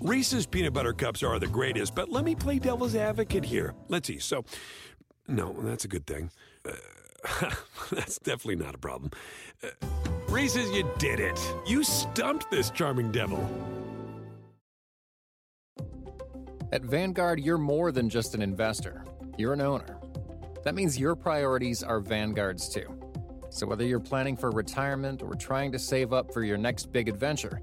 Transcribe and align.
Reese's 0.00 0.46
peanut 0.46 0.72
butter 0.72 0.92
cups 0.92 1.22
are 1.22 1.38
the 1.38 1.46
greatest, 1.48 1.94
but 1.94 2.08
let 2.08 2.24
me 2.24 2.34
play 2.34 2.58
devil's 2.58 2.94
advocate 2.94 3.44
here. 3.44 3.74
Let's 3.88 4.06
see. 4.06 4.18
So, 4.18 4.44
no, 5.26 5.52
that's 5.60 5.84
a 5.84 5.88
good 5.88 6.06
thing. 6.06 6.30
Uh, 6.64 7.50
that's 7.90 8.18
definitely 8.18 8.56
not 8.64 8.74
a 8.74 8.78
problem. 8.78 9.10
Uh, 9.62 9.68
Reese's, 10.28 10.70
you 10.70 10.88
did 10.98 11.18
it. 11.18 11.38
You 11.66 11.82
stumped 11.82 12.50
this 12.50 12.70
charming 12.70 13.10
devil. 13.10 13.44
At 16.70 16.82
Vanguard, 16.82 17.40
you're 17.40 17.58
more 17.58 17.90
than 17.90 18.08
just 18.08 18.34
an 18.34 18.42
investor, 18.42 19.04
you're 19.36 19.54
an 19.54 19.62
owner. 19.62 19.98
That 20.64 20.74
means 20.74 20.98
your 20.98 21.16
priorities 21.16 21.82
are 21.82 21.98
Vanguard's 21.98 22.68
too. 22.68 22.94
So 23.50 23.66
whether 23.66 23.84
you're 23.84 24.00
planning 24.00 24.36
for 24.36 24.50
retirement 24.50 25.22
or 25.22 25.34
trying 25.34 25.72
to 25.72 25.78
save 25.78 26.12
up 26.12 26.32
for 26.32 26.44
your 26.44 26.58
next 26.58 26.92
big 26.92 27.08
adventure, 27.08 27.62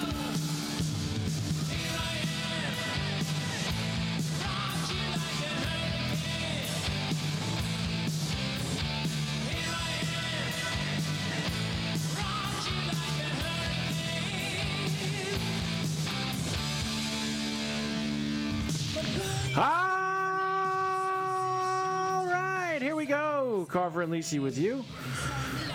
Carver 23.65 24.01
and 24.01 24.11
Lisi 24.11 24.41
with 24.41 24.57
you. 24.57 24.83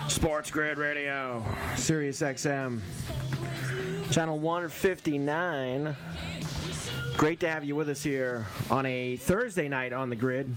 Sports 0.07 0.49
Grid 0.51 0.77
Radio, 0.77 1.43
Sirius 1.75 2.21
XM, 2.21 2.79
channel 4.11 4.39
159. 4.39 5.95
Great 7.17 7.39
to 7.39 7.49
have 7.49 7.63
you 7.63 7.75
with 7.75 7.89
us 7.89 8.03
here 8.03 8.45
on 8.69 8.85
a 8.85 9.17
Thursday 9.17 9.67
night 9.67 9.91
on 9.93 10.09
the 10.09 10.15
grid. 10.15 10.55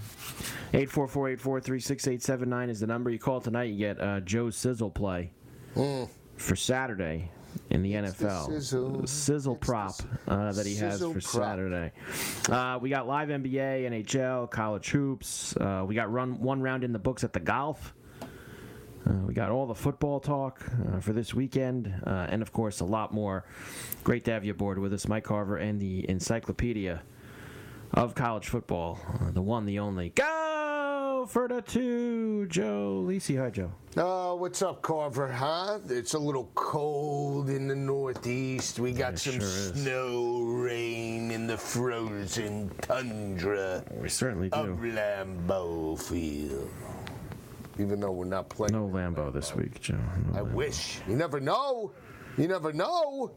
844-843-6879 0.73 2.69
is 2.69 2.79
the 2.79 2.87
number 2.87 3.09
you 3.09 3.19
call 3.19 3.41
tonight. 3.41 3.71
You 3.71 3.77
get 3.77 3.99
uh, 3.99 4.19
Joe 4.21 4.49
Sizzle 4.49 4.89
play 4.91 5.31
for 5.73 6.55
Saturday 6.55 7.31
in 7.69 7.81
the 7.83 7.93
It's 7.95 8.13
the 8.17 8.25
NFL. 8.27 8.45
sizzle. 8.47 9.07
sizzle 9.07 9.55
prop 9.55 9.95
uh, 10.27 10.51
that 10.53 10.65
he 10.65 10.75
has 10.75 10.99
for 11.01 11.11
prop. 11.13 11.23
Saturday. 11.23 11.91
Uh, 12.49 12.77
we 12.81 12.89
got 12.89 13.07
live 13.07 13.29
NBA, 13.29 13.89
NHL, 13.89 14.49
college 14.49 14.89
hoops. 14.89 15.55
Uh, 15.57 15.83
we 15.87 15.95
got 15.95 16.11
run 16.11 16.39
one 16.41 16.61
round 16.61 16.83
in 16.83 16.91
the 16.91 16.99
books 16.99 17.23
at 17.23 17.33
the 17.33 17.39
golf. 17.39 17.93
Uh, 19.07 19.13
we 19.25 19.33
got 19.33 19.49
all 19.49 19.65
the 19.65 19.73
football 19.75 20.19
talk 20.19 20.61
uh, 20.93 20.99
for 20.99 21.11
this 21.11 21.33
weekend, 21.33 21.91
uh, 22.05 22.27
and 22.29 22.41
of 22.43 22.51
course, 22.53 22.81
a 22.81 22.85
lot 22.85 23.11
more. 23.11 23.45
Great 24.03 24.23
to 24.25 24.31
have 24.31 24.45
you 24.45 24.51
aboard 24.51 24.77
with 24.77 24.93
us, 24.93 25.07
Mike 25.07 25.23
Carver, 25.23 25.57
and 25.57 25.79
the 25.79 26.07
encyclopedia 26.07 27.01
of 27.93 28.15
college 28.15 28.47
football, 28.47 28.99
uh, 29.21 29.31
the 29.31 29.41
one, 29.41 29.65
the 29.65 29.79
only. 29.79 30.09
Go 30.09 31.25
for 31.29 31.47
the 31.47 31.61
two, 31.61 32.47
Joe 32.47 33.03
Lisi. 33.07 33.37
Hi, 33.39 33.49
Joe. 33.49 33.71
Oh, 33.97 34.35
what's 34.35 34.61
up, 34.61 34.81
Carver? 34.81 35.29
Huh? 35.31 35.79
It's 35.89 36.13
a 36.13 36.19
little 36.19 36.49
cold 36.55 37.49
in 37.49 37.67
the 37.67 37.75
Northeast. 37.75 38.79
We 38.79 38.93
got 38.93 39.13
it 39.13 39.19
some 39.19 39.33
sure 39.33 39.41
snow, 39.41 40.39
rain 40.43 41.31
in 41.31 41.47
the 41.47 41.57
frozen 41.57 42.69
tundra 42.81 43.83
We 43.99 44.07
certainly 44.09 44.49
do. 44.49 44.57
of. 44.59 44.79
Lambeau 44.79 45.99
Field. 45.99 46.69
Even 47.79 47.99
though 47.99 48.11
we're 48.11 48.25
not 48.25 48.49
playing. 48.49 48.73
No 48.73 48.87
Lambo 48.87 49.31
this 49.33 49.55
week, 49.55 49.79
Joe. 49.81 49.95
No 50.31 50.39
I 50.39 50.41
Lambo. 50.43 50.53
wish. 50.53 50.99
You 51.07 51.15
never 51.15 51.39
know. 51.39 51.91
You 52.37 52.47
never 52.47 52.71
know. 52.71 53.31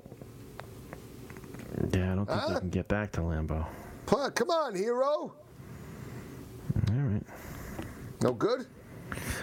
Yeah, 1.92 2.12
I 2.12 2.14
don't 2.14 2.26
think 2.26 2.40
Huh? 2.40 2.50
we 2.54 2.60
can 2.60 2.70
get 2.70 2.86
back 2.88 3.10
to 3.12 3.20
Lambo. 3.20 3.66
Come 4.06 4.50
on, 4.50 4.74
hero. 4.74 5.02
All 5.02 5.34
right. 6.90 7.22
No 8.22 8.32
good? 8.32 8.66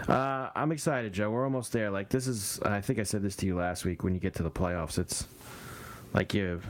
Uh, 0.07 0.49
I'm 0.55 0.71
excited, 0.71 1.13
Joe. 1.13 1.29
We're 1.29 1.43
almost 1.43 1.71
there. 1.71 1.89
Like 1.89 2.09
this 2.09 2.27
is. 2.27 2.59
I 2.63 2.81
think 2.81 2.99
I 2.99 3.03
said 3.03 3.21
this 3.21 3.35
to 3.37 3.45
you 3.45 3.55
last 3.55 3.85
week. 3.85 4.03
When 4.03 4.13
you 4.13 4.19
get 4.19 4.33
to 4.35 4.43
the 4.43 4.51
playoffs, 4.51 4.97
it's 4.97 5.27
like 6.13 6.33
you. 6.33 6.45
Have 6.45 6.65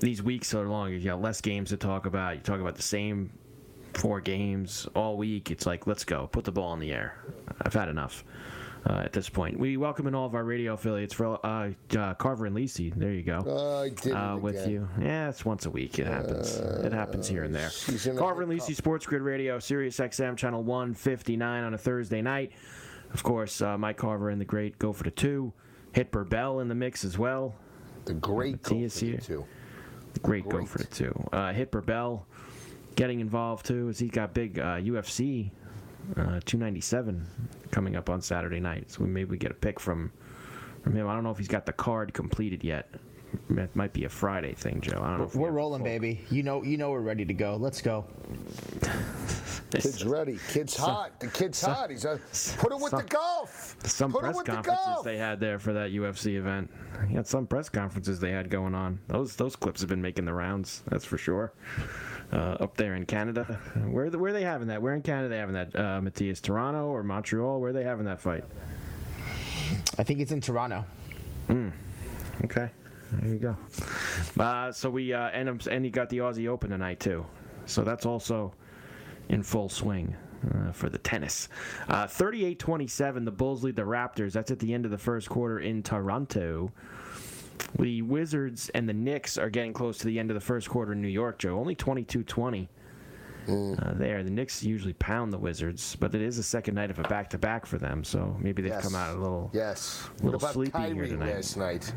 these 0.00 0.22
weeks 0.22 0.52
are 0.54 0.66
long. 0.68 0.92
You 0.92 1.00
got 1.00 1.20
less 1.20 1.40
games 1.40 1.70
to 1.70 1.76
talk 1.76 2.06
about. 2.06 2.34
You 2.34 2.40
talk 2.42 2.60
about 2.60 2.74
the 2.74 2.82
same 2.82 3.30
four 3.94 4.20
games 4.20 4.88
all 4.94 5.16
week. 5.16 5.50
It's 5.50 5.66
like 5.66 5.86
let's 5.86 6.04
go. 6.04 6.26
Put 6.26 6.44
the 6.44 6.52
ball 6.52 6.72
in 6.74 6.80
the 6.80 6.92
air. 6.92 7.16
I've 7.60 7.74
had 7.74 7.88
enough. 7.88 8.24
Uh, 8.84 8.94
at 9.04 9.12
this 9.12 9.28
point, 9.28 9.58
we 9.58 9.76
welcome 9.76 10.08
in 10.08 10.14
all 10.14 10.26
of 10.26 10.34
our 10.34 10.42
radio 10.42 10.72
affiliates 10.74 11.14
for 11.14 11.38
uh, 11.46 11.70
uh, 11.96 12.14
Carver 12.14 12.46
and 12.46 12.56
Lisi. 12.56 12.92
There 12.92 13.12
you 13.12 13.22
go. 13.22 13.38
Uh, 13.46 13.82
I 13.82 13.88
did 13.90 14.12
uh, 14.12 14.36
with 14.40 14.56
again. 14.56 14.70
you. 14.70 14.88
Yeah, 15.00 15.28
it's 15.28 15.44
once 15.44 15.66
a 15.66 15.70
week. 15.70 16.00
It 16.00 16.06
happens. 16.08 16.56
it 16.56 16.92
happens 16.92 17.28
here 17.28 17.44
and 17.44 17.54
there. 17.54 17.70
she's 17.70 18.06
in 18.08 18.16
a 18.16 18.18
Carver 18.18 18.42
and. 18.42 18.50
Lisi 18.52 18.74
Sports 18.74 19.06
Grid 19.06 19.22
Radio, 19.22 19.60
Sirius 19.60 19.98
XM, 19.98 20.36
channel 20.36 20.64
159 20.64 21.64
on 21.64 21.74
a 21.74 21.78
Thursday 21.78 22.22
night. 22.22 22.52
Of 23.14 23.22
course, 23.22 23.62
uh, 23.62 23.78
Mike 23.78 23.98
Carver 23.98 24.30
and 24.30 24.40
the 24.40 24.44
great 24.44 24.78
Go 24.80 24.92
for 24.92 25.04
the 25.04 25.10
Two. 25.12 25.52
Hitper 25.92 26.24
Bell 26.24 26.60
in 26.60 26.68
the 26.68 26.74
mix 26.74 27.04
as 27.04 27.16
well. 27.18 27.54
The 28.06 28.14
great 28.14 28.62
goal 28.62 28.88
for 28.88 29.04
here. 29.06 29.18
too. 29.18 29.44
The 30.14 30.20
great, 30.20 30.48
Go 30.48 30.64
for 30.66 30.78
the 30.78 30.84
Two. 30.84 31.28
Uh, 31.32 31.52
Hitper 31.52 31.82
Bell 31.82 32.26
getting 32.96 33.20
involved 33.20 33.66
too, 33.66 33.88
as 33.90 33.98
he's 33.98 34.10
got 34.10 34.34
big 34.34 34.58
uh, 34.58 34.76
UFC 34.76 35.50
uh, 36.16 36.40
297 36.44 37.26
coming 37.70 37.96
up 37.96 38.10
on 38.10 38.20
Saturday 38.20 38.60
night. 38.60 38.90
So 38.90 39.02
maybe 39.04 39.30
we 39.30 39.38
get 39.38 39.50
a 39.50 39.54
pick 39.54 39.78
from 39.80 40.12
from 40.82 40.94
him. 40.96 41.06
I 41.08 41.14
don't 41.14 41.22
know 41.24 41.30
if 41.30 41.38
he's 41.38 41.48
got 41.48 41.64
the 41.66 41.72
card 41.72 42.12
completed 42.12 42.64
yet. 42.64 42.88
It 43.56 43.74
might 43.74 43.94
be 43.94 44.04
a 44.04 44.08
Friday 44.10 44.52
thing, 44.52 44.80
Joe. 44.82 45.00
I 45.02 45.08
don't 45.08 45.18
know. 45.18 45.24
if 45.24 45.34
we 45.34 45.40
We're 45.40 45.46
have 45.46 45.54
rolling, 45.54 45.78
full- 45.80 45.86
baby. 45.86 46.22
You 46.30 46.42
know, 46.42 46.62
you 46.62 46.76
know 46.76 46.90
we're 46.90 47.00
ready 47.00 47.24
to 47.24 47.32
go. 47.32 47.56
Let's 47.56 47.80
go. 47.80 48.04
Kid's 49.70 50.04
ready. 50.04 50.38
Kid's 50.50 50.76
hot. 50.76 51.18
The 51.18 51.28
kid's 51.28 51.62
hot. 51.62 51.88
He's 51.90 52.04
a, 52.04 52.20
put 52.58 52.72
him 52.72 52.80
with 52.82 52.90
some- 52.90 53.00
the 53.00 53.06
golf. 53.08 53.76
Some 53.84 54.12
put 54.12 54.20
press 54.20 54.36
with 54.36 54.44
the 54.46 54.52
conferences 54.52 54.84
golf. 54.86 55.04
they 55.04 55.16
had 55.16 55.40
there 55.40 55.58
for 55.58 55.72
that 55.72 55.92
UFC 55.92 56.36
event. 56.36 56.70
You 57.08 57.16
had 57.16 57.26
some 57.26 57.46
press 57.46 57.70
conferences 57.70 58.20
they 58.20 58.30
had 58.32 58.50
going 58.50 58.74
on. 58.74 58.98
Those 59.08 59.34
those 59.36 59.56
clips 59.56 59.80
have 59.80 59.88
been 59.88 60.02
making 60.02 60.26
the 60.26 60.34
rounds. 60.34 60.82
That's 60.88 61.06
for 61.06 61.16
sure. 61.16 61.54
Uh, 62.32 62.56
up 62.60 62.78
there 62.78 62.94
in 62.94 63.04
Canada, 63.04 63.44
where 63.90 64.08
where 64.08 64.30
are 64.30 64.32
they 64.32 64.42
having 64.42 64.68
that? 64.68 64.80
Where 64.80 64.94
in 64.94 65.02
Canada 65.02 65.28
they 65.28 65.36
having 65.36 65.54
that? 65.54 65.76
Uh, 65.78 66.00
Matthias, 66.00 66.40
Toronto 66.40 66.86
or 66.86 67.02
Montreal? 67.02 67.60
Where 67.60 67.70
are 67.70 67.72
they 67.74 67.84
having 67.84 68.06
that 68.06 68.20
fight? 68.20 68.44
I 69.98 70.02
think 70.02 70.20
it's 70.20 70.32
in 70.32 70.40
Toronto. 70.40 70.84
Okay, 72.44 72.70
there 73.12 73.28
you 73.28 73.38
go. 73.38 73.56
Uh, 74.42 74.72
so 74.72 74.88
we 74.88 75.12
uh, 75.12 75.28
and 75.28 75.66
and 75.66 75.84
you 75.84 75.90
got 75.90 76.08
the 76.08 76.18
Aussie 76.18 76.48
Open 76.48 76.70
tonight 76.70 77.00
too. 77.00 77.26
So 77.66 77.84
that's 77.84 78.06
also 78.06 78.54
in 79.28 79.42
full 79.42 79.68
swing 79.68 80.16
uh, 80.54 80.72
for 80.72 80.88
the 80.88 80.98
tennis. 80.98 81.48
Uh, 81.88 82.04
38-27, 82.06 83.24
the 83.24 83.30
Bulls 83.30 83.62
lead 83.62 83.76
the 83.76 83.82
Raptors. 83.82 84.32
That's 84.32 84.50
at 84.50 84.58
the 84.58 84.74
end 84.74 84.84
of 84.84 84.90
the 84.90 84.98
first 84.98 85.28
quarter 85.28 85.60
in 85.60 85.82
Toronto. 85.82 86.72
The 87.78 88.02
Wizards 88.02 88.70
and 88.74 88.88
the 88.88 88.92
Knicks 88.92 89.38
are 89.38 89.50
getting 89.50 89.72
close 89.72 89.98
to 89.98 90.06
the 90.06 90.18
end 90.18 90.30
of 90.30 90.34
the 90.34 90.40
first 90.40 90.68
quarter 90.68 90.92
in 90.92 91.02
New 91.02 91.08
York, 91.08 91.38
Joe. 91.38 91.58
Only 91.58 91.74
22-20 93.46 93.78
uh, 93.86 93.94
there. 93.98 94.22
The 94.22 94.30
Knicks 94.30 94.62
usually 94.62 94.92
pound 94.94 95.32
the 95.32 95.38
Wizards, 95.38 95.96
but 95.98 96.14
it 96.14 96.22
is 96.22 96.36
the 96.36 96.42
second 96.42 96.74
night 96.74 96.90
of 96.90 96.98
a 96.98 97.02
back-to-back 97.04 97.66
for 97.66 97.78
them, 97.78 98.04
so 98.04 98.36
maybe 98.40 98.62
they've 98.62 98.72
Yes. 98.72 98.82
come 98.84 98.94
out 98.94 99.16
a 99.16 99.20
little. 99.20 99.50
Yes. 99.52 100.08
little 100.22 100.32
what 100.32 100.34
about 100.42 100.52
sleepy 100.54 100.94
here 100.94 101.06
tonight. 101.06 101.34
last 101.36 101.56
night? 101.56 101.92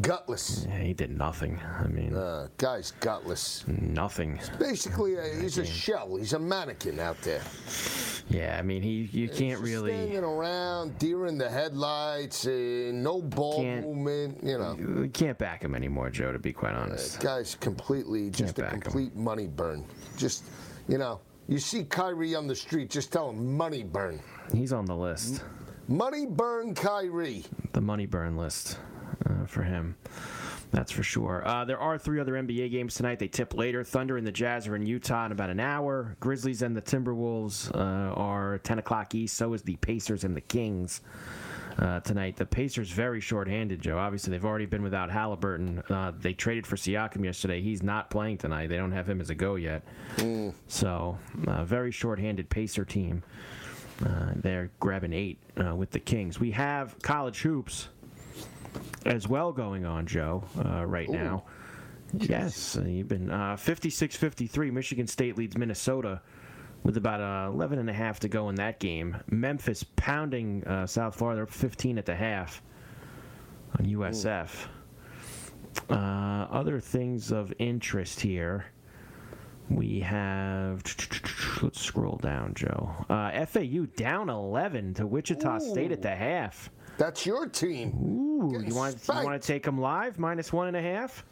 Gutless. 0.00 0.66
Yeah, 0.68 0.78
he 0.78 0.94
did 0.94 1.10
nothing. 1.16 1.58
I 1.60 1.86
mean, 1.88 2.14
Uh, 2.14 2.48
guy's 2.58 2.92
gutless. 3.00 3.64
nothing. 3.66 4.38
Basically, 4.58 5.18
uh, 5.18 5.22
he's 5.40 5.58
a 5.58 5.64
shell. 5.66 6.16
He's 6.16 6.32
a 6.32 6.38
mannequin 6.38 7.00
out 7.00 7.20
there. 7.22 7.42
Yeah, 8.28 8.56
I 8.56 8.62
mean, 8.62 8.80
he 8.82 9.08
you 9.12 9.28
can't 9.28 9.60
really. 9.60 9.90
Standing 9.90 10.22
around, 10.22 10.96
deer 11.00 11.26
in 11.26 11.36
the 11.36 11.50
headlights, 11.50 12.46
uh, 12.46 12.90
no 12.94 13.20
ball 13.20 13.64
movement, 13.64 14.38
you 14.44 14.56
know. 14.56 14.76
You 14.78 15.10
can't 15.12 15.36
back 15.36 15.62
him 15.64 15.74
anymore, 15.74 16.10
Joe. 16.10 16.30
To 16.32 16.38
be 16.38 16.52
quite 16.52 16.74
honest. 16.74 17.18
Guy's 17.20 17.56
completely 17.56 18.30
just 18.30 18.56
a 18.58 18.62
back 18.62 18.74
him. 18.74 18.80
complete 18.82 19.16
money 19.16 19.48
burn. 19.48 19.84
Just, 20.16 20.44
you 20.90 20.98
know, 20.98 21.20
you 21.48 21.58
see 21.58 21.84
Kyrie 21.84 22.34
on 22.34 22.46
the 22.48 22.54
street, 22.54 22.90
just 22.90 23.12
tell 23.12 23.30
him 23.30 23.56
money 23.56 23.84
burn. 23.84 24.20
He's 24.52 24.72
on 24.72 24.84
the 24.84 24.96
list, 24.96 25.42
Money 25.88 26.26
burn 26.26 26.74
Kyrie. 26.74 27.44
the 27.72 27.80
money 27.80 28.06
burn 28.06 28.36
list 28.36 28.78
uh, 29.28 29.46
for 29.46 29.62
him. 29.62 29.96
That's 30.72 30.92
for 30.92 31.02
sure. 31.02 31.46
Uh, 31.46 31.64
there 31.64 31.78
are 31.80 31.98
three 31.98 32.20
other 32.20 32.34
NBA 32.34 32.70
games 32.70 32.94
tonight. 32.94 33.18
They 33.18 33.26
tip 33.26 33.54
later. 33.54 33.82
Thunder 33.82 34.16
and 34.16 34.24
the 34.26 34.30
Jazz 34.32 34.68
are 34.68 34.76
in 34.76 34.86
Utah 34.86 35.26
in 35.26 35.32
about 35.32 35.50
an 35.50 35.58
hour. 35.58 36.16
Grizzlies 36.20 36.62
and 36.62 36.76
the 36.76 36.82
Timberwolves 36.82 37.74
uh, 37.74 38.12
are 38.14 38.58
10 38.58 38.78
o'clock 38.78 39.12
East. 39.16 39.36
So 39.36 39.52
is 39.52 39.62
the 39.62 39.74
Pacers 39.76 40.22
and 40.22 40.36
the 40.36 40.40
Kings 40.40 41.00
uh, 41.80 42.00
tonight. 42.00 42.36
The 42.36 42.46
Pacers 42.46 42.90
very 42.90 43.20
short-handed, 43.20 43.80
Joe. 43.80 43.98
Obviously, 43.98 44.30
they've 44.30 44.44
already 44.44 44.66
been 44.66 44.82
without 44.82 45.10
Halliburton. 45.10 45.82
Uh, 45.88 46.12
they 46.18 46.34
traded 46.34 46.66
for 46.66 46.76
Siakam 46.76 47.24
yesterday. 47.24 47.62
He's 47.62 47.82
not 47.82 48.10
playing 48.10 48.38
tonight. 48.38 48.68
They 48.68 48.76
don't 48.76 48.92
have 48.92 49.08
him 49.08 49.20
as 49.20 49.30
a 49.30 49.34
go 49.34 49.54
yet. 49.56 49.82
So, 50.68 51.18
uh, 51.46 51.64
very 51.64 51.90
short-handed 51.90 52.48
Pacer 52.50 52.84
team. 52.84 53.22
Uh, 54.04 54.32
they're 54.36 54.70
grabbing 54.80 55.12
eight 55.12 55.38
uh, 55.62 55.74
with 55.74 55.90
the 55.90 56.00
Kings. 56.00 56.38
We 56.38 56.50
have 56.52 57.00
college 57.02 57.40
hoops 57.40 57.88
as 59.04 59.26
well 59.28 59.52
going 59.52 59.84
on, 59.84 60.06
Joe, 60.06 60.44
uh, 60.64 60.84
right 60.86 61.08
now. 61.08 61.44
Yes, 62.12 62.78
you've 62.84 63.08
been 63.08 63.30
uh, 63.30 63.56
56-53. 63.56 64.72
Michigan 64.72 65.06
State 65.06 65.38
leads 65.38 65.56
Minnesota 65.56 66.20
with 66.82 66.96
about 66.96 67.20
uh, 67.20 67.50
11 67.52 67.78
and 67.78 67.90
a 67.90 67.92
half 67.92 68.20
to 68.20 68.28
go 68.28 68.48
in 68.48 68.54
that 68.56 68.80
game. 68.80 69.16
Memphis 69.30 69.84
pounding 69.96 70.64
uh, 70.64 70.86
South 70.86 71.14
Florida. 71.16 71.36
They're 71.36 71.44
up 71.44 71.50
15 71.50 71.98
at 71.98 72.06
the 72.06 72.14
half 72.14 72.62
on 73.78 73.86
USF. 73.86 74.50
Uh, 75.88 75.94
other 75.94 76.80
things 76.80 77.32
of 77.32 77.52
interest 77.58 78.20
here. 78.20 78.66
We 79.68 80.00
have. 80.00 80.82
Let's 81.62 81.80
scroll 81.80 82.16
down, 82.16 82.54
Joe. 82.54 82.90
Uh, 83.08 83.46
FAU 83.46 83.86
down 83.96 84.28
11 84.28 84.94
to 84.94 85.06
Wichita 85.06 85.60
State 85.60 85.92
at 85.92 86.02
the 86.02 86.14
half. 86.14 86.70
That's 86.98 87.24
your 87.24 87.46
team. 87.46 87.96
Ooh, 88.02 88.62
you 88.66 88.74
want 88.74 88.96
you 89.08 89.14
want 89.24 89.40
to 89.40 89.46
take 89.46 89.62
them 89.62 89.80
live 89.80 90.18
minus 90.18 90.52
one 90.52 90.66
and 90.66 90.76
a 90.76 90.82
half? 90.82 91.24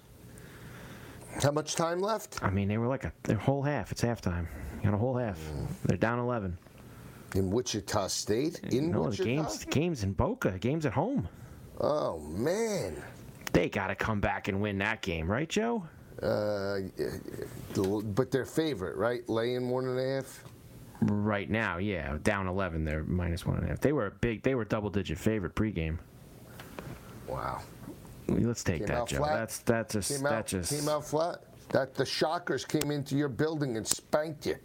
How 1.43 1.51
much 1.51 1.75
time 1.75 1.99
left? 1.99 2.43
I 2.43 2.51
mean, 2.51 2.69
they 2.69 2.79
were 2.79 2.87
like 2.87 3.05
a 3.05 3.13
their 3.25 3.37
whole 3.37 3.63
half. 3.63 3.93
It's 3.93 4.03
halftime. 4.03 4.47
Got 4.83 4.95
a 4.95 4.97
whole 4.97 5.17
half. 5.17 5.39
They're 5.85 5.97
down 5.97 6.19
11. 6.19 6.57
In 7.35 7.51
Wichita 7.51 8.07
State? 8.09 8.61
In 8.73 8.91
no, 8.91 9.03
Wichita? 9.03 9.23
the 9.23 9.29
games 9.29 9.65
games 9.65 10.03
in 10.03 10.13
Boca. 10.13 10.53
Games 10.59 10.87
at 10.87 10.93
home. 10.93 11.29
Oh, 11.81 12.19
man. 12.21 13.03
They 13.53 13.69
got 13.69 13.89
to 13.89 13.95
come 13.95 14.21
back 14.21 14.49
and 14.49 14.61
win 14.61 14.79
that 14.79 15.03
game, 15.03 15.31
right, 15.31 15.49
Joe? 15.49 15.85
Uh, 16.23 16.81
but 17.77 18.31
they're 18.31 18.45
favorite, 18.45 18.97
right? 18.97 19.29
Laying 19.29 19.69
one 19.69 19.85
and 19.87 19.99
a 19.99 20.15
half? 20.17 20.45
Right 21.03 21.49
now, 21.49 21.79
yeah, 21.79 22.17
down 22.25 22.49
11. 22.49 22.85
They're 22.85 23.05
minus 23.05 23.47
one 23.47 23.57
and 23.57 23.67
a 23.67 23.69
half. 23.69 23.81
They 23.81 23.93
were 23.93 24.07
a 24.07 24.11
big. 24.11 24.43
They 24.43 24.57
were 24.57 24.65
double 24.65 24.91
digit 24.91 25.17
favorite 25.17 25.55
pregame. 25.55 25.99
Wow. 27.29 27.63
Let's 28.27 28.65
take 28.65 28.79
Came 28.81 28.89
that, 28.89 29.07
Joe. 29.07 29.19
flat? 29.19 29.35
That's 29.39 29.59
that's 29.61 29.95
just 29.95 30.13
Came 30.13 30.25
that 30.25 30.33
out, 30.33 30.47
just 30.47 30.71
came 30.77 30.89
out 30.89 31.05
flat. 31.05 31.43
That 31.71 31.95
the 31.95 32.05
Shockers 32.07 32.65
came 32.65 32.91
into 32.91 33.15
your 33.17 33.29
building 33.29 33.77
and 33.77 33.87
spanked 33.87 34.47
you. 34.47 34.57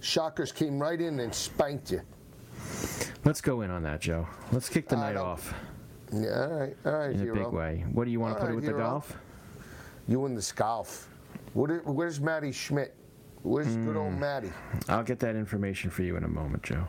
Shockers 0.00 0.52
came 0.52 0.78
right 0.78 1.00
in 1.00 1.20
and 1.20 1.34
spanked 1.34 1.90
you. 1.90 2.02
Let's 3.24 3.40
go 3.40 3.62
in 3.62 3.70
on 3.70 3.82
that, 3.82 4.00
Joe. 4.00 4.26
Let's 4.52 4.68
kick 4.68 4.88
the 4.88 4.96
I 4.96 5.12
night 5.12 5.16
off 5.16 5.54
Yeah, 6.12 6.42
all 6.42 6.48
right, 6.48 6.76
all 6.84 6.92
right, 6.92 7.10
in 7.12 7.28
a 7.28 7.34
big 7.34 7.46
way. 7.48 7.84
What 7.92 8.04
do 8.04 8.10
you 8.10 8.20
want 8.20 8.34
to 8.36 8.40
All 8.40 8.46
put 8.46 8.52
it 8.52 8.54
right, 8.54 8.56
with 8.56 8.66
the 8.66 8.72
golf? 8.72 9.16
You 10.08 10.24
and 10.26 10.36
the 10.36 10.52
golf. 10.54 11.08
What, 11.54 11.70
where's 11.86 12.20
Matti 12.20 12.52
Schmid? 12.52 12.92
Where's 13.42 13.68
good 13.68 13.92
Hmm. 13.94 13.96
old 13.96 14.14
Matty? 14.14 14.52
I'll 14.88 15.02
get 15.02 15.18
that 15.20 15.34
information 15.34 15.90
for 15.90 16.02
you 16.02 16.16
in 16.16 16.24
a 16.24 16.28
moment, 16.28 16.62
Joe. 16.62 16.86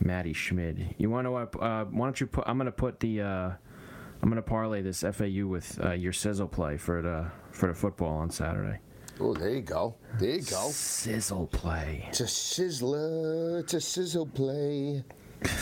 Matti 0.00 0.32
Schmid. 0.34 0.94
You 0.98 1.08
want 1.10 1.26
to? 1.26 1.34
Uh, 1.58 1.84
why 1.86 2.06
don't 2.06 2.20
you 2.20 2.26
put? 2.26 2.44
I'm 2.46 2.58
going 2.58 2.66
to 2.66 2.72
put 2.72 3.00
the. 3.00 3.20
Uh, 3.22 3.50
I'm 4.22 4.28
going 4.28 4.36
to 4.36 4.42
parlay 4.48 4.82
this 4.82 5.00
FAU 5.00 5.48
with 5.48 5.80
uh, 5.84 5.92
your 5.92 6.12
sizzle 6.12 6.46
play 6.46 6.76
for 6.76 7.02
the 7.02 7.26
for 7.50 7.66
the 7.66 7.74
football 7.74 8.18
on 8.18 8.30
Saturday. 8.30 8.78
Oh, 9.18 9.34
there 9.34 9.50
you 9.50 9.62
go. 9.62 9.96
There 10.18 10.36
you 10.36 10.42
go. 10.42 10.68
Sizzle 10.70 11.48
play. 11.48 12.06
It's 12.08 12.20
a 12.20 12.24
sizzler. 12.24 13.60
It's 13.60 13.74
a 13.74 13.80
sizzle 13.80 14.26
play. 14.26 15.02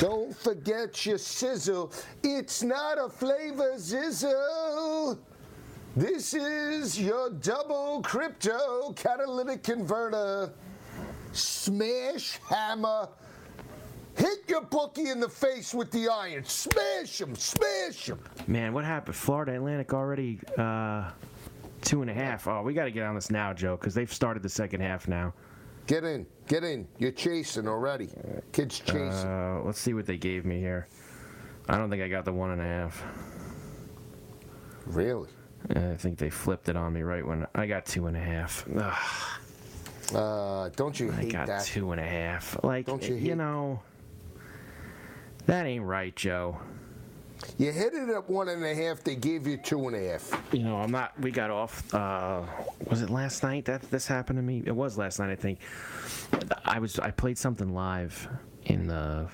Don't 0.00 0.36
forget 0.36 1.06
your 1.06 1.16
sizzle. 1.16 1.92
It's 2.22 2.62
not 2.62 2.98
a 2.98 3.08
flavor 3.08 3.72
sizzle. 3.78 5.18
This 5.96 6.34
is 6.34 7.00
your 7.00 7.30
double 7.30 8.02
crypto 8.02 8.92
catalytic 8.92 9.62
converter. 9.62 10.52
Smash 11.32 12.38
hammer. 12.50 13.08
Hit 14.16 14.38
your 14.48 14.62
bookie 14.62 15.10
in 15.10 15.20
the 15.20 15.28
face 15.28 15.74
with 15.74 15.90
the 15.90 16.08
iron. 16.08 16.44
Smash 16.44 17.20
him. 17.20 17.34
Smash 17.34 18.08
him. 18.08 18.18
Man, 18.46 18.72
what 18.72 18.84
happened? 18.84 19.14
Florida 19.16 19.54
Atlantic 19.54 19.92
already 19.92 20.40
uh, 20.56 21.10
two 21.82 22.00
and 22.02 22.10
a 22.10 22.14
half. 22.14 22.46
Oh, 22.48 22.62
we 22.62 22.72
got 22.74 22.84
to 22.84 22.90
get 22.90 23.04
on 23.04 23.14
this 23.14 23.30
now, 23.30 23.52
Joe, 23.52 23.76
because 23.76 23.94
they've 23.94 24.12
started 24.12 24.42
the 24.42 24.48
second 24.48 24.80
half 24.80 25.06
now. 25.08 25.34
Get 25.86 26.02
in. 26.04 26.26
Get 26.48 26.64
in. 26.64 26.88
You're 26.98 27.12
chasing 27.12 27.68
already. 27.68 28.08
Kids 28.52 28.80
chasing. 28.80 29.00
Uh, 29.28 29.60
let's 29.64 29.78
see 29.80 29.94
what 29.94 30.06
they 30.06 30.16
gave 30.16 30.44
me 30.44 30.58
here. 30.58 30.88
I 31.68 31.76
don't 31.78 31.90
think 31.90 32.02
I 32.02 32.08
got 32.08 32.24
the 32.24 32.32
one 32.32 32.50
and 32.52 32.60
a 32.60 32.64
half. 32.64 33.02
really? 34.86 35.28
I 35.74 35.94
think 35.96 36.16
they 36.18 36.30
flipped 36.30 36.68
it 36.68 36.76
on 36.76 36.92
me 36.92 37.02
right 37.02 37.26
when 37.26 37.44
I 37.54 37.66
got 37.66 37.86
two 37.86 38.06
and 38.06 38.16
a 38.16 38.20
half. 38.20 38.64
Ugh. 38.76 40.14
Uh, 40.14 40.68
don't 40.76 40.98
you 41.00 41.10
I 41.10 41.16
hate 41.22 41.32
got 41.32 41.48
that? 41.48 41.64
two 41.64 41.90
and 41.90 42.00
a 42.00 42.06
half. 42.06 42.56
Like, 42.62 42.86
Don't 42.86 43.02
you 43.02 43.16
hate- 43.16 43.22
you, 43.28 43.34
know, 43.34 43.80
that 45.46 45.66
ain't 45.66 45.84
right, 45.84 46.14
Joe. 46.14 46.58
You 47.58 47.70
hit 47.70 47.94
it 47.94 48.08
at 48.08 48.28
one 48.28 48.48
and 48.48 48.64
a 48.64 48.74
half. 48.74 49.02
They 49.02 49.14
gave 49.14 49.46
you 49.46 49.56
two 49.56 49.86
and 49.88 49.96
a 49.96 50.12
half. 50.12 50.42
You 50.52 50.62
know, 50.62 50.76
I'm 50.76 50.90
not. 50.90 51.18
We 51.20 51.30
got 51.30 51.50
off. 51.50 51.92
Uh, 51.94 52.42
was 52.88 53.02
it 53.02 53.10
last 53.10 53.42
night 53.42 53.66
that 53.66 53.82
this 53.90 54.06
happened 54.06 54.38
to 54.38 54.42
me? 54.42 54.62
It 54.64 54.74
was 54.74 54.96
last 54.98 55.18
night, 55.18 55.30
I 55.30 55.36
think. 55.36 55.60
I 56.64 56.78
was. 56.78 56.98
I 56.98 57.10
played 57.10 57.38
something 57.38 57.74
live 57.74 58.28
in 58.64 58.86
the. 58.86 59.28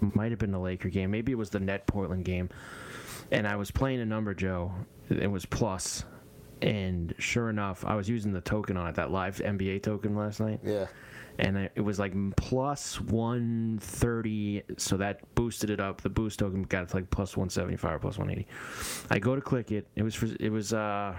Might 0.00 0.30
have 0.30 0.38
been 0.38 0.52
the 0.52 0.58
Laker 0.58 0.88
game. 0.88 1.10
Maybe 1.10 1.32
it 1.32 1.36
was 1.36 1.50
the 1.50 1.60
Net 1.60 1.86
Portland 1.86 2.24
game. 2.24 2.50
And 3.30 3.46
I 3.48 3.56
was 3.56 3.70
playing 3.70 4.00
a 4.00 4.06
number, 4.06 4.34
Joe. 4.34 4.72
It 5.08 5.30
was 5.30 5.46
plus. 5.46 6.04
And 6.62 7.14
sure 7.18 7.50
enough, 7.50 7.84
I 7.84 7.94
was 7.94 8.08
using 8.08 8.32
the 8.32 8.40
token 8.40 8.76
on 8.76 8.88
it, 8.88 8.94
that 8.96 9.10
live 9.10 9.38
NBA 9.38 9.82
token 9.82 10.14
last 10.16 10.40
night. 10.40 10.60
Yeah. 10.64 10.86
And 11.38 11.70
it 11.74 11.80
was 11.80 11.98
like 11.98 12.14
plus 12.36 13.00
130 13.00 14.62
so 14.76 14.96
that 14.96 15.34
boosted 15.34 15.70
it 15.70 15.80
up 15.80 16.00
the 16.00 16.08
boost 16.08 16.38
token 16.38 16.62
got 16.62 16.84
it 16.84 16.88
to 16.90 16.96
like 16.96 17.10
plus 17.10 17.36
175 17.36 17.92
or 17.92 17.98
plus 17.98 18.18
180 18.18 18.48
i 19.10 19.18
go 19.18 19.34
to 19.34 19.40
click 19.40 19.70
it 19.70 19.86
it 19.96 20.02
was 20.02 20.14
for 20.14 20.28
it 20.40 20.50
was 20.50 20.72
uh 20.72 21.14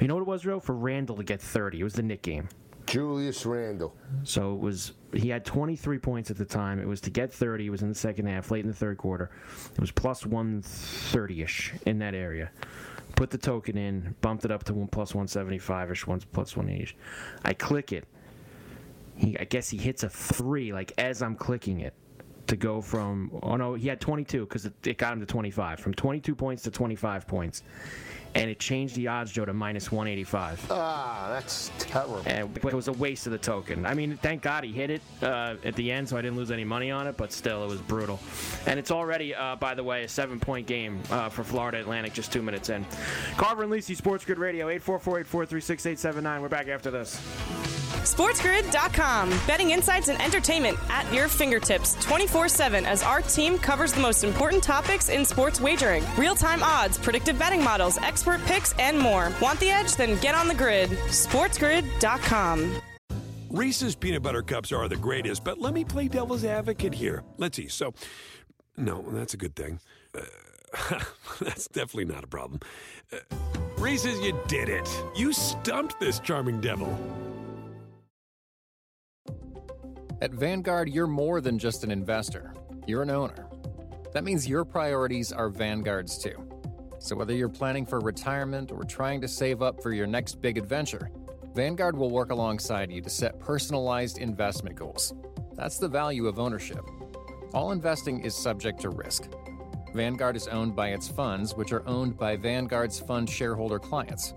you 0.00 0.08
know 0.08 0.14
what 0.14 0.22
it 0.22 0.26
was 0.26 0.44
Ro? 0.44 0.60
for 0.60 0.74
Randle 0.74 1.16
to 1.16 1.24
get 1.24 1.40
30 1.40 1.80
it 1.80 1.84
was 1.84 1.94
the 1.94 2.02
nick 2.02 2.22
game 2.22 2.48
Julius 2.86 3.46
Randle. 3.46 3.94
so 4.24 4.52
it 4.54 4.58
was 4.58 4.92
he 5.12 5.28
had 5.28 5.44
23 5.44 5.98
points 5.98 6.30
at 6.30 6.36
the 6.36 6.44
time. 6.44 6.80
It 6.80 6.86
was 6.86 7.00
to 7.02 7.10
get 7.10 7.32
30. 7.32 7.66
It 7.66 7.70
was 7.70 7.82
in 7.82 7.88
the 7.88 7.94
second 7.94 8.26
half, 8.26 8.50
late 8.50 8.64
in 8.64 8.68
the 8.68 8.76
third 8.76 8.98
quarter. 8.98 9.30
It 9.72 9.80
was 9.80 9.90
plus 9.90 10.24
130ish 10.24 11.82
in 11.86 11.98
that 12.00 12.14
area. 12.14 12.50
Put 13.16 13.30
the 13.30 13.38
token 13.38 13.76
in, 13.76 14.14
bumped 14.20 14.44
it 14.44 14.50
up 14.50 14.64
to 14.64 14.74
one 14.74 14.88
plus 14.88 15.12
175ish, 15.12 16.06
one 16.06 16.20
plus 16.32 16.54
180ish. 16.54 16.94
I 17.44 17.54
click 17.54 17.92
it. 17.92 18.06
He, 19.20 19.38
I 19.38 19.44
guess 19.44 19.68
he 19.68 19.76
hits 19.76 20.02
a 20.02 20.08
three, 20.08 20.72
like 20.72 20.92
as 20.98 21.22
I'm 21.22 21.36
clicking 21.36 21.80
it. 21.80 21.94
to 22.46 22.56
go 22.56 22.80
from 22.80 23.30
oh 23.44 23.54
no 23.56 23.74
he 23.74 23.86
had 23.86 24.00
22 24.00 24.40
because 24.40 24.66
it, 24.66 24.74
it 24.84 24.98
got 24.98 25.12
him 25.12 25.20
to 25.20 25.26
25 25.26 25.78
from 25.78 25.94
22 25.94 26.34
points 26.34 26.64
to 26.64 26.70
25 26.70 27.28
points 27.28 27.62
and 28.34 28.50
it 28.50 28.58
changed 28.60 28.94
the 28.96 29.08
odds 29.08 29.32
joe 29.32 29.44
to 29.44 29.52
minus 29.52 29.90
185 29.90 30.66
Ah, 30.70 31.26
that's 31.30 31.70
terrible. 31.78 32.22
and 32.26 32.56
it 32.56 32.72
was 32.74 32.88
a 32.88 32.92
waste 32.92 33.26
of 33.26 33.32
the 33.32 33.38
token. 33.38 33.84
I 33.86 33.94
mean 33.94 34.16
thank 34.22 34.42
god 34.42 34.64
he 34.64 34.72
hit 34.72 34.90
it 34.90 35.02
uh, 35.22 35.56
at 35.64 35.74
the 35.76 35.90
end 35.90 36.08
so 36.08 36.16
i 36.16 36.22
didn't 36.22 36.36
lose 36.36 36.50
any 36.50 36.64
money 36.64 36.90
on 36.90 37.06
it 37.06 37.16
but 37.16 37.32
still 37.32 37.64
it 37.64 37.68
was 37.68 37.80
brutal. 37.80 38.18
And 38.66 38.78
it's 38.78 38.90
already 38.90 39.34
uh, 39.34 39.56
by 39.56 39.74
the 39.74 39.82
way 39.84 40.04
a 40.04 40.08
seven 40.08 40.38
point 40.40 40.66
game 40.66 41.00
uh, 41.10 41.28
for 41.28 41.42
florida 41.44 41.78
atlantic 41.80 42.12
just 42.12 42.32
two 42.32 42.42
minutes 42.42 42.68
in. 42.68 42.84
Carver 43.36 43.62
and 43.64 43.72
lisi 43.72 43.96
sports 43.96 44.24
grid 44.24 44.38
radio 44.38 44.66
844-843-6879 44.78 46.40
we're 46.40 46.48
back 46.48 46.68
after 46.68 46.90
this. 46.90 47.20
SportsGrid.com. 48.00 49.28
Betting 49.46 49.70
insights 49.72 50.08
and 50.08 50.20
entertainment 50.22 50.78
at 50.88 51.12
your 51.12 51.28
fingertips 51.28 51.94
24 52.02 52.48
7 52.48 52.86
as 52.86 53.02
our 53.02 53.20
team 53.20 53.58
covers 53.58 53.92
the 53.92 54.00
most 54.00 54.24
important 54.24 54.62
topics 54.62 55.08
in 55.10 55.24
sports 55.24 55.60
wagering. 55.60 56.02
Real 56.16 56.34
time 56.34 56.62
odds, 56.62 56.96
predictive 56.96 57.38
betting 57.38 57.62
models, 57.62 57.98
expert 58.20 58.44
picks, 58.46 58.74
and 58.74 58.98
more. 58.98 59.32
Want 59.40 59.58
the 59.60 59.70
edge? 59.70 59.96
Then 59.96 60.18
get 60.20 60.34
on 60.34 60.46
the 60.46 60.54
grid. 60.54 60.90
SportsGrid.com. 60.90 62.82
Reese's 63.48 63.96
peanut 63.96 64.22
butter 64.22 64.42
cups 64.42 64.72
are 64.72 64.88
the 64.88 64.96
greatest, 64.96 65.42
but 65.42 65.58
let 65.58 65.72
me 65.72 65.84
play 65.84 66.06
devil's 66.06 66.44
advocate 66.44 66.94
here. 66.94 67.24
Let's 67.38 67.56
see. 67.56 67.68
So, 67.68 67.94
no, 68.76 69.02
that's 69.08 69.34
a 69.34 69.36
good 69.36 69.56
thing. 69.56 69.80
Uh, 70.14 71.00
that's 71.40 71.66
definitely 71.68 72.04
not 72.04 72.22
a 72.22 72.26
problem. 72.26 72.60
Uh, 73.12 73.16
Reese's, 73.78 74.20
you 74.20 74.38
did 74.46 74.68
it. 74.68 74.88
You 75.16 75.32
stumped 75.32 75.98
this 75.98 76.20
charming 76.20 76.60
devil. 76.60 76.96
At 80.20 80.32
Vanguard, 80.32 80.90
you're 80.90 81.06
more 81.06 81.40
than 81.40 81.58
just 81.58 81.82
an 81.82 81.90
investor, 81.90 82.52
you're 82.86 83.02
an 83.02 83.10
owner. 83.10 83.46
That 84.12 84.24
means 84.24 84.46
your 84.46 84.66
priorities 84.66 85.32
are 85.32 85.48
Vanguard's 85.48 86.18
too. 86.18 86.49
So 87.00 87.16
whether 87.16 87.32
you're 87.32 87.48
planning 87.48 87.86
for 87.86 87.98
retirement 87.98 88.70
or 88.70 88.84
trying 88.84 89.22
to 89.22 89.28
save 89.28 89.62
up 89.62 89.82
for 89.82 89.92
your 89.92 90.06
next 90.06 90.42
big 90.42 90.58
adventure, 90.58 91.10
Vanguard 91.54 91.96
will 91.96 92.10
work 92.10 92.30
alongside 92.30 92.92
you 92.92 93.00
to 93.00 93.08
set 93.08 93.40
personalized 93.40 94.18
investment 94.18 94.76
goals. 94.76 95.14
That's 95.54 95.78
the 95.78 95.88
value 95.88 96.28
of 96.28 96.38
ownership. 96.38 96.84
All 97.54 97.72
investing 97.72 98.20
is 98.20 98.36
subject 98.36 98.82
to 98.82 98.90
risk. 98.90 99.30
Vanguard 99.94 100.36
is 100.36 100.46
owned 100.46 100.76
by 100.76 100.90
its 100.90 101.08
funds, 101.08 101.54
which 101.56 101.72
are 101.72 101.86
owned 101.88 102.18
by 102.18 102.36
Vanguard's 102.36 103.00
fund 103.00 103.28
shareholder 103.28 103.78
clients. 103.78 104.34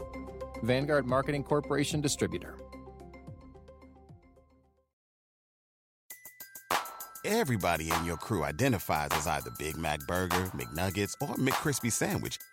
Vanguard 0.63 1.05
Marketing 1.05 1.43
Corporation 1.43 1.99
Distributor. 1.99 2.57
Everybody 7.25 7.91
in 7.91 8.05
your 8.05 8.17
crew 8.17 8.43
identifies 8.43 9.09
as 9.11 9.27
either 9.27 9.51
Big 9.59 9.77
Mac 9.77 9.99
Burger, 10.07 10.49
McNuggets, 10.55 11.15
or 11.21 11.35
McCrispy 11.35 11.91
Sandwich. 11.91 12.37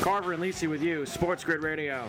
Carver 0.00 0.32
and 0.32 0.42
Lisi 0.42 0.68
with 0.68 0.82
you, 0.82 1.04
Sports 1.04 1.44
Grid 1.44 1.62
Radio, 1.62 2.08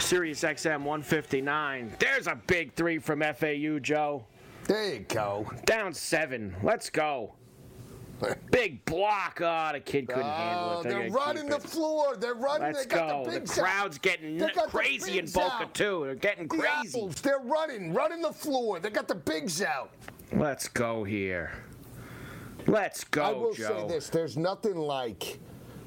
Sirius 0.00 0.42
XM 0.42 0.78
159. 0.82 1.92
There's 1.98 2.26
a 2.26 2.34
big 2.46 2.74
three 2.74 2.98
from 2.98 3.20
FAU, 3.20 3.78
Joe. 3.78 4.24
There 4.64 4.94
you 4.94 5.00
go. 5.08 5.50
Down 5.64 5.94
seven. 5.94 6.54
Let's 6.62 6.90
go. 6.90 7.34
Big 8.50 8.84
block. 8.84 9.40
Oh, 9.40 9.70
the 9.72 9.78
kid 9.80 10.08
couldn't 10.08 10.24
oh, 10.24 10.30
handle 10.30 10.68
Oh, 10.70 10.80
it. 10.80 10.82
they're 10.88 10.98
gonna 11.08 11.10
running 11.12 11.46
the 11.48 11.56
it. 11.56 11.62
floor. 11.62 12.16
They're 12.16 12.34
running. 12.34 12.72
Let's 12.74 12.84
they 12.86 12.96
got 12.96 13.24
go. 13.24 13.30
The, 13.30 13.40
The, 13.40 13.46
crowd's 13.46 13.96
out. 13.96 14.02
getting 14.02 14.36
the 14.38 14.48
crazy 14.68 15.20
in 15.20 15.26
Boca, 15.26 15.52
out. 15.52 15.74
too. 15.74 16.02
They're 16.04 16.14
getting 16.16 16.48
The 16.48 16.56
crazy. 16.58 16.98
apples, 16.98 17.20
they're 17.20 17.38
running, 17.38 17.94
running 17.94 18.20
the 18.22 18.32
floor. 18.32 18.80
They 18.80 18.90
got 18.90 19.06
the 19.06 19.14
bigs 19.14 19.62
out. 19.62 19.90
Let's 20.32 20.66
go 20.66 21.04
here. 21.04 21.52
Let's 22.66 23.04
go, 23.04 23.22
I 23.22 23.30
will 23.32 23.54
Joe. 23.54 23.86
say 23.88 23.94
this: 23.94 24.08
there's 24.08 24.36
nothing 24.36 24.74
like 24.76 25.38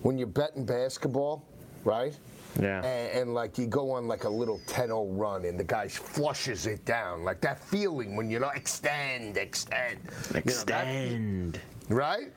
when 0.02 0.18
you're 0.18 0.28
betting 0.28 0.66
basketball, 0.66 1.46
right? 1.84 2.18
Yeah. 2.60 2.84
And, 2.84 3.20
and 3.20 3.34
like 3.34 3.58
you 3.58 3.66
go 3.68 3.92
on 3.92 4.08
like 4.08 4.26
a 4.26 4.30
little 4.30 4.60
10-0 4.68 5.08
run, 5.18 5.46
and 5.46 5.60
the 5.60 5.64
guy 5.64 5.88
flushes 5.88 6.68
it 6.68 6.84
down, 6.86 7.24
like 7.24 7.40
that 7.42 7.64
feeling 7.64 8.16
when 8.16 8.30
you 8.30 8.40
know 8.40 8.50
extend, 8.50 9.38
extend, 9.38 10.00
You 10.04 10.34
know, 10.36 10.42
that- 10.42 10.88
Extend. 10.88 11.60
right? 11.90 12.32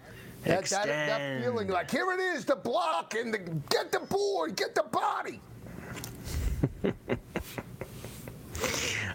That, 0.45 0.67
that, 0.67 0.87
that 0.87 1.43
feeling, 1.43 1.69
like 1.69 1.91
here 1.91 2.13
it 2.13 2.21
is, 2.21 2.45
the 2.45 2.55
block, 2.57 3.15
and 3.15 3.33
the, 3.33 3.39
get 3.71 3.91
the 3.91 4.01
board, 4.01 4.57
get 4.57 4.75
the 4.75 4.83
body. 4.83 5.41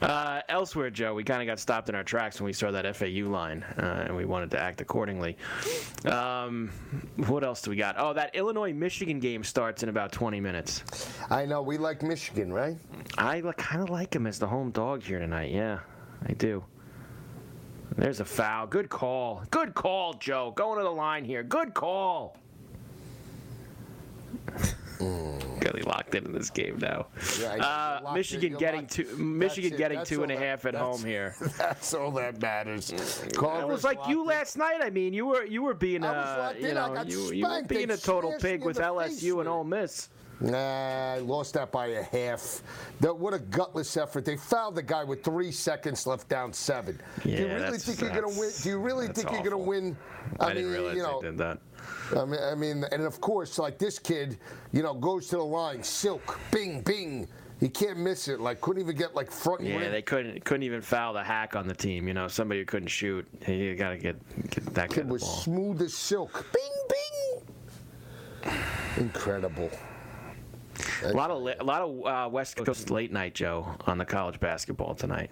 Uh, 0.02 0.42
elsewhere, 0.48 0.90
Joe, 0.90 1.14
we 1.14 1.24
kind 1.24 1.42
of 1.42 1.48
got 1.48 1.60
stopped 1.60 1.90
in 1.90 1.96
our 1.96 2.04
tracks 2.04 2.40
when 2.40 2.46
we 2.46 2.54
saw 2.54 2.72
that 2.72 2.96
FAU 2.96 3.28
line, 3.30 3.64
uh, 3.78 4.06
and 4.08 4.16
we 4.16 4.26
wanted 4.26 4.50
to 4.52 4.60
act 4.60 4.80
accordingly. 4.82 5.36
Um, 6.06 6.70
what 7.28 7.44
else 7.44 7.62
do 7.62 7.70
we 7.70 7.76
got? 7.76 7.96
Oh, 7.98 8.14
that 8.14 8.34
Illinois 8.36 8.74
Michigan 8.74 9.20
game 9.20 9.44
starts 9.44 9.84
in 9.84 9.90
about 9.90 10.12
20 10.12 10.40
minutes. 10.40 10.84
I 11.30 11.46
know 11.46 11.62
we 11.62 11.78
like 11.78 12.02
Michigan, 12.02 12.54
right? 12.54 12.78
I 13.18 13.42
kind 13.58 13.82
of 13.82 13.90
like 13.90 14.16
him 14.16 14.26
as 14.26 14.40
the 14.40 14.48
home 14.48 14.72
dog 14.72 15.04
here 15.04 15.20
tonight. 15.20 15.52
Yeah, 15.52 15.80
I 16.28 16.34
do. 16.34 16.64
There's 17.98 18.22
a 18.22 18.26
foul. 18.26 18.68
Good 18.68 18.90
call. 18.90 19.44
Good 19.52 19.74
call, 19.74 20.14
Joe. 20.14 20.54
Going 20.56 20.78
to 20.78 20.84
the 20.84 20.90
line 20.90 21.26
here. 21.26 21.44
Good 21.44 21.74
call. 21.74 22.38
Really 25.00 25.82
locked 25.84 26.16
in 26.16 26.26
in 26.26 26.32
this 26.34 26.50
game 26.50 26.78
now. 26.80 27.08
Yeah, 27.40 27.54
Uh, 27.54 28.00
in, 28.04 28.14
Michigan 28.16 28.54
getting 28.58 28.82
locked- 28.82 28.92
two. 28.94 29.06
Michigan 29.18 29.74
it, 29.74 29.78
getting 29.78 29.98
that's 30.00 30.10
two 30.10 30.24
and 30.24 30.32
a 30.32 30.36
all 30.36 30.40
that- 30.42 30.50
at 30.66 30.76
home 30.76 31.04
here. 31.04 31.36
That's 31.58 31.94
all 31.94 32.12
that 32.12 32.42
matters. 32.42 32.92
It 33.24 33.68
was 33.68 33.84
like 33.84 34.00
you 34.08 34.22
in. 34.22 34.28
last 34.28 34.58
night. 34.58 34.80
I 34.82 34.90
mean, 34.90 35.14
you 35.14 35.26
were 35.26 35.46
you 35.46 35.62
were 35.64 35.74
being 35.74 36.02
was 36.04 36.16
uh, 36.16 36.54
you 36.60 36.74
know 36.74 37.02
you, 37.08 37.32
you 37.32 37.48
were 37.48 37.64
being 37.64 37.92
a 37.92 37.98
total 37.98 38.36
pig 38.40 38.64
with 38.66 38.78
face 38.78 38.86
LSU 39.24 39.40
and. 39.40 39.48
Ole 39.48 39.64
Miss. 39.64 40.10
Nah, 40.42 41.16
I 41.16 41.20
lost 41.20 41.54
that 41.56 41.72
by 41.72 41.88
a 41.88 42.04
half. 42.04 42.62
That 43.02 43.16
what 43.16 43.34
a 43.34 43.40
gutless 43.40 43.98
effort. 43.98 44.24
They 44.24 44.38
fouled 44.38 44.76
the 44.76 44.84
guy 44.84 45.04
with 45.04 45.24
three 45.24 45.52
seconds 45.52 46.08
left, 46.08 46.30
down 46.30 46.54
seven. 46.54 47.00
do 47.24 47.30
you 47.30 47.48
really 47.48 47.78
think 47.78 48.00
you're 48.00 48.10
gonna 48.10 48.40
win? 48.40 48.52
Do 48.62 48.70
you 48.70 48.80
really 48.80 49.08
think 49.08 49.32
you're 49.32 49.44
gonna 49.44 49.58
win? 49.58 49.98
I, 50.40 50.54
didn't 50.54 50.64
mean, 50.64 50.74
realize 50.74 50.96
you 50.96 51.04
know, 51.04 51.22
they 51.22 51.28
did 51.28 51.38
that. 51.40 51.60
I 52.16 52.26
mean, 52.26 52.40
I 52.40 52.56
mean, 52.56 52.86
and 52.92 53.04
of 53.04 53.20
course, 53.20 53.60
like 53.60 53.78
this 53.78 54.00
kid, 54.00 54.38
you 54.72 54.82
know, 54.82 54.94
goes 54.94 55.28
to 55.30 55.38
the 55.38 55.44
line, 55.44 55.84
silk, 55.84 56.40
bing, 56.52 56.82
bing. 56.82 57.28
He 57.60 57.68
can't 57.68 57.98
miss 57.98 58.30
it. 58.30 58.40
Like, 58.40 58.62
couldn't 58.62 58.82
even 58.82 58.96
get 58.96 59.16
like 59.16 59.30
front. 59.30 59.62
Yeah, 59.62 59.78
rim. 59.78 59.92
they 59.92 60.02
couldn't 60.02 60.46
couldn't 60.46 60.64
even 60.64 60.82
foul 60.82 61.14
the 61.14 61.24
hack 61.24 61.58
on 61.58 61.68
the 61.68 61.76
team. 61.76 62.08
You 62.08 62.14
know, 62.14 62.30
somebody 62.30 62.62
who 62.62 62.66
couldn't 62.66 62.88
shoot. 62.88 63.28
You 63.46 63.76
got 63.76 63.90
to 63.90 63.98
get 63.98 64.50
get 64.50 64.66
that 64.74 64.90
Kid 64.90 65.10
was 65.10 65.22
ball. 65.22 65.32
smooth 65.32 65.82
as 65.82 65.94
silk. 65.94 66.46
Bing, 66.54 67.44
bing. 68.44 68.54
Incredible. 68.98 69.70
A 71.04 71.14
lot 71.14 71.32
of 71.32 71.42
a 71.60 71.64
lot 71.64 71.82
of 71.82 72.06
uh, 72.06 72.30
West 72.30 72.58
Coast 72.58 72.90
late 72.90 73.12
night 73.12 73.34
Joe 73.34 73.76
on 73.88 73.98
the 73.98 74.06
college 74.06 74.40
basketball 74.40 74.96
tonight. 74.96 75.32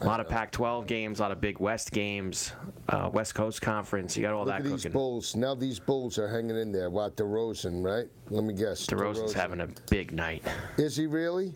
A 0.00 0.04
lot 0.06 0.20
of 0.20 0.28
Pac-12 0.28 0.86
games, 0.86 1.18
a 1.18 1.22
lot 1.22 1.32
of 1.32 1.40
Big 1.40 1.58
West 1.58 1.90
games, 1.90 2.52
uh, 2.88 3.10
West 3.12 3.34
Coast 3.34 3.60
Conference. 3.60 4.16
You 4.16 4.22
got 4.22 4.32
all 4.32 4.44
Look 4.44 4.54
that 4.54 4.64
at 4.64 4.70
these. 4.70 4.86
Bulls. 4.86 5.34
Now 5.34 5.56
these 5.56 5.80
Bulls 5.80 6.18
are 6.18 6.28
hanging 6.28 6.56
in 6.56 6.70
there. 6.70 6.88
What, 6.88 7.16
DeRozan, 7.16 7.82
right? 7.84 8.06
Let 8.30 8.44
me 8.44 8.54
guess. 8.54 8.86
DeRozan's 8.86 9.32
having 9.32 9.60
a 9.60 9.68
big 9.90 10.12
night. 10.12 10.44
Is 10.76 10.96
he 10.96 11.06
really? 11.06 11.52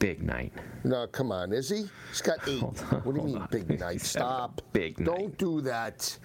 Big 0.00 0.20
night. 0.20 0.52
No, 0.82 1.06
come 1.06 1.30
on. 1.30 1.52
Is 1.52 1.68
he? 1.68 1.84
He's 2.08 2.20
got 2.22 2.38
eight. 2.48 2.62
On, 2.62 2.74
what 3.04 3.14
do 3.14 3.20
you 3.20 3.26
mean, 3.28 3.38
on. 3.38 3.48
big 3.52 3.68
night? 3.80 3.92
He's 3.92 4.14
having 4.14 4.28
a 4.28 4.34
Stop. 4.34 4.62
big 4.72 4.98
night. 4.98 5.06
Don't 5.06 5.38
do 5.38 5.60
that. 5.62 6.18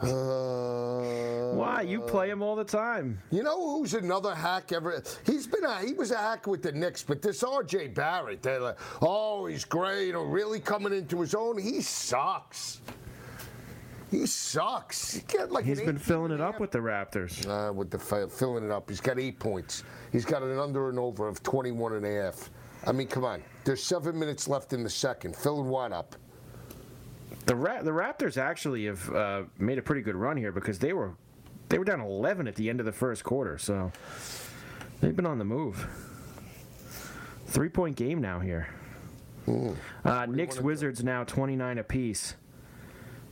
Uh, 0.00 1.54
Why? 1.54 1.82
You 1.82 2.00
play 2.00 2.30
him 2.30 2.42
all 2.42 2.54
the 2.54 2.64
time. 2.64 3.20
You 3.30 3.42
know 3.42 3.78
who's 3.78 3.94
another 3.94 4.34
hack 4.34 4.72
ever? 4.72 5.02
He's 5.26 5.46
been 5.46 5.64
a 5.64 5.80
he 5.80 5.92
was 5.92 6.10
a 6.10 6.16
hack 6.18 6.46
with 6.46 6.62
the 6.62 6.72
Knicks, 6.72 7.02
but 7.02 7.20
this 7.22 7.42
R.J. 7.42 7.88
Barrett, 7.88 8.42
they're 8.42 8.60
like, 8.60 8.78
oh, 9.02 9.46
he's 9.46 9.64
great, 9.64 10.12
or 10.14 10.26
really 10.26 10.60
coming 10.60 10.92
into 10.92 11.20
his 11.20 11.34
own. 11.34 11.58
He 11.58 11.80
sucks. 11.80 12.80
He 14.10 14.24
sucks. 14.26 15.14
He 15.14 15.20
got 15.20 15.50
like 15.50 15.64
He's 15.64 15.80
been 15.80 15.98
filling 15.98 16.32
it 16.32 16.40
up 16.40 16.52
half. 16.52 16.60
with 16.60 16.70
the 16.70 16.78
Raptors. 16.78 17.46
Uh, 17.46 17.72
with 17.72 17.90
the 17.90 17.98
filling 17.98 18.64
it 18.64 18.70
up. 18.70 18.88
He's 18.88 19.00
got 19.00 19.18
eight 19.18 19.38
points. 19.38 19.82
He's 20.12 20.24
got 20.24 20.42
an 20.42 20.58
under 20.58 20.88
and 20.88 20.98
over 20.98 21.28
of 21.28 21.42
21 21.42 21.94
and 21.94 22.06
a 22.06 22.22
half. 22.22 22.50
I 22.86 22.92
mean, 22.92 23.08
come 23.08 23.24
on. 23.24 23.42
There's 23.64 23.82
seven 23.82 24.18
minutes 24.18 24.48
left 24.48 24.72
in 24.72 24.82
the 24.82 24.90
second. 24.90 25.36
Filling 25.36 25.68
what 25.68 25.92
up? 25.92 26.16
The 27.48 27.56
Ra- 27.56 27.80
the 27.80 27.92
Raptors 27.92 28.36
actually 28.36 28.84
have 28.84 29.10
uh, 29.10 29.42
made 29.56 29.78
a 29.78 29.82
pretty 29.82 30.02
good 30.02 30.16
run 30.16 30.36
here 30.36 30.52
because 30.52 30.78
they 30.78 30.92
were 30.92 31.14
they 31.70 31.78
were 31.78 31.84
down 31.84 32.02
11 32.02 32.46
at 32.46 32.54
the 32.56 32.68
end 32.68 32.78
of 32.78 32.84
the 32.84 32.92
first 32.92 33.24
quarter, 33.24 33.56
so 33.56 33.90
they've 35.00 35.16
been 35.16 35.24
on 35.24 35.38
the 35.38 35.46
move. 35.46 35.86
Three 37.46 37.70
point 37.70 37.96
game 37.96 38.20
now 38.20 38.38
here. 38.38 38.68
Uh, 40.04 40.26
Knicks 40.26 40.60
Wizards 40.60 41.02
now 41.02 41.24
29 41.24 41.78
apiece. 41.78 42.34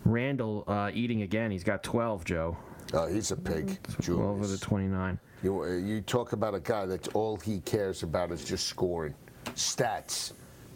Randle 0.06 0.64
uh, 0.66 0.90
eating 0.94 1.20
again. 1.20 1.50
He's 1.50 1.64
got 1.64 1.82
12, 1.82 2.24
Joe. 2.24 2.56
Oh, 2.94 3.06
he's 3.06 3.32
a 3.32 3.36
pig. 3.36 3.78
12 4.00 4.40
of 4.40 4.48
the 4.48 4.56
29. 4.56 5.18
You, 5.42 5.62
uh, 5.62 5.66
you 5.66 6.00
talk 6.00 6.32
about 6.32 6.54
a 6.54 6.60
guy 6.60 6.86
that's 6.86 7.08
all 7.08 7.36
he 7.36 7.60
cares 7.60 8.02
about 8.02 8.30
is 8.32 8.46
just 8.46 8.66
scoring. 8.66 9.14
Stats. 9.56 10.32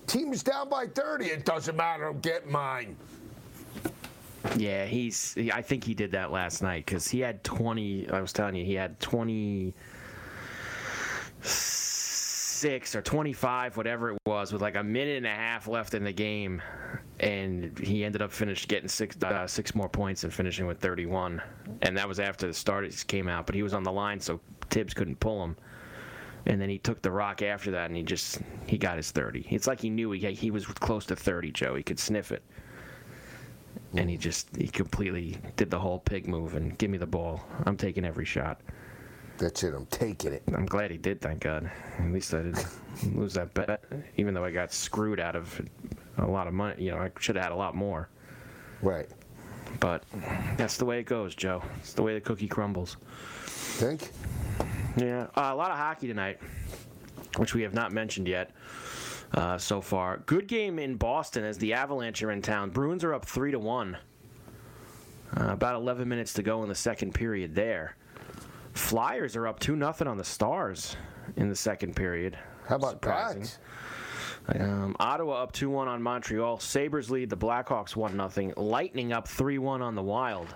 Team 0.06 0.34
is 0.34 0.42
down 0.42 0.68
by 0.68 0.88
30. 0.88 1.26
It 1.26 1.46
doesn't 1.46 1.76
matter. 1.76 2.12
Get 2.20 2.50
mine. 2.50 2.96
Yeah, 4.56 4.86
he's. 4.86 5.34
he- 5.34 5.52
I 5.52 5.62
think 5.62 5.84
he 5.84 5.94
did 5.94 6.12
that 6.12 6.32
last 6.32 6.62
night 6.62 6.86
because 6.86 7.08
he 7.08 7.20
had 7.20 7.44
20. 7.44 8.08
I 8.10 8.20
was 8.20 8.32
telling 8.32 8.54
you, 8.54 8.64
he 8.64 8.74
had 8.74 8.98
26 9.00 9.74
or 12.94 13.02
25, 13.02 13.76
whatever 13.76 14.12
it 14.12 14.18
was, 14.26 14.52
with 14.52 14.62
like 14.62 14.76
a 14.76 14.82
minute 14.82 15.16
and 15.18 15.26
a 15.26 15.30
half 15.34 15.68
left 15.68 15.94
in 15.94 16.04
the 16.04 16.12
game, 16.12 16.62
and 17.20 17.78
he 17.78 18.04
ended 18.04 18.22
up 18.22 18.32
finished 18.32 18.68
getting 18.68 18.88
six 18.88 19.16
uh, 19.22 19.46
six 19.46 19.74
more 19.74 19.88
points 19.88 20.24
and 20.24 20.32
finishing 20.32 20.66
with 20.66 20.78
31. 20.78 21.40
And 21.82 21.96
that 21.96 22.08
was 22.08 22.18
after 22.20 22.46
the 22.46 22.54
starters 22.54 23.04
came 23.04 23.28
out, 23.28 23.46
but 23.46 23.54
he 23.54 23.62
was 23.62 23.74
on 23.74 23.82
the 23.82 23.92
line, 23.92 24.20
so 24.20 24.40
Thibs 24.70 24.94
couldn't 24.94 25.20
pull 25.20 25.42
him. 25.44 25.56
And 26.46 26.58
then 26.60 26.70
he 26.70 26.78
took 26.78 27.02
the 27.02 27.10
rock 27.10 27.42
after 27.42 27.70
that, 27.72 27.86
and 27.86 27.96
he 27.96 28.02
just 28.02 28.38
he 28.66 28.78
got 28.78 28.96
his 28.96 29.10
30. 29.10 29.46
It's 29.50 29.66
like 29.66 29.80
he 29.80 29.90
knew 29.90 30.10
he 30.12 30.32
he 30.32 30.50
was 30.50 30.64
close 30.66 31.04
to 31.06 31.16
30, 31.16 31.52
Joe. 31.52 31.74
He 31.74 31.82
could 31.82 31.98
sniff 31.98 32.32
it 32.32 32.42
and 33.94 34.08
he 34.08 34.16
just 34.16 34.48
he 34.56 34.66
completely 34.66 35.38
did 35.56 35.70
the 35.70 35.78
whole 35.78 35.98
pig 35.98 36.28
move 36.28 36.54
and 36.54 36.76
give 36.78 36.90
me 36.90 36.98
the 36.98 37.06
ball. 37.06 37.44
I'm 37.66 37.76
taking 37.76 38.04
every 38.04 38.24
shot. 38.24 38.60
That's 39.38 39.62
it. 39.62 39.74
I'm 39.74 39.86
taking 39.86 40.32
it. 40.32 40.42
I'm 40.54 40.66
glad 40.66 40.90
he 40.90 40.98
did. 40.98 41.20
Thank 41.20 41.40
God. 41.40 41.70
At 41.98 42.12
least 42.12 42.34
I 42.34 42.42
didn't 42.42 42.66
lose 43.14 43.34
that 43.34 43.54
bet, 43.54 43.82
even 44.16 44.34
though 44.34 44.44
I 44.44 44.50
got 44.50 44.72
screwed 44.72 45.18
out 45.18 45.34
of 45.34 45.60
a 46.18 46.26
lot 46.26 46.46
of 46.46 46.52
money. 46.52 46.84
You 46.84 46.90
know, 46.90 46.98
I 46.98 47.10
should 47.18 47.36
have 47.36 47.44
had 47.44 47.52
a 47.52 47.56
lot 47.56 47.74
more. 47.74 48.08
Right. 48.82 49.08
But 49.78 50.04
that's 50.56 50.76
the 50.76 50.84
way 50.84 50.98
it 50.98 51.04
goes, 51.04 51.34
Joe. 51.34 51.62
It's 51.78 51.94
the 51.94 52.02
way 52.02 52.14
the 52.14 52.20
cookie 52.20 52.48
crumbles. 52.48 52.96
Think? 53.46 54.10
Yeah, 54.96 55.28
uh, 55.36 55.50
a 55.52 55.54
lot 55.54 55.70
of 55.70 55.78
hockey 55.78 56.08
tonight, 56.08 56.38
which 57.36 57.54
we 57.54 57.62
have 57.62 57.72
not 57.72 57.92
mentioned 57.92 58.28
yet 58.28 58.50
uh, 59.34 59.58
so 59.58 59.80
far. 59.80 60.18
Good 60.26 60.46
game 60.46 60.78
in 60.78 60.96
Boston 60.96 61.44
as 61.44 61.58
the 61.58 61.72
Avalanche 61.74 62.22
are 62.22 62.30
in 62.30 62.42
town. 62.42 62.70
Bruins 62.70 63.04
are 63.04 63.14
up 63.14 63.24
three 63.24 63.50
to 63.50 63.58
one. 63.58 63.96
Uh, 65.36 65.50
about 65.50 65.76
11 65.76 66.08
minutes 66.08 66.32
to 66.34 66.42
go 66.42 66.62
in 66.62 66.68
the 66.68 66.74
second 66.74 67.14
period 67.14 67.54
there. 67.54 67.96
Flyers 68.72 69.36
are 69.36 69.46
up 69.46 69.60
two 69.60 69.76
nothing 69.76 70.08
on 70.08 70.16
the 70.16 70.24
Stars 70.24 70.96
in 71.36 71.48
the 71.48 71.56
second 71.56 71.94
period. 71.94 72.36
How 72.66 72.76
about 72.76 72.92
Surprising. 72.92 73.42
that? 73.42 74.60
Um, 74.60 74.96
Ottawa 74.98 75.42
up 75.42 75.52
2 75.52 75.70
1 75.70 75.86
on 75.86 76.02
Montreal. 76.02 76.58
Sabres 76.58 77.10
lead 77.10 77.30
the 77.30 77.36
Blackhawks 77.36 77.94
1 77.94 78.30
0. 78.30 78.52
Lightning 78.56 79.12
up 79.12 79.28
3 79.28 79.58
1 79.58 79.82
on 79.82 79.94
the 79.94 80.02
Wild. 80.02 80.54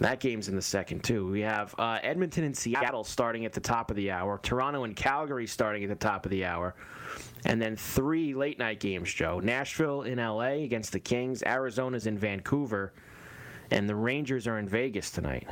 That 0.00 0.20
game's 0.20 0.48
in 0.48 0.54
the 0.54 0.62
second, 0.62 1.02
too. 1.02 1.28
We 1.28 1.40
have 1.40 1.74
uh, 1.78 1.98
Edmonton 2.02 2.44
and 2.44 2.56
Seattle 2.56 3.02
starting 3.02 3.44
at 3.44 3.52
the 3.52 3.60
top 3.60 3.90
of 3.90 3.96
the 3.96 4.10
hour, 4.12 4.38
Toronto 4.42 4.84
and 4.84 4.94
Calgary 4.94 5.46
starting 5.46 5.82
at 5.82 5.88
the 5.88 5.96
top 5.96 6.24
of 6.24 6.30
the 6.30 6.44
hour, 6.44 6.74
and 7.44 7.60
then 7.60 7.76
three 7.76 8.34
late 8.34 8.58
night 8.58 8.80
games, 8.80 9.12
Joe. 9.12 9.40
Nashville 9.40 10.02
in 10.02 10.18
LA 10.18 10.62
against 10.64 10.92
the 10.92 11.00
Kings, 11.00 11.42
Arizona's 11.44 12.06
in 12.06 12.18
Vancouver, 12.18 12.92
and 13.70 13.88
the 13.88 13.94
Rangers 13.94 14.46
are 14.46 14.58
in 14.58 14.68
Vegas 14.68 15.10
tonight. 15.10 15.46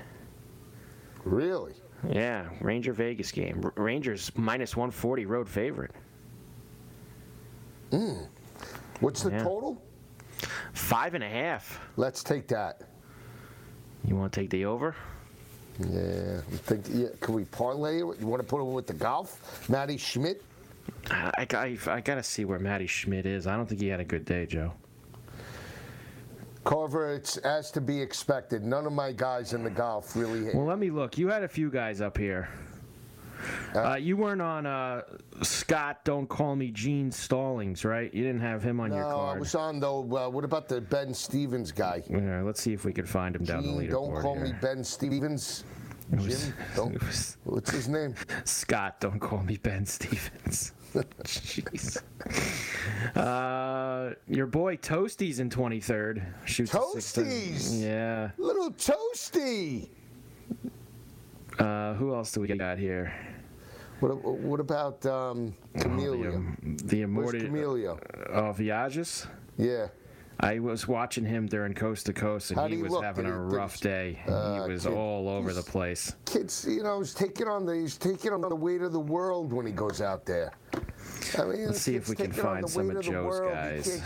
Really? 1.25 1.75
Yeah, 2.09 2.49
Ranger 2.61 2.93
Vegas 2.93 3.33
game. 3.33 3.61
R- 3.65 3.73
Rangers 3.77 4.31
minus 4.37 4.77
140 4.77 5.27
road 5.27 5.49
favorite. 5.49 5.93
Mm. 7.91 8.27
What's 9.01 9.23
the 9.23 9.31
Yeah. 9.31 9.43
total? 9.43 9.83
Five 10.73 11.15
and 11.15 11.25
a 11.25 11.29
half. 11.29 11.81
Let's 11.97 12.23
take 12.23 12.47
that. 12.49 12.83
You 14.05 14.17
want 14.17 14.33
to 14.33 14.41
take 14.41 14.51
the 14.51 14.65
over? 14.67 14.95
Yeah. 15.81 16.41
I 16.47 16.57
think. 16.57 16.87
Yeah. 16.91 17.09
Can 17.21 17.35
we 17.35 17.45
parlay 17.45 17.97
it? 18.03 18.21
You 18.21 18.27
want 18.27 18.41
to 18.43 18.47
put 18.47 18.61
it 18.61 18.65
with 18.65 18.87
the 18.87 18.95
golf? 18.95 19.69
Matti 19.69 19.97
Schmid. 19.97 20.43
I, 21.11 21.47
I, 21.53 21.79
I 21.87 22.01
gotta 22.01 22.23
see 22.23 22.45
where 22.45 22.59
Matti 22.59 22.87
Schmid 22.87 23.27
is. 23.27 23.47
I 23.47 23.57
don't 23.57 23.67
think 23.67 23.81
he 23.81 23.89
had 23.89 24.01
a 24.01 24.05
good 24.05 24.25
day, 24.25 24.47
Joe. 24.47 24.73
Carver, 26.65 27.13
it's 27.15 27.37
as 27.39 27.71
to 27.73 27.81
be 27.81 28.01
expected. 28.01 28.65
None 28.65 28.87
of 28.87 28.93
my 28.93 29.13
guys 29.13 29.53
in 29.53 29.63
the 29.63 29.71
golf 29.71 30.17
really. 30.17 30.53
Well, 30.53 30.67
let 30.67 30.79
me 30.79 30.91
look. 30.91 31.17
You 31.17 31.29
had 31.29 31.45
a 31.45 31.49
few 31.49 31.71
guys 31.71 32.01
up 32.01 32.19
here. 32.19 32.49
Uh, 33.75 33.95
you 33.95 34.17
weren't 34.17 34.41
on 34.43 34.67
uh, 34.67 35.03
Scott. 35.43 36.05
Don't 36.05 36.27
call 36.27 36.57
me 36.57 36.71
Gene 36.73 37.13
Stallings, 37.13 37.85
right? 37.85 38.13
You 38.13 38.25
didn't 38.25 38.41
have 38.41 38.63
him 38.63 38.81
on 38.81 38.91
your 38.93 39.03
car. 39.03 39.13
no, 39.13 39.17
your 39.27 39.37
I 39.37 39.39
was 39.39 39.55
on 39.55 39.79
though. 39.79 40.01
Uh, 40.01 40.29
what 40.29 40.43
about 40.45 40.69
the 40.69 40.81
Ben 40.81 41.15
Stevens 41.15 41.71
guy? 41.71 42.03
Yeah, 42.09 42.43
let's 42.43 42.61
see 42.61 42.73
if 42.73 42.85
we 42.85 42.93
can 42.93 43.07
find 43.07 43.37
him 43.37 43.45
down 43.45 43.63
the 43.63 43.69
Gene, 43.69 43.81
leaderboard. 43.83 43.91
don't 43.91 44.23
call 44.23 44.35
here. 44.37 44.45
me 44.47 44.53
Ben 44.61 44.83
Stevens. 44.83 45.63
Jim, 46.19 46.55
don't. 46.77 47.01
was- 47.05 47.37
What's 47.45 47.71
his 47.71 47.87
name? 47.89 48.15
Scott, 48.45 49.01
don't 49.01 49.21
call 49.21 49.43
me 49.43 49.57
Ben 49.59 49.85
Stevens. 49.87 50.73
Jeez. 51.25 52.03
Uh, 53.15 54.13
your 54.29 54.47
boy 54.47 54.77
Toasties 54.77 55.41
in 55.41 55.49
23rd. 55.51 56.23
Shoots 56.45 56.75
a 56.75 56.81
six 57.01 57.13
to- 57.13 57.23
Toasties! 57.23 57.83
Yeah. 57.83 58.31
Little 58.39 58.71
Toasty. 58.73 59.89
Uh, 61.59 61.95
who 61.95 62.15
else 62.15 62.33
do 62.33 62.41
we 62.41 62.49
got 62.49 62.79
here? 62.79 63.13
What, 64.01 64.23
what 64.23 64.61
about 64.61 65.05
um, 65.07 65.55
Camilo? 65.77 66.57
The 66.87 67.05
Where's 67.07 67.35
immortal 67.35 67.41
Camilo? 67.41 67.99
uh, 68.31 68.53
Villegas. 68.53 69.27
Yeah. 69.57 69.89
I 70.41 70.59
was 70.59 70.87
watching 70.87 71.25
him 71.25 71.47
during 71.47 71.73
Coast 71.73 72.07
to 72.07 72.13
Coast, 72.13 72.51
and 72.51 72.73
he 72.73 72.83
was 72.83 72.93
look? 72.93 73.05
having 73.05 73.25
Did 73.25 73.33
a 73.33 73.37
he- 73.37 73.57
rough 73.57 73.81
day. 73.81 74.19
Uh, 74.29 74.65
he 74.67 74.73
was 74.73 74.85
kid, 74.85 74.93
all 74.93 75.29
over 75.29 75.53
the 75.53 75.63
place. 75.63 76.15
Kids, 76.27 76.67
you 76.69 76.83
know, 76.83 76.99
he's 77.01 77.15
taking 77.15 77.49
on 77.49 77.65
the 77.65 77.75
he's 77.75 77.97
taking 77.97 78.33
on 78.33 78.43
the 78.43 78.55
weight 78.55 78.83
of 78.83 78.93
the 78.93 79.01
world 79.01 79.53
when 79.53 79.65
he 79.67 79.73
goes 79.73 80.01
out 80.01 80.27
there. 80.27 80.53
I 81.39 81.45
mean, 81.45 81.67
Let's 81.67 81.81
see 81.81 81.97
if 81.97 82.09
we 82.09 82.17
can 82.17 82.33
find 82.33 82.69
some 82.69 82.91
of 82.91 82.97
the 82.97 83.03
Joe's. 83.03 83.41
Guys. 83.41 84.03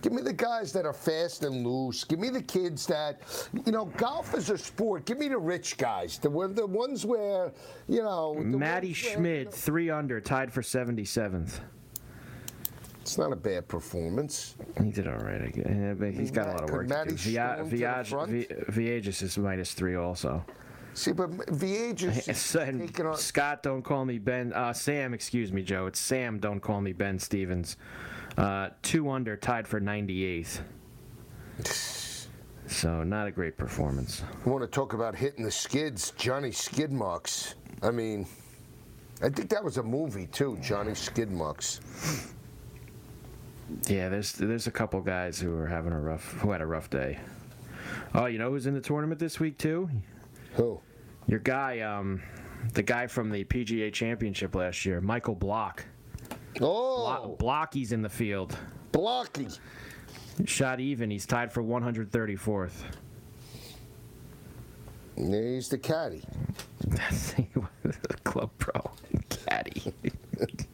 Give 0.00 0.12
me 0.12 0.22
the 0.22 0.32
guys 0.32 0.72
that 0.74 0.86
are 0.86 0.92
fast 0.92 1.42
and 1.42 1.66
loose. 1.66 2.04
Give 2.04 2.20
me 2.20 2.28
the 2.28 2.42
kids 2.42 2.86
that, 2.86 3.20
you 3.66 3.72
know, 3.72 3.86
golf 3.96 4.32
is 4.34 4.48
a 4.48 4.56
sport. 4.56 5.06
Give 5.06 5.18
me 5.18 5.26
the 5.26 5.38
rich 5.38 5.76
guys, 5.76 6.18
the 6.18 6.28
the 6.54 6.66
ones 6.66 7.04
where, 7.04 7.52
you 7.88 8.02
know, 8.02 8.34
Matty 8.34 8.88
ones 8.88 9.02
where, 9.02 9.12
you 9.12 9.16
Schmid, 9.16 9.44
know, 9.46 9.50
three 9.50 9.90
under, 9.90 10.20
tied 10.20 10.52
for 10.52 10.62
77th. 10.62 11.58
It's 13.08 13.16
not 13.16 13.32
a 13.32 13.36
bad 13.36 13.66
performance. 13.68 14.54
He 14.82 14.90
did 14.90 15.08
all 15.08 15.16
right. 15.16 15.40
I 15.40 15.46
guess. 15.46 15.96
But 15.98 16.10
he's 16.12 16.30
got 16.30 16.46
a 16.48 16.50
lot 16.50 16.64
of 16.64 16.70
work 16.70 16.88
Matty 16.88 17.12
to 17.12 17.16
do. 17.16 17.30
Via- 17.30 17.54
storm 17.56 17.70
to 17.70 17.76
the 17.76 17.82
Viag- 17.82 18.06
front? 18.06 18.30
Vi- 18.30 18.46
Villegas 18.68 19.22
is 19.22 19.38
minus 19.38 19.72
three 19.72 19.94
also. 19.94 20.44
See, 20.92 21.12
but 21.12 21.30
Villegas 21.30 22.28
is 22.28 22.52
taking 22.52 23.06
on. 23.06 23.16
Scott, 23.16 23.62
don't 23.62 23.80
call 23.80 24.04
me 24.04 24.18
Ben. 24.18 24.52
Uh, 24.52 24.74
Sam, 24.74 25.14
excuse 25.14 25.54
me, 25.54 25.62
Joe. 25.62 25.86
It's 25.86 25.98
Sam. 25.98 26.38
Don't 26.38 26.60
call 26.60 26.82
me 26.82 26.92
Ben 26.92 27.18
Stevens. 27.18 27.78
Uh, 28.36 28.68
two 28.82 29.08
under, 29.10 29.38
tied 29.38 29.66
for 29.66 29.80
98th. 29.80 30.60
So 32.66 33.02
not 33.02 33.26
a 33.26 33.30
great 33.30 33.56
performance. 33.56 34.22
I 34.44 34.48
want 34.50 34.60
to 34.62 34.68
talk 34.68 34.92
about 34.92 35.14
hitting 35.14 35.42
the 35.42 35.50
skids, 35.50 36.12
Johnny 36.18 36.50
Skidmarks. 36.50 37.54
I 37.82 37.90
mean, 37.90 38.26
I 39.22 39.30
think 39.30 39.48
that 39.48 39.64
was 39.64 39.78
a 39.78 39.82
movie 39.82 40.26
too, 40.26 40.58
Johnny 40.60 40.90
Skidmarks. 40.92 41.80
Yeah, 43.86 44.08
there's 44.08 44.32
there's 44.32 44.66
a 44.66 44.70
couple 44.70 45.00
guys 45.00 45.38
who 45.38 45.54
are 45.56 45.66
having 45.66 45.92
a 45.92 46.00
rough 46.00 46.32
who 46.40 46.52
had 46.52 46.60
a 46.60 46.66
rough 46.66 46.88
day. 46.90 47.18
Oh, 48.14 48.26
you 48.26 48.38
know 48.38 48.50
who's 48.50 48.66
in 48.66 48.74
the 48.74 48.80
tournament 48.80 49.20
this 49.20 49.38
week 49.38 49.58
too? 49.58 49.88
Who? 50.54 50.80
Your 51.26 51.40
guy, 51.40 51.80
um, 51.80 52.22
the 52.72 52.82
guy 52.82 53.06
from 53.06 53.30
the 53.30 53.44
PGA 53.44 53.92
Championship 53.92 54.54
last 54.54 54.86
year, 54.86 55.00
Michael 55.00 55.34
Block. 55.34 55.84
Oh, 56.60 57.36
Blocky's 57.38 57.92
in 57.92 58.02
the 58.02 58.08
field. 58.08 58.56
Blocky. 58.92 59.48
Shot 60.46 60.80
even. 60.80 61.10
He's 61.10 61.26
tied 61.26 61.52
for 61.52 61.62
134th. 61.62 62.72
He's 65.16 65.68
the 65.68 65.78
caddy. 65.78 66.22
That's 66.86 67.32
the 67.32 68.16
club 68.24 68.50
pro. 68.58 68.90
Caddy. 69.28 69.92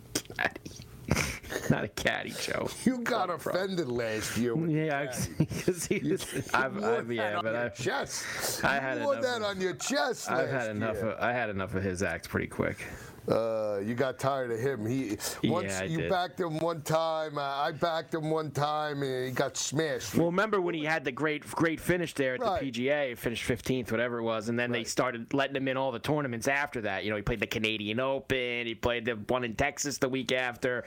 Not 1.70 1.85
a 1.85 1.88
caddy, 1.88 2.35
Joe. 2.40 2.68
You 2.85 2.98
got 2.98 3.31
offended 3.31 3.88
last 3.88 4.37
year. 4.37 4.55
With 4.55 4.70
Yeah, 4.70 5.12
because 5.38 5.87
he 5.88 5.98
was. 6.00 6.27
I've, 6.55 6.77
wore 6.77 6.98
I've, 6.98 7.11
yeah, 7.12 7.40
but 7.42 7.55
I've, 7.55 7.74
chest. 7.74 8.64
I 8.64 8.79
had 8.79 8.98
you 8.98 9.05
wore 9.05 9.14
enough 9.14 9.24
that 9.24 9.37
of- 9.42 9.42
on 9.57 9.61
your 9.61 9.74
chest 9.74 10.31
I've 10.31 10.48
had 10.50 10.70
enough. 10.70 10.96
year. 10.96 11.11
Of, 11.11 11.20
I 11.20 11.33
had 11.33 11.50
enough 11.50 11.74
of 11.74 11.83
his 11.83 12.03
act 12.03 12.29
pretty 12.29 12.46
quick. 12.48 12.79
Uh, 13.28 13.78
you 13.82 13.94
got 13.94 14.18
tired 14.18 14.50
of 14.50 14.60
him. 14.60 14.84
He 14.84 15.16
once 15.48 15.72
Yeah, 15.72 15.84
you 15.84 15.98
did. 16.02 16.10
backed 16.10 16.38
him 16.40 16.58
one 16.58 16.82
time. 16.82 17.38
Uh, 17.38 17.42
I 17.42 17.72
backed 17.72 18.12
him 18.14 18.28
one 18.30 18.50
time, 18.50 19.02
and 19.02 19.26
he 19.26 19.30
got 19.32 19.56
smashed. 19.56 20.14
Well, 20.14 20.26
remember 20.26 20.60
when 20.60 20.74
he 20.74 20.84
had 20.84 21.04
the 21.04 21.12
great 21.12 21.46
great 21.46 21.80
finish 21.80 22.12
there 22.14 22.34
at 22.34 22.40
Right. 22.40 22.60
the 22.60 22.66
PGA, 22.70 23.14
finished 23.16 23.44
15th, 23.44 23.90
whatever 23.90 24.18
it 24.18 24.22
was, 24.24 24.48
and 24.50 24.58
then 24.58 24.70
they 24.72 24.84
started 24.84 25.32
letting 25.32 25.56
him 25.56 25.68
in 25.68 25.76
all 25.78 25.90
the 25.90 25.98
tournaments 25.98 26.48
after 26.48 26.82
that. 26.82 27.04
You 27.04 27.10
know, 27.10 27.16
he 27.16 27.22
played 27.22 27.40
the 27.40 27.46
Canadian 27.46 27.98
Open, 28.00 28.66
he 28.66 28.74
played 28.74 29.06
the 29.06 29.12
one 29.12 29.42
in 29.44 29.54
Texas 29.54 29.96
the 29.98 30.08
week 30.08 30.30
after, 30.32 30.84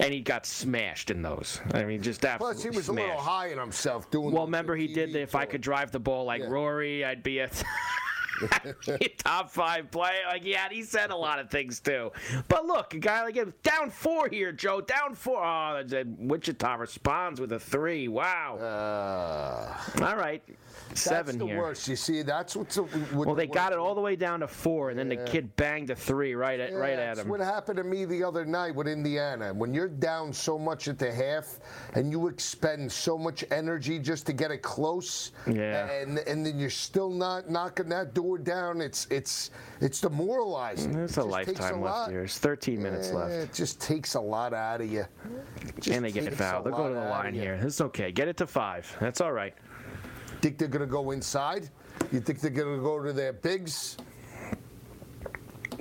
and 0.00 0.12
he 0.12 0.20
got 0.20 0.44
smashed 0.44 1.10
in 1.12 1.22
those. 1.22 1.60
I 1.72 1.84
mean, 1.84 2.02
just 2.02 2.24
absolutely 2.24 2.54
Plus, 2.54 2.62
he 2.64 2.70
was 2.76 2.86
smashed. 2.86 2.98
a 2.98 3.02
little 3.08 3.20
high 3.22 3.52
on 3.52 3.58
himself 3.58 4.10
doing. 4.10 4.32
Well, 4.32 4.44
remember 4.46 4.74
he 4.74 4.88
the 4.88 4.94
did 4.94 5.12
the 5.12 5.20
if 5.20 5.34
I 5.36 5.44
could 5.44 5.60
drive 5.60 5.92
the 5.92 6.00
ball 6.00 6.24
like 6.24 6.42
Yeah. 6.42 6.48
Rory, 6.48 7.04
I'd 7.04 7.22
be 7.22 7.38
a 7.38 7.48
top 9.18 9.50
five 9.50 9.90
player. 9.90 10.22
Like, 10.26 10.44
yeah, 10.44 10.68
he 10.70 10.82
said 10.82 11.10
a 11.10 11.16
lot 11.16 11.38
of 11.38 11.50
things 11.50 11.80
too. 11.80 12.12
But 12.48 12.66
look, 12.66 12.94
a 12.94 12.98
guy 12.98 13.22
like 13.24 13.34
him, 13.34 13.54
down 13.62 13.90
four 13.90 14.28
here, 14.28 14.52
Joe, 14.52 14.80
down 14.80 15.14
four. 15.14 15.44
Oh, 15.44 15.82
Wichita 16.18 16.74
responds 16.74 17.40
with 17.40 17.52
a 17.52 17.60
three. 17.60 18.08
Wow. 18.08 18.56
Uh, 18.56 20.04
All 20.04 20.16
right, 20.16 20.42
seven 20.94 21.26
that's 21.26 21.38
the 21.38 21.46
here. 21.46 21.58
worst. 21.58 21.88
You 21.88 21.96
see, 21.96 22.22
that's 22.22 22.54
what's. 22.56 22.76
What 22.76 23.26
Well, 23.26 23.34
they 23.34 23.46
got 23.46 23.72
it 23.72 23.78
all 23.78 23.94
the 23.94 24.00
way 24.00 24.16
down 24.16 24.40
to 24.40 24.48
four, 24.48 24.90
and 24.90 24.98
then 24.98 25.08
the 25.08 25.16
kid 25.16 25.54
banged 25.56 25.90
a 25.90 25.96
three 25.96 26.34
right 26.34 26.58
at 26.60 26.72
right 26.74 26.92
at 26.92 27.16
That's 27.16 27.20
him. 27.20 27.28
what 27.28 27.40
happened 27.40 27.76
to 27.78 27.84
me 27.84 28.04
the 28.04 28.22
other 28.24 28.44
night 28.44 28.74
with 28.74 28.88
Indiana. 28.88 29.52
When 29.54 29.72
you're 29.74 29.88
down 29.88 30.32
so 30.32 30.58
much 30.58 30.88
at 30.88 30.98
the 30.98 31.12
half, 31.12 31.58
and 31.94 32.10
you 32.10 32.28
expend 32.28 32.90
so 32.90 33.16
much 33.18 33.44
energy 33.50 33.98
just 33.98 34.26
to 34.26 34.32
get 34.32 34.50
it 34.50 34.62
close, 34.62 35.32
Yeah. 35.46 35.88
and 35.90 36.18
and 36.20 36.44
then 36.46 36.58
you're 36.58 36.70
still 36.70 37.10
not 37.10 37.50
knocking 37.50 37.88
that 37.90 38.14
door 38.14 38.38
down. 38.38 38.80
It's 38.80 39.06
it's 39.10 39.50
it's 39.80 40.00
demoralizing. 40.00 40.92
There's 40.92 41.18
It 41.18 41.20
a 41.20 41.24
lifetime 41.24 41.80
left 41.82 41.96
lot. 41.98 42.10
here. 42.10 42.24
It's 42.24 42.38
13 42.38 42.82
minutes 42.82 43.08
Yeah, 43.08 43.14
left. 43.18 43.32
It 43.32 43.52
just 43.54 43.80
takes 43.80 44.14
a 44.14 44.20
lot 44.20 44.54
out 44.54 44.80
of 44.80 44.90
you. 44.90 45.04
And 45.90 46.04
they 46.04 46.12
get 46.12 46.24
takes 46.24 46.36
fouled. 46.36 46.64
They'll 46.66 46.76
go 46.76 46.88
to 46.88 46.94
the 46.94 47.00
line 47.00 47.34
here. 47.34 47.54
It's 47.62 47.80
okay. 47.80 48.12
Get 48.12 48.28
it 48.28 48.36
to 48.38 48.46
five. 48.46 48.94
That's 49.00 49.20
all 49.20 49.32
right. 49.32 49.54
Think 50.40 50.58
they're 50.58 50.68
gonna 50.68 50.86
go 50.86 51.10
inside? 51.10 51.70
You 52.12 52.20
think 52.20 52.40
they're 52.40 52.50
gonna 52.50 52.82
go 52.82 53.02
to 53.02 53.12
their 53.12 53.32
bigs? 53.32 53.96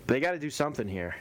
They 0.08 0.20
got 0.20 0.32
to 0.32 0.40
do 0.40 0.50
something 0.50 0.88
here. 0.88 1.16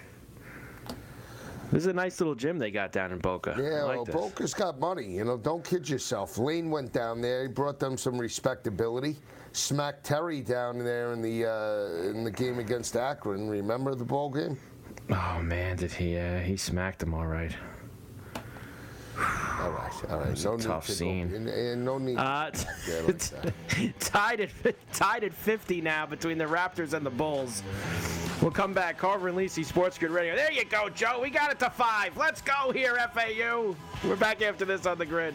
This 1.73 1.83
is 1.85 1.87
a 1.87 1.93
nice 1.93 2.21
little 2.21 2.35
gym 2.35 2.59
they 2.59 2.71
got 2.71 2.93
down 2.93 3.11
in 3.11 3.19
Boca. 3.19 3.57
Yeah, 3.59 3.83
like 3.85 3.97
well, 3.97 4.05
this. 4.05 4.15
Boca's 4.15 4.55
got 4.55 4.79
money. 4.79 5.07
You 5.07 5.25
know, 5.25 5.37
don't 5.37 5.65
kid 5.65 5.89
yourself. 5.89 6.39
Lane 6.39 6.71
went 6.71 6.93
down 6.93 7.21
there. 7.21 7.43
He 7.43 7.49
brought 7.49 7.81
them 7.81 7.97
some 7.97 8.19
respectability. 8.19 9.17
Smacked 9.53 10.05
Terry 10.05 10.41
down 10.41 10.79
there 10.79 11.13
in 11.13 11.23
the 11.23 11.47
uh, 11.47 12.11
in 12.11 12.23
the 12.25 12.31
game 12.31 12.59
against 12.59 12.97
Akron. 12.97 13.49
Remember 13.49 13.95
the 13.95 14.05
ball 14.05 14.31
game? 14.31 14.59
Oh 15.11 15.41
man, 15.43 15.77
did 15.77 15.93
he? 15.93 16.17
Uh, 16.19 16.41
he 16.41 16.57
smacked 16.57 17.03
him 17.03 17.15
all 17.15 17.27
right. 17.27 17.57
All 19.17 19.71
right, 19.71 19.93
all 20.11 20.19
right. 20.19 20.45
No 20.45 20.57
need 20.57 20.63
tough 20.67 20.87
to 20.87 20.93
go- 20.93 20.97
scene. 20.97 21.33
and- 21.35 21.49
and 21.49 21.85
no 21.85 21.99
need. 21.99 22.17
Uh, 22.19 22.51
like 23.07 23.99
tied 24.01 24.41
at 24.41 24.51
tied 24.93 25.25
at 25.25 25.33
50 25.35 25.81
now 25.81 26.05
between 26.07 26.37
the 26.39 26.45
Raptors 26.45 26.93
and 26.93 27.05
the 27.07 27.11
Bulls. 27.11 27.63
We'll 28.43 28.51
come 28.51 28.75
back. 28.75 28.99
Carver 28.99 29.29
and 29.29 29.39
Lisi 29.39 29.65
Sports 29.65 29.97
Grid 29.97 30.11
Radio. 30.11 30.35
There 30.35 30.51
you 30.53 30.65
go, 30.65 30.89
Joe. 30.89 31.21
We 31.23 31.31
got 31.31 31.51
it 31.53 31.59
to 31.61 31.71
five. 31.71 32.17
Let's 32.17 32.43
go 32.43 32.73
here, 32.73 32.97
FAU. 33.15 33.75
We're 34.05 34.17
back 34.17 34.43
after 34.43 34.65
this 34.65 34.85
on 34.87 34.99
the 34.99 35.07
grid. 35.07 35.35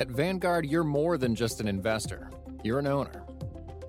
At 0.00 0.08
Vanguard, 0.08 0.64
you're 0.64 0.82
more 0.82 1.18
than 1.18 1.34
just 1.34 1.60
an 1.60 1.68
investor, 1.68 2.30
you're 2.64 2.78
an 2.78 2.86
owner. 2.86 3.22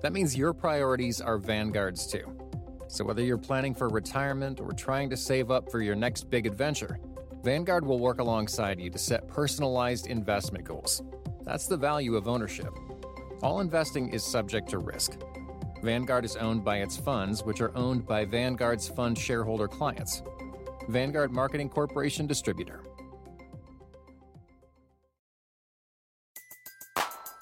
That 0.02 0.12
means 0.12 0.36
your 0.36 0.52
priorities 0.52 1.22
are 1.22 1.38
Vanguard's 1.38 2.06
too. 2.06 2.38
So 2.86 3.02
whether 3.02 3.22
you're 3.22 3.38
planning 3.38 3.74
for 3.74 3.88
retirement 3.88 4.60
or 4.60 4.72
trying 4.72 5.08
to 5.08 5.16
save 5.16 5.50
up 5.50 5.70
for 5.70 5.80
your 5.80 5.94
next 5.94 6.28
big 6.28 6.46
adventure, 6.46 6.98
Vanguard 7.42 7.86
will 7.86 7.98
work 7.98 8.20
alongside 8.20 8.78
you 8.78 8.90
to 8.90 8.98
set 8.98 9.26
personalized 9.26 10.06
investment 10.06 10.66
goals. 10.66 11.02
That's 11.44 11.66
the 11.66 11.78
value 11.78 12.14
of 12.14 12.28
ownership. 12.28 12.74
All 13.42 13.60
investing 13.60 14.10
is 14.10 14.22
subject 14.22 14.68
to 14.68 14.80
risk. 14.80 15.16
Vanguard 15.82 16.26
is 16.26 16.36
owned 16.36 16.62
by 16.62 16.80
its 16.80 16.98
funds, 16.98 17.42
which 17.42 17.62
are 17.62 17.74
owned 17.74 18.04
by 18.04 18.26
Vanguard's 18.26 18.86
fund 18.86 19.16
shareholder 19.16 19.66
clients. 19.66 20.22
Vanguard 20.90 21.32
Marketing 21.32 21.70
Corporation 21.70 22.26
Distributor. 22.26 22.82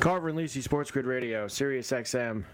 Carver 0.00 0.28
and 0.28 0.38
Lisi 0.38 0.62
Sports 0.62 0.90
Grid 0.90 1.06
Radio, 1.06 1.48
Sirius 1.48 1.90
XM 1.90 2.44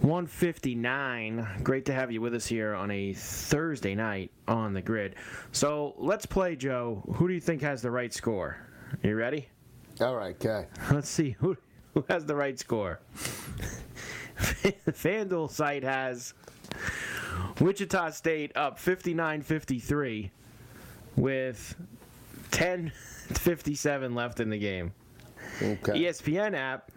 159. 0.00 1.62
Great 1.62 1.86
to 1.86 1.92
have 1.92 2.12
you 2.12 2.20
with 2.20 2.34
us 2.34 2.46
here 2.46 2.74
on 2.74 2.90
a 2.90 3.14
Thursday 3.14 3.94
night 3.94 4.30
on 4.46 4.74
the 4.74 4.82
grid. 4.82 5.14
So 5.52 5.94
let's 5.96 6.26
play, 6.26 6.56
Joe. 6.56 7.02
Who 7.14 7.28
do 7.28 7.34
you 7.34 7.40
think 7.40 7.62
has 7.62 7.82
the 7.82 7.90
right 7.90 8.12
score? 8.12 8.58
Are 9.02 9.08
you 9.08 9.16
ready? 9.16 9.48
All 10.00 10.14
right, 10.14 10.36
okay. 10.44 10.66
Let's 10.90 11.08
see 11.08 11.30
who 11.30 11.56
who 11.94 12.04
has 12.10 12.26
the 12.26 12.36
right 12.36 12.58
score. 12.58 13.00
the 14.62 14.72
FanDuel 14.92 15.50
site 15.50 15.82
has 15.82 16.34
Wichita 17.58 18.10
State 18.10 18.52
up 18.54 18.78
59-53 18.78 20.30
with 21.16 21.74
10:57 22.50 24.14
left 24.14 24.40
in 24.40 24.50
the 24.50 24.58
game. 24.58 24.92
Okay. 25.62 26.04
ESPN 26.04 26.54
app 26.54 26.90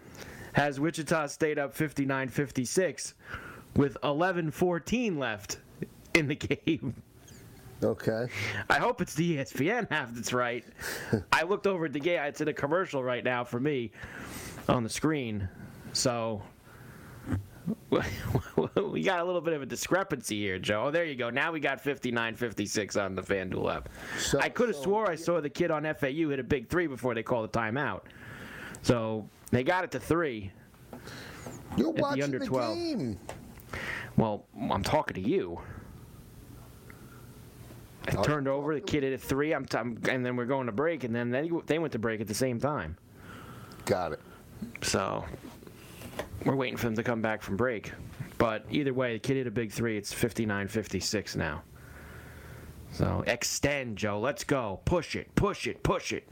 has 0.52 0.80
Wichita 0.80 1.26
State 1.28 1.58
up 1.58 1.74
59-56 1.76 3.14
with 3.76 3.96
11-14 4.02 5.18
left 5.18 5.58
in 6.14 6.26
the 6.26 6.34
game. 6.34 6.94
Okay. 7.82 8.28
I 8.68 8.78
hope 8.78 9.00
it's 9.00 9.14
the 9.14 9.38
ESPN 9.38 9.90
app 9.90 10.10
that's 10.12 10.32
right. 10.32 10.64
I 11.32 11.44
looked 11.44 11.66
over 11.66 11.86
at 11.86 11.92
the 11.92 12.00
game. 12.00 12.20
It's 12.22 12.40
in 12.40 12.48
a 12.48 12.52
commercial 12.52 13.02
right 13.02 13.24
now 13.24 13.44
for 13.44 13.58
me 13.58 13.90
on 14.68 14.82
the 14.82 14.90
screen. 14.90 15.48
So 15.92 16.42
we 18.90 19.02
got 19.02 19.20
a 19.20 19.24
little 19.24 19.40
bit 19.40 19.54
of 19.54 19.62
a 19.62 19.66
discrepancy 19.66 20.38
here, 20.38 20.58
Joe. 20.58 20.84
Oh, 20.86 20.90
there 20.90 21.04
you 21.04 21.16
go. 21.16 21.28
Now 21.30 21.50
we 21.52 21.60
got 21.60 21.82
59-56 21.82 23.02
on 23.04 23.14
the 23.14 23.22
FanDuel 23.22 23.74
app. 23.74 23.88
I 24.38 24.48
could 24.48 24.68
have 24.68 24.76
swore 24.76 25.10
I 25.10 25.16
saw 25.16 25.40
the 25.40 25.50
kid 25.50 25.70
on 25.70 25.82
FAU 25.94 26.28
hit 26.30 26.38
a 26.38 26.44
big 26.44 26.68
three 26.68 26.86
before 26.86 27.14
they 27.14 27.22
called 27.22 27.50
the 27.50 27.58
timeout. 27.58 28.02
So 28.82 29.28
they 29.50 29.64
got 29.64 29.84
it 29.84 29.90
to 29.92 30.00
three. 30.00 30.52
You're 31.76 31.90
At 31.90 31.96
the 31.96 32.02
watching 32.02 32.22
under 32.22 32.38
the 32.38 32.46
12. 32.46 32.76
game. 32.76 33.18
Well, 34.16 34.44
I'm 34.70 34.82
talking 34.82 35.22
to 35.22 35.28
you. 35.28 35.60
I 38.08 38.14
Oh, 38.16 38.22
turned 38.22 38.48
over. 38.48 38.74
The 38.74 38.80
kid 38.80 39.02
hit 39.02 39.12
a 39.12 39.18
three. 39.18 39.52
I'm, 39.52 39.64
t- 39.64 39.76
I'm 39.78 39.98
and 40.08 40.24
then 40.24 40.34
we're 40.36 40.46
going 40.46 40.66
to 40.66 40.72
break, 40.72 41.04
and 41.04 41.14
then 41.14 41.30
they 41.30 41.50
they 41.66 41.78
went 41.78 41.92
to 41.92 41.98
break 41.98 42.20
at 42.20 42.26
the 42.26 42.34
same 42.34 42.58
time. 42.58 42.96
Got 43.84 44.12
it. 44.12 44.20
So 44.82 45.24
we're 46.44 46.56
waiting 46.56 46.76
for 46.76 46.86
them 46.86 46.96
to 46.96 47.02
come 47.02 47.20
back 47.20 47.42
from 47.42 47.56
break. 47.56 47.92
But 48.38 48.64
either 48.70 48.94
way, 48.94 49.14
the 49.14 49.18
kid 49.18 49.36
hit 49.36 49.46
a 49.46 49.50
big 49.50 49.70
three. 49.70 49.96
It's 49.96 50.12
59-56 50.12 51.36
now. 51.36 51.62
So 52.92 53.22
extend, 53.26 53.96
Joe. 53.96 54.18
Let's 54.18 54.44
go. 54.44 54.80
Push 54.84 55.16
it. 55.16 55.34
Push 55.34 55.66
it. 55.66 55.82
Push 55.82 56.12
it. 56.12 56.26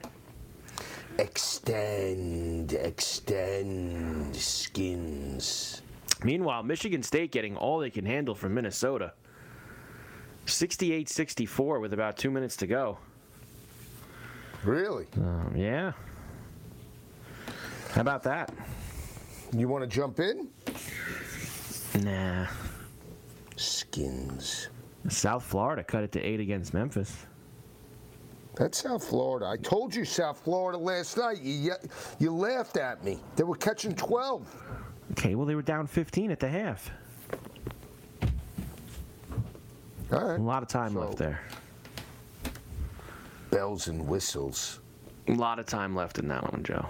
Extend, 1.18 2.72
extend 2.74 4.34
skins. 4.36 5.82
Meanwhile, 6.22 6.62
Michigan 6.62 7.02
State 7.02 7.32
getting 7.32 7.56
all 7.56 7.78
they 7.80 7.90
can 7.90 8.06
handle 8.06 8.34
from 8.34 8.54
Minnesota. 8.54 9.12
68 10.46 11.08
64 11.08 11.80
with 11.80 11.92
about 11.92 12.16
two 12.16 12.30
minutes 12.30 12.56
to 12.56 12.66
go. 12.66 12.98
Really? 14.64 15.06
Um, 15.16 15.52
yeah. 15.56 15.92
How 17.92 18.00
about 18.00 18.22
that? 18.24 18.52
You 19.52 19.68
want 19.68 19.82
to 19.82 19.88
jump 19.88 20.20
in? 20.20 20.48
Nah. 22.02 22.46
Skins. 23.56 24.68
South 25.08 25.42
Florida 25.44 25.82
cut 25.82 26.04
it 26.04 26.12
to 26.12 26.20
eight 26.20 26.40
against 26.40 26.74
Memphis. 26.74 27.26
That's 28.56 28.78
South 28.82 29.04
Florida. 29.06 29.46
I 29.46 29.56
told 29.56 29.94
you 29.94 30.04
South 30.04 30.40
Florida 30.40 30.76
last 30.76 31.16
night. 31.16 31.40
You, 31.40 31.72
you 32.18 32.34
laughed 32.34 32.76
at 32.76 33.02
me. 33.04 33.18
They 33.36 33.44
were 33.44 33.56
catching 33.56 33.94
12. 33.94 34.64
Okay, 35.12 35.34
well, 35.34 35.46
they 35.46 35.54
were 35.54 35.62
down 35.62 35.86
15 35.86 36.30
at 36.30 36.40
the 36.40 36.48
half. 36.48 36.90
All 40.12 40.28
right. 40.28 40.38
A 40.38 40.42
lot 40.42 40.62
of 40.62 40.68
time 40.68 40.94
So- 40.94 41.00
left 41.00 41.16
there. 41.16 41.40
Bells 43.50 43.88
and 43.88 44.06
whistles. 44.06 44.80
A 45.28 45.32
lot 45.32 45.58
of 45.58 45.66
time 45.66 45.94
left 45.94 46.18
in 46.18 46.28
that 46.28 46.42
one, 46.52 46.62
Joe. 46.62 46.86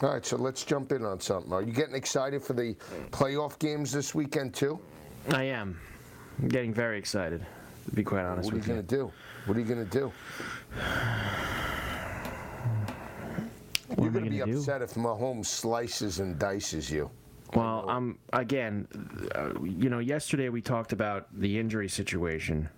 All 0.00 0.10
right, 0.12 0.24
so 0.24 0.36
let's 0.36 0.64
jump 0.64 0.92
in 0.92 1.04
on 1.04 1.20
something. 1.20 1.52
Are 1.52 1.62
you 1.62 1.72
getting 1.72 1.96
excited 1.96 2.40
for 2.42 2.52
the 2.52 2.76
playoff 3.10 3.58
games 3.58 3.90
this 3.90 4.14
weekend 4.14 4.54
too? 4.54 4.78
I 5.30 5.42
am. 5.44 5.78
I'm 6.40 6.48
getting 6.48 6.72
very 6.72 6.98
excited, 6.98 7.44
to 7.88 7.94
be 7.96 8.04
quite 8.04 8.24
honest 8.24 8.46
What 8.46 8.54
are 8.54 8.56
you 8.58 8.62
you. 8.62 8.68
going 8.68 8.86
to 8.86 8.96
do? 8.96 9.12
What 9.46 9.56
are 9.56 9.60
you 9.60 9.66
going 9.66 9.84
to 9.84 9.98
do? 9.98 10.12
What 13.88 14.04
You're 14.04 14.12
going 14.12 14.24
to 14.24 14.30
be 14.30 14.38
gonna 14.38 14.52
do? 14.52 14.58
upset 14.58 14.82
if 14.82 14.94
Mahomes 14.94 15.46
slices 15.46 16.20
and 16.20 16.38
dices 16.38 16.88
you. 16.90 17.10
Well, 17.54 17.88
um, 17.90 18.18
again, 18.34 18.86
uh, 19.34 19.60
you 19.64 19.88
know, 19.88 19.98
yesterday 19.98 20.48
we 20.48 20.60
talked 20.60 20.92
about 20.92 21.26
the 21.40 21.58
injury 21.58 21.88
situation, 21.88 22.68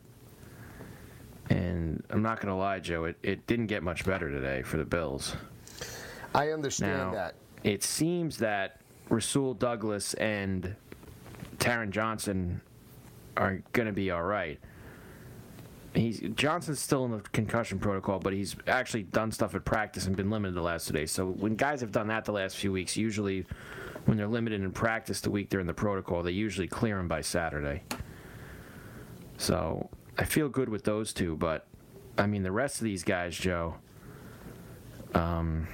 and 1.50 2.02
I'm 2.08 2.22
not 2.22 2.40
going 2.40 2.48
to 2.48 2.54
lie, 2.54 2.78
Joe, 2.78 3.04
it, 3.04 3.16
it 3.22 3.46
didn't 3.46 3.66
get 3.66 3.82
much 3.82 4.06
better 4.06 4.30
today 4.30 4.62
for 4.62 4.78
the 4.78 4.84
Bills. 4.86 5.36
I 6.34 6.50
understand 6.50 6.98
Now, 6.98 7.12
that. 7.12 7.34
it 7.64 7.82
seems 7.82 8.38
that 8.38 8.80
Rasul 9.08 9.54
Douglas 9.54 10.14
and 10.14 10.74
Taron 11.58 11.90
Johnson 11.90 12.60
are 13.36 13.62
going 13.72 13.86
to 13.86 13.92
be 13.92 14.10
all 14.10 14.22
right. 14.22 14.58
He's 15.92 16.20
Johnson's 16.36 16.78
still 16.78 17.04
in 17.04 17.10
the 17.10 17.18
concussion 17.32 17.80
protocol, 17.80 18.20
but 18.20 18.32
he's 18.32 18.54
actually 18.68 19.02
done 19.04 19.32
stuff 19.32 19.56
at 19.56 19.64
practice 19.64 20.06
and 20.06 20.16
been 20.16 20.30
limited 20.30 20.54
the 20.54 20.62
last 20.62 20.86
two 20.86 20.92
days. 20.94 21.10
So 21.10 21.26
when 21.26 21.56
guys 21.56 21.80
have 21.80 21.90
done 21.90 22.06
that 22.08 22.24
the 22.24 22.32
last 22.32 22.56
few 22.56 22.70
weeks, 22.70 22.96
usually 22.96 23.44
when 24.04 24.16
they're 24.16 24.28
limited 24.28 24.62
in 24.62 24.70
practice 24.70 25.20
the 25.20 25.30
week 25.32 25.50
they're 25.50 25.58
in 25.58 25.66
the 25.66 25.74
protocol, 25.74 26.22
they 26.22 26.30
usually 26.30 26.68
clear 26.68 26.96
them 26.96 27.08
by 27.08 27.20
Saturday. 27.22 27.82
So 29.36 29.90
I 30.16 30.24
feel 30.24 30.48
good 30.48 30.68
with 30.68 30.84
those 30.84 31.12
two, 31.12 31.36
but 31.36 31.66
I 32.16 32.26
mean 32.26 32.44
the 32.44 32.52
rest 32.52 32.76
of 32.78 32.84
these 32.84 33.02
guys, 33.02 33.36
Joe. 33.36 33.74
Um, 35.14 35.66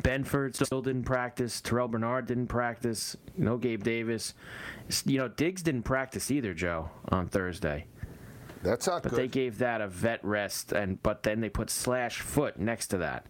Benford 0.00 0.54
still 0.54 0.82
didn't 0.82 1.04
practice. 1.04 1.60
Terrell 1.60 1.88
Bernard 1.88 2.26
didn't 2.26 2.46
practice. 2.48 3.16
No 3.36 3.56
Gabe 3.56 3.82
Davis. 3.82 4.34
You 5.04 5.18
know, 5.18 5.28
Diggs 5.28 5.62
didn't 5.62 5.82
practice 5.82 6.30
either, 6.30 6.54
Joe, 6.54 6.90
on 7.10 7.28
Thursday. 7.28 7.86
That's 8.62 8.86
not 8.86 9.02
But 9.02 9.10
good. 9.10 9.18
they 9.18 9.28
gave 9.28 9.58
that 9.58 9.80
a 9.80 9.88
vet 9.88 10.24
rest, 10.24 10.72
and 10.72 11.02
but 11.02 11.22
then 11.24 11.40
they 11.40 11.48
put 11.48 11.68
slash 11.68 12.20
foot 12.20 12.58
next 12.58 12.88
to 12.88 12.98
that. 12.98 13.26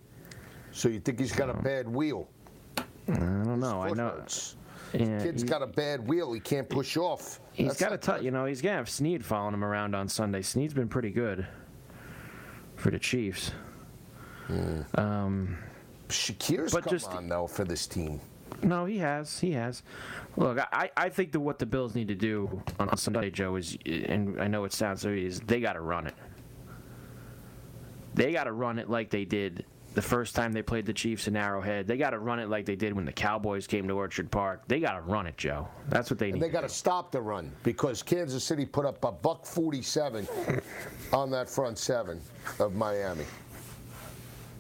so 0.73 0.89
you 0.89 1.01
think 1.01 1.19
he's 1.19 1.33
got 1.33 1.49
a 1.51 1.55
bad 1.55 1.89
wheel? 1.89 2.29
I 2.77 2.83
don't 3.15 3.61
know. 3.61 3.81
I 3.83 3.91
know. 3.91 4.11
hurts. 4.11 4.57
Yeah, 4.93 5.23
Kid's 5.23 5.43
he- 5.43 5.49
got 5.49 5.63
a 5.63 5.67
bad 5.67 6.07
wheel. 6.07 6.33
He 6.35 6.41
can't 6.41 6.69
push 6.69 6.97
off. 6.99 7.41
He's 7.53 7.69
That's 7.69 7.81
got 7.81 7.89
a 7.89 7.95
not 7.95 8.03
tou- 8.03 8.13
good. 8.17 8.25
you 8.25 8.31
know, 8.31 8.45
he's 8.45 8.61
gonna 8.61 8.77
have 8.77 8.91
Sneed 8.91 9.25
following 9.25 9.55
him 9.55 9.65
around 9.65 9.95
on 9.95 10.07
Sunday. 10.09 10.43
Sneed's 10.43 10.75
been 10.75 10.89
pretty 10.89 11.11
good 11.11 11.47
for 12.77 12.91
the 12.91 12.99
Chiefs. 12.99 13.53
Um, 14.95 15.57
Shakir's 16.13 16.73
but 16.73 16.85
come 16.85 16.91
just- 16.93 17.11
on 17.11 17.29
though 17.29 17.47
for 17.47 17.65
this 17.65 17.87
team. 17.87 18.21
No, 18.63 18.85
he 18.85 18.99
has. 18.99 19.41
He 19.41 19.53
has. 19.53 19.83
Look, 20.37 20.59
I, 20.73 20.91
I 20.97 21.09
think 21.09 21.33
that 21.33 21.41
what 21.41 21.59
the 21.59 21.67
Bills 21.67 21.95
need 21.95 22.09
to 22.09 22.15
do 22.15 22.63
on 22.79 22.97
Sunday, 22.97 23.31
Joe, 23.31 23.57
is, 23.57 23.77
and 23.87 24.41
I 24.41 24.47
know 24.47 24.65
it 24.65 24.73
sounds 24.73 25.01
so, 25.01 25.09
is 25.09 25.41
they 25.41 25.59
got 25.61 25.73
to 25.73 25.81
run 25.81 26.07
it. 26.07 26.15
They 28.15 28.33
got 28.33 28.45
to 28.45 28.53
run 28.53 28.79
it 28.79 28.91
like 28.91 29.11
they 29.11 29.25
did 29.25 29.65
the 29.95 30.03
first 30.03 30.35
time 30.35 30.53
they 30.53 30.63
played 30.63 30.87
the 30.87 30.93
Chiefs 30.93 31.29
in 31.29 31.37
Arrowhead. 31.37 31.87
They 31.87 31.97
got 31.97 32.11
to 32.11 32.19
run 32.19 32.39
it 32.39 32.49
like 32.49 32.65
they 32.67 32.77
did 32.77 32.93
when 32.93 33.05
the 33.05 33.13
Cowboys 33.13 33.67
came 33.67 33.87
to 33.89 33.95
Orchard 33.95 34.31
Park. 34.31 34.63
They 34.69 34.81
got 34.81 34.93
to 34.95 35.01
run 35.03 35.27
it, 35.27 35.37
Joe. 35.37 35.69
That's 35.89 36.11
what 36.11 36.19
they 36.19 36.27
need. 36.27 36.35
And 36.35 36.43
they 36.43 36.49
got 36.49 36.63
to 36.63 36.69
stop 36.69 37.11
the 37.11 37.21
run 37.21 37.51
because 37.63 38.03
Kansas 38.03 38.45
City 38.45 38.65
put 38.65 38.87
up 38.87 39.03
a 39.05 39.13
buck 39.13 39.45
47 39.45 40.27
on 41.13 41.31
that 41.31 41.49
front 41.49 41.79
seven 41.79 42.21
of 42.59 42.75
Miami. 42.75 43.25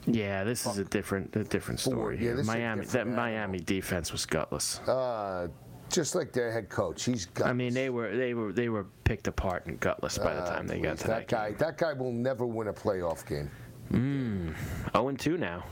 Yeah, 0.06 0.44
this 0.44 0.66
is 0.66 0.78
a 0.78 0.84
different, 0.84 1.34
a 1.36 1.44
different 1.44 1.80
story. 1.80 2.16
yeah, 2.16 2.22
here. 2.22 2.36
this 2.36 2.46
is 2.46 2.48
a 2.48 2.52
Miami, 2.58 2.80
that 2.84 2.92
different 2.92 3.16
Miami 3.16 3.60
defense 3.60 4.12
was 4.12 4.26
gutless. 4.26 4.80
Uh, 4.88 5.48
just 5.90 6.14
like 6.14 6.32
their 6.32 6.50
head 6.50 6.68
coach, 6.68 7.04
he's 7.04 7.26
got. 7.26 7.48
I 7.48 7.52
mean, 7.52 7.74
they 7.74 7.90
were, 7.90 8.16
they 8.16 8.34
were, 8.34 8.52
they 8.52 8.68
were 8.68 8.86
picked 9.04 9.28
apart 9.28 9.66
and 9.66 9.78
gutless 9.78 10.18
by 10.18 10.34
the 10.34 10.42
time 10.42 10.66
they 10.66 10.80
got 10.80 10.98
to 10.98 11.06
that 11.06 11.28
that. 11.28 11.28
guy. 11.28 11.52
That 11.52 11.78
guy 11.78 11.92
will 11.92 12.12
never 12.12 12.46
win 12.46 12.68
a 12.68 12.72
playoff 12.72 13.26
game. 13.26 13.50
Mm, 13.92 14.54
0 14.92 15.08
and 15.08 15.20
2 15.20 15.36
now. 15.36 15.64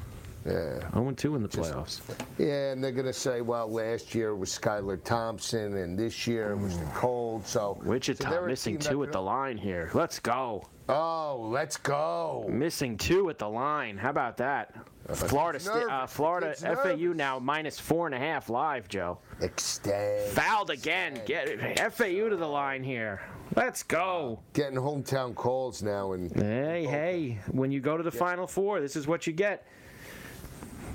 Yeah. 0.44 0.80
0 0.92 1.08
and 1.08 1.18
2 1.18 1.36
in 1.36 1.42
the 1.42 1.48
playoffs. 1.48 2.00
Yeah, 2.38 2.72
and 2.72 2.82
they're 2.82 2.92
gonna 2.92 3.12
say, 3.12 3.40
well, 3.40 3.70
last 3.70 4.14
year 4.14 4.30
it 4.30 4.36
was 4.36 4.50
Skylar 4.50 5.02
Thompson, 5.02 5.76
and 5.76 5.98
this 5.98 6.26
year 6.26 6.52
it 6.52 6.58
was 6.58 6.78
the 6.78 6.84
cold. 6.86 7.46
So 7.46 7.78
so 7.82 7.88
Wichita 7.88 8.28
they're 8.30 8.44
a 8.44 8.48
missing 8.48 8.74
team 8.74 8.80
that 8.80 8.90
two 8.90 9.02
at 9.04 9.12
the 9.12 9.20
line 9.20 9.56
here. 9.56 9.90
Let's 9.94 10.18
go. 10.18 10.66
Oh, 10.90 11.48
let's 11.50 11.76
go. 11.76 12.46
Missing 12.48 12.98
two 12.98 13.30
at 13.30 13.38
the 13.38 13.48
line. 13.48 13.96
How 13.96 14.10
about 14.10 14.36
that? 14.38 14.74
Florida, 15.14 15.58
Sta- 15.58 15.88
uh, 15.88 16.06
Florida, 16.06 16.54
FAU 16.54 17.12
now 17.12 17.38
minus 17.38 17.78
four 17.78 18.06
and 18.06 18.14
a 18.14 18.18
half 18.18 18.48
live, 18.48 18.88
Joe. 18.88 19.18
Extend. 19.40 20.32
Fouled 20.32 20.70
again. 20.70 21.20
Get 21.26 21.48
it. 21.48 21.78
FAU 21.92 22.28
to 22.28 22.36
the 22.36 22.46
line 22.46 22.84
here. 22.84 23.20
Let's 23.56 23.82
go. 23.82 24.40
Getting 24.52 24.76
hometown 24.78 25.34
calls 25.34 25.82
now, 25.82 26.12
and 26.12 26.30
Hey, 26.36 26.84
hey. 26.86 27.38
When 27.50 27.72
you 27.72 27.80
go 27.80 27.96
to 27.96 28.02
the 28.02 28.10
Final 28.12 28.46
Four, 28.46 28.80
this 28.80 28.94
is 28.94 29.06
what 29.08 29.26
you 29.26 29.32
get. 29.32 29.66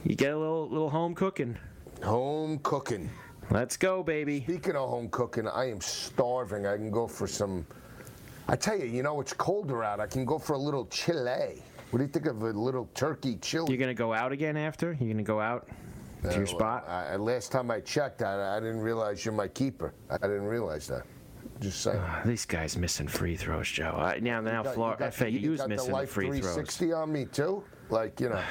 You 0.06 0.16
get 0.16 0.32
a 0.34 0.38
little 0.38 0.70
little 0.70 0.90
home 0.90 1.16
cooking. 1.16 1.58
home 2.04 2.60
cooking. 2.60 3.10
Let's 3.52 3.76
go, 3.78 4.02
baby. 4.04 4.42
Speaking 4.44 4.76
of 4.76 4.90
home 4.90 5.10
cooking, 5.10 5.48
I 5.48 5.70
am 5.70 5.82
starving. 5.82 6.66
I 6.66 6.78
can 6.78 6.92
go 6.92 7.08
for 7.08 7.28
some. 7.28 7.66
I 8.48 8.56
tell 8.56 8.78
you, 8.78 8.86
you 8.86 9.02
know, 9.04 9.20
it's 9.22 9.34
colder 9.34 9.84
out. 9.84 10.00
I 10.00 10.08
can 10.08 10.26
go 10.26 10.38
for 10.38 10.54
a 10.54 10.58
little 10.58 10.86
chile. 10.88 11.62
What 11.92 12.00
do 12.00 12.04
you 12.04 12.10
think 12.10 12.26
of 12.28 12.42
a 12.42 12.52
little 12.52 12.90
turkey 12.94 13.38
chili? 13.38 13.68
You're 13.70 13.80
gonna 13.80 13.94
go 13.94 14.14
out 14.14 14.32
again 14.32 14.58
after? 14.58 14.94
You're 15.00 15.12
gonna 15.12 15.24
go 15.24 15.40
out 15.40 15.68
to 16.24 16.34
your 16.34 16.44
Uh, 16.44 16.48
spot? 16.48 16.88
I, 16.90 17.16
last 17.16 17.52
time 17.52 17.72
I 17.72 17.80
checked, 17.80 18.22
I, 18.22 18.58
I 18.58 18.60
didn't 18.60 18.82
realize 18.82 19.24
you're 19.26 19.34
my 19.34 19.48
keeper. 19.48 19.94
I 20.10 20.18
didn't 20.18 20.46
realize 20.46 20.88
that. 20.88 21.04
Just 21.62 21.82
saying. 21.82 22.02
These 22.26 22.46
guys 22.46 22.78
missing 22.78 23.08
free 23.08 23.38
throws, 23.38 23.70
Joe. 23.70 23.96
I, 23.98 24.20
now, 24.20 24.42
now, 24.42 24.62
Florida, 24.64 25.06
got 25.06 25.14
the- 25.14 25.32
you 25.32 25.52
FAU's 25.52 25.60
got 25.60 25.70
missing 25.70 25.86
the 25.86 25.92
the 25.92 25.98
life 25.98 26.10
free 26.10 26.26
throws. 26.28 26.42
360 26.42 26.94
on 26.94 27.12
me 27.14 27.26
too. 27.26 27.64
Like 27.90 28.20
you 28.20 28.30
know, 28.30 28.42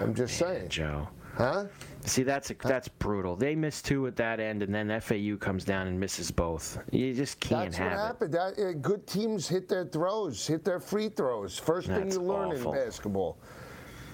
I'm 0.00 0.14
just 0.14 0.36
saying. 0.36 0.68
Joe. 0.68 1.08
Huh? 1.40 1.64
See, 2.04 2.22
that's 2.22 2.50
a, 2.50 2.54
that's 2.62 2.88
brutal. 2.88 3.34
They 3.34 3.54
miss 3.54 3.80
two 3.80 4.06
at 4.06 4.14
that 4.16 4.40
end, 4.40 4.62
and 4.62 4.74
then 4.74 5.00
FAU 5.00 5.36
comes 5.38 5.64
down 5.64 5.86
and 5.86 5.98
misses 5.98 6.30
both. 6.30 6.78
You 6.90 7.14
just 7.14 7.40
can't 7.40 7.72
That's 7.72 7.78
what 7.78 7.88
have 7.88 7.98
it. 7.98 8.02
happened. 8.02 8.34
That, 8.34 8.58
uh, 8.58 8.72
good 8.72 9.06
teams 9.06 9.48
hit 9.48 9.66
their 9.68 9.86
throws, 9.86 10.46
hit 10.46 10.64
their 10.64 10.80
free 10.80 11.08
throws. 11.08 11.58
First 11.58 11.88
thing 11.88 12.10
you 12.10 12.20
learn 12.20 12.52
awful. 12.52 12.74
in 12.74 12.84
basketball. 12.84 13.38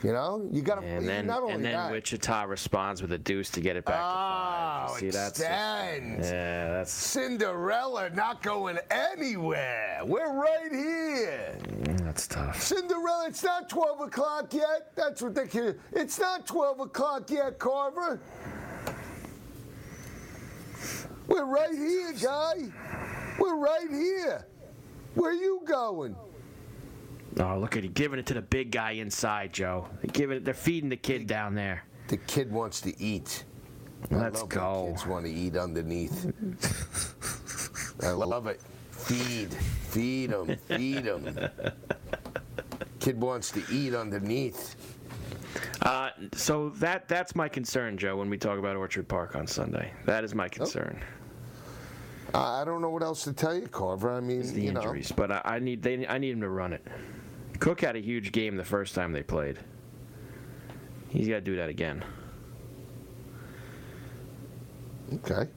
You 0.07 0.13
know, 0.13 0.49
you 0.53 0.63
got 0.63 0.81
to. 0.81 0.87
And 0.87 1.09
then, 1.09 1.27
not 1.27 1.43
only 1.43 1.55
and 1.55 1.65
then 1.65 1.73
that, 1.73 1.91
Wichita 1.91 2.45
responds 2.45 3.03
with 3.03 3.11
a 3.11 3.19
deuce 3.19 3.51
to 3.51 3.61
get 3.61 3.75
it 3.75 3.85
back 3.85 3.97
Oh, 3.99 4.07
to 4.07 4.15
five. 4.15 4.91
Oh, 4.91 4.97
see, 4.99 5.11
that's 5.11 5.41
yeah, 5.41 6.69
that's 6.75 6.93
Cinderella 6.93 8.11
not 8.11 8.41
going 8.41 8.79
anywhere. 8.89 9.99
We're 10.05 10.33
right 10.33 10.71
here. 10.71 11.59
that's 12.05 12.29
tough. 12.29 12.63
Cinderella, 12.63 13.25
it's 13.27 13.43
not 13.43 13.69
12 13.69 14.03
o'clock 14.03 14.55
yet. 14.55 14.93
That's 14.95 15.23
ridiculous. 15.23 15.75
It's 15.91 16.21
not 16.21 16.47
12 16.47 16.79
o'clock 16.79 17.29
yet, 17.29 17.59
Carver. 17.59 18.21
We're 21.27 21.47
right 21.47 21.75
here, 21.75 22.13
guy. 22.23 22.55
We're 23.41 23.57
right 23.57 23.91
here. 23.91 24.47
Where 25.15 25.33
you 25.33 25.63
going? 25.65 26.15
Oh, 27.39 27.59
look 27.59 27.77
at 27.77 27.83
you 27.83 27.91
giving 27.91 28.19
it 28.19 28.27
to 28.27 28.35
the 28.35 28.43
big 28.43 28.71
guy 28.71 28.93
inside, 28.93 29.53
Joe. 29.53 29.89
They're 30.01 30.11
giving 30.13 30.39
it. 30.39 30.45
They're 30.45 30.55
feeding 30.55 30.89
the 30.89 30.97
kid 30.97 31.27
down 31.27 31.55
there. 31.55 31.85
The 32.09 32.17
kid 32.17 32.51
wants 32.51 32.81
to 32.83 32.99
eat. 33.01 33.45
Let's 34.11 34.43
go. 34.45 34.89
Kids 34.91 35.07
want 35.07 35.27
to 35.27 35.33
eat 35.33 35.57
underneath. 35.57 36.33
I 38.03 38.11
love 38.11 38.47
it. 38.47 38.61
Feed, 38.91 39.53
feed 39.53 40.31
him, 40.31 40.57
feed 40.69 41.05
him. 41.05 41.39
Kid 43.01 43.21
wants 43.21 43.51
to 43.53 43.63
eat 43.71 43.95
underneath. 43.95 44.77
Uh, 45.83 46.11
so 46.33 46.71
that 46.71 47.09
that's 47.09 47.35
my 47.37 47.49
concern, 47.49 47.97
Joe. 47.99 48.17
When 48.17 48.31
we 48.31 48.39
talk 48.39 48.59
about 48.59 48.77
Orchard 48.77 49.09
Park 49.09 49.37
on 49.37 49.47
Sunday, 49.47 49.93
that 50.05 50.25
is 50.25 50.35
my 50.35 50.49
concern. 50.49 51.01
I 52.35 52.63
I 52.63 52.65
don't 52.65 52.81
know 52.83 52.91
what 52.91 53.03
else 53.03 53.25
to 53.25 53.33
tell 53.33 53.55
you, 53.55 53.69
Carver. 53.69 54.13
I 54.13 54.21
mean, 54.21 54.41
It's 54.41 54.53
the 54.53 54.63
you 54.63 54.73
know, 54.73 54.95
but 55.17 55.31
I, 55.31 55.43
I 55.45 55.59
need 55.59 55.83
they 55.83 56.07
I 56.07 56.19
need 56.19 56.33
him 56.33 56.41
to 56.41 56.49
run 56.49 56.73
it. 56.73 56.87
Cook 57.61 57.81
had 57.81 57.97
a 57.97 58.01
huge 58.01 58.33
game 58.33 58.57
the 58.57 58.65
first 58.65 58.95
time 58.95 59.13
they 59.13 59.23
played. 59.23 59.59
He's 61.09 61.29
got 61.29 61.37
to 61.37 61.41
do 61.41 61.57
that 61.57 61.69
again. 61.69 62.05
okay. 65.15 65.49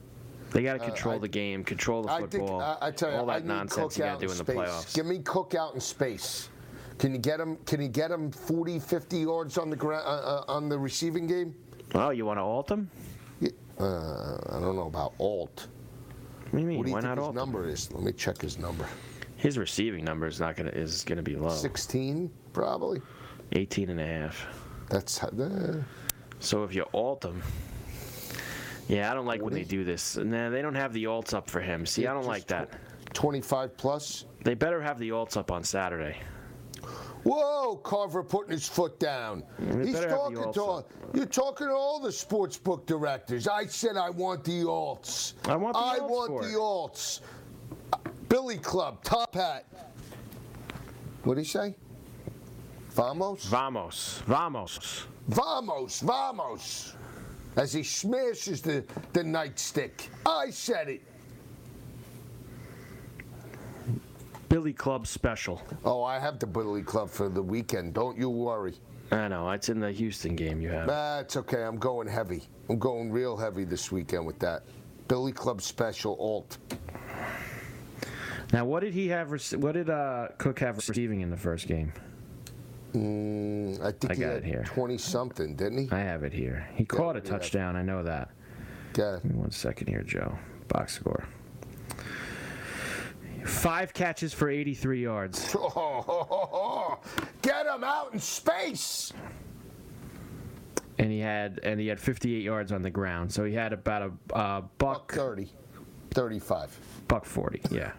They 0.52 0.62
got 0.62 0.74
to 0.78 0.82
Uh, 0.82 0.86
control 0.86 1.14
I- 1.16 1.18
the 1.18 1.28
game, 1.28 1.62
control 1.64 2.02
the 2.02 2.10
I 2.12 2.18
think 2.20 2.30
football, 2.32 2.60
I, 2.60 2.76
I 2.82 2.90
tell 2.90 3.10
you, 3.12 3.16
all 3.18 3.26
that 3.26 3.44
nonsense 3.44 3.96
you 3.96 4.04
got 4.04 4.18
to 4.18 4.26
do 4.26 4.32
in 4.32 4.38
the 4.38 4.44
playoffs. 4.44 4.94
Give 4.94 5.06
me 5.06 5.18
Cook 5.20 5.54
out 5.54 5.74
in 5.74 5.80
space. 5.80 6.48
Can 6.98 7.12
you 7.12 7.18
get 7.18 7.40
him? 7.40 7.56
Can 7.66 7.80
you 7.80 7.88
get 7.88 8.10
him 8.10 8.30
40, 8.30 8.78
50 8.78 9.18
yards 9.18 9.58
on 9.58 9.70
the 9.70 9.76
gra- 9.76 10.02
uh, 10.04 10.44
uh, 10.48 10.52
on 10.52 10.68
the 10.68 10.78
receiving 10.78 11.26
game? 11.26 11.54
Oh, 11.94 12.10
you 12.10 12.26
want 12.26 12.38
to 12.38 12.42
alt 12.42 12.70
him? 12.70 12.90
Uh, 13.78 14.36
I 14.50 14.60
don't 14.60 14.76
know 14.76 14.86
about 14.88 15.14
alt. 15.18 15.68
What 16.50 16.52
do 16.52 16.58
you 16.58 16.66
mean? 16.66 16.76
What 16.78 16.84
do 16.84 16.90
you 16.90 16.94
Why 16.96 17.00
think 17.00 17.08
not 17.10 17.16
his 17.18 17.22
alt 17.26 17.30
him? 17.30 17.36
number 17.36 17.68
is? 17.68 17.90
Let 17.92 18.02
me 18.04 18.12
check 18.12 18.40
his 18.42 18.58
number. 18.58 18.86
His 19.40 19.56
receiving 19.56 20.04
number 20.04 20.26
is 20.26 20.38
not 20.38 20.54
gonna 20.54 20.68
is 20.70 21.02
gonna 21.02 21.22
be 21.22 21.34
low. 21.34 21.48
16, 21.48 22.30
probably. 22.52 23.00
18 23.52 23.88
and 23.88 23.98
a 23.98 24.06
half. 24.06 24.46
That's 24.90 25.22
uh, 25.22 25.82
So 26.40 26.62
if 26.62 26.74
you 26.74 26.84
alt 26.92 27.24
him, 27.24 27.42
yeah, 28.86 29.10
I 29.10 29.14
don't 29.14 29.24
like 29.24 29.40
when 29.40 29.54
they 29.54 29.64
do 29.64 29.82
this. 29.82 30.18
Nah, 30.18 30.50
they 30.50 30.60
don't 30.60 30.74
have 30.74 30.92
the 30.92 31.04
alts 31.04 31.32
up 31.32 31.48
for 31.48 31.60
him. 31.60 31.86
See, 31.86 32.06
I 32.06 32.12
don't 32.12 32.26
like 32.26 32.46
that. 32.48 32.68
25 33.14 33.78
plus. 33.78 34.26
They 34.44 34.52
better 34.52 34.82
have 34.82 34.98
the 34.98 35.08
alts 35.08 35.38
up 35.38 35.50
on 35.50 35.64
Saturday. 35.64 36.18
Whoa, 37.22 37.76
Carver 37.76 38.22
putting 38.22 38.52
his 38.52 38.68
foot 38.68 39.00
down. 39.00 39.42
They 39.58 39.86
He's 39.86 40.00
the 40.00 40.06
talking 40.08 40.52
to 40.52 40.62
up. 40.62 40.90
you're 41.14 41.24
talking 41.24 41.66
to 41.68 41.72
all 41.72 41.98
the 41.98 42.12
sports 42.12 42.58
book 42.58 42.86
directors. 42.86 43.48
I 43.48 43.64
said 43.66 43.96
I 43.96 44.10
want 44.10 44.44
the 44.44 44.64
alts. 44.64 45.32
I 45.48 45.56
want 45.56 45.74
the 45.74 45.80
alts. 45.80 45.82
I 45.82 45.98
alts 45.98 46.10
want 46.10 46.42
the 46.42 46.58
alts. 46.58 47.20
Billy 48.30 48.58
Club, 48.58 49.02
top 49.02 49.34
hat. 49.34 49.66
What 51.24 51.34
did 51.34 51.44
he 51.44 51.48
say? 51.48 51.74
Vamos? 52.92 53.44
Vamos, 53.46 54.22
vamos. 54.24 55.06
Vamos, 55.28 56.00
vamos. 56.00 56.94
As 57.56 57.72
he 57.72 57.82
smashes 57.82 58.62
the, 58.62 58.84
the 59.12 59.24
nightstick. 59.24 60.08
I 60.24 60.50
said 60.50 60.88
it. 60.88 61.02
Billy 64.48 64.72
Club 64.72 65.08
special. 65.08 65.60
Oh, 65.84 66.04
I 66.04 66.20
have 66.20 66.38
the 66.38 66.46
Billy 66.46 66.82
Club 66.82 67.10
for 67.10 67.28
the 67.28 67.42
weekend. 67.42 67.94
Don't 67.94 68.16
you 68.16 68.30
worry. 68.30 68.74
I 69.10 69.26
know 69.26 69.50
it's 69.50 69.68
in 69.68 69.80
the 69.80 69.90
Houston 69.90 70.36
game. 70.36 70.60
You 70.60 70.68
have. 70.68 70.86
That's 70.86 71.36
okay. 71.36 71.64
I'm 71.64 71.78
going 71.78 72.06
heavy. 72.06 72.44
I'm 72.68 72.78
going 72.78 73.10
real 73.10 73.36
heavy 73.36 73.64
this 73.64 73.90
weekend 73.90 74.24
with 74.24 74.38
that. 74.38 74.62
Billy 75.08 75.32
Club 75.32 75.60
special 75.60 76.16
alt. 76.20 76.58
Now, 78.52 78.64
what 78.64 78.80
did 78.80 78.94
he 78.94 79.08
have? 79.08 79.30
rec- 79.32 79.52
What 79.60 79.72
did 79.72 79.88
uh, 79.90 80.28
Cook 80.38 80.58
have 80.60 80.76
receiving 80.76 81.20
in 81.20 81.30
the 81.30 81.36
first 81.36 81.66
game? 81.68 81.92
Mm, 82.94 83.80
I 83.80 83.92
think 83.92 84.10
I 84.10 84.14
he 84.14 84.20
got 84.20 84.28
had 84.30 84.36
it 84.38 84.44
here. 84.44 84.64
20 84.66 84.98
something, 84.98 85.54
didn't 85.54 85.78
he? 85.78 85.88
I 85.92 86.00
have 86.00 86.24
it 86.24 86.32
here. 86.32 86.68
He 86.74 86.84
caught 86.84 87.14
a 87.16 87.20
yeah. 87.20 87.30
touchdown. 87.30 87.76
I 87.76 87.82
know 87.82 88.02
that. 88.02 88.30
Yeah. 88.98 89.18
Give 89.22 89.32
me 89.32 89.38
one 89.38 89.52
second 89.52 89.86
here, 89.86 90.02
Joe. 90.02 90.36
Box 90.68 90.94
score. 90.94 91.24
Five 93.44 93.94
catches 93.94 94.34
for 94.34 94.48
83 94.50 95.02
yards. 95.02 95.44
Get 97.42 97.66
him 97.66 97.84
out 97.84 98.12
in 98.12 98.18
space. 98.18 99.12
and 100.98 101.10
he 101.10 101.20
had 101.20 101.58
and 101.62 101.80
he 101.80 101.86
had 101.86 101.98
58 101.98 102.42
yards 102.42 102.70
on 102.72 102.82
the 102.82 102.90
ground. 102.90 103.32
So 103.32 103.44
he 103.44 103.54
had 103.54 103.72
about 103.72 104.02
a 104.32 104.34
uh, 104.36 104.60
buck 104.78 105.12
30, 105.12 105.48
35. 106.10 106.76
buck 107.08 107.24
40, 107.24 107.62
yeah. 107.70 107.92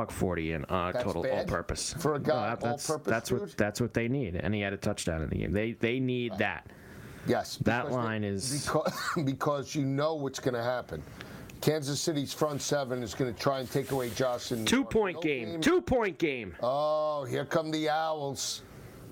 Buck 0.00 0.10
40 0.10 0.52
in 0.52 0.64
uh, 0.70 0.92
That's 0.92 1.04
total 1.04 1.22
bad 1.22 1.40
all-purpose. 1.40 1.94
for 1.98 2.14
a 2.14 2.18
guy, 2.18 2.54
No, 2.54 2.56
that's, 2.70 2.88
all-purpose 2.88 3.10
That's 3.10 3.30
what 3.30 3.40
dude? 3.48 3.56
that's 3.58 3.80
what 3.82 3.92
they 3.92 4.08
need, 4.08 4.34
and 4.34 4.54
he 4.54 4.62
had 4.62 4.72
a 4.72 4.78
touchdown 4.78 5.20
in 5.20 5.28
the 5.28 5.36
game. 5.36 5.52
They 5.52 5.72
they 5.72 6.00
need 6.00 6.32
that. 6.38 6.66
Yes. 7.26 7.58
That 7.64 7.92
line 7.92 8.22
they- 8.22 8.28
is- 8.28 8.64
because, 8.64 8.94
because 9.26 9.74
you 9.74 9.84
know 9.84 10.14
what's 10.14 10.38
going 10.40 10.54
to 10.54 10.62
happen. 10.62 11.02
Kansas 11.60 12.00
City's 12.00 12.32
front 12.32 12.62
seven 12.62 13.02
is 13.02 13.12
going 13.12 13.30
to 13.34 13.38
try 13.38 13.60
and 13.60 13.70
take 13.70 13.90
away 13.90 14.08
Johnson. 14.16 14.64
Two 14.64 14.84
point 14.84 15.20
game. 15.20 15.60
Two 15.60 15.82
point 15.82 16.16
game. 16.16 16.56
Oh, 16.62 17.24
here 17.24 17.44
come 17.44 17.70
the 17.70 17.90
Owls. 17.90 18.62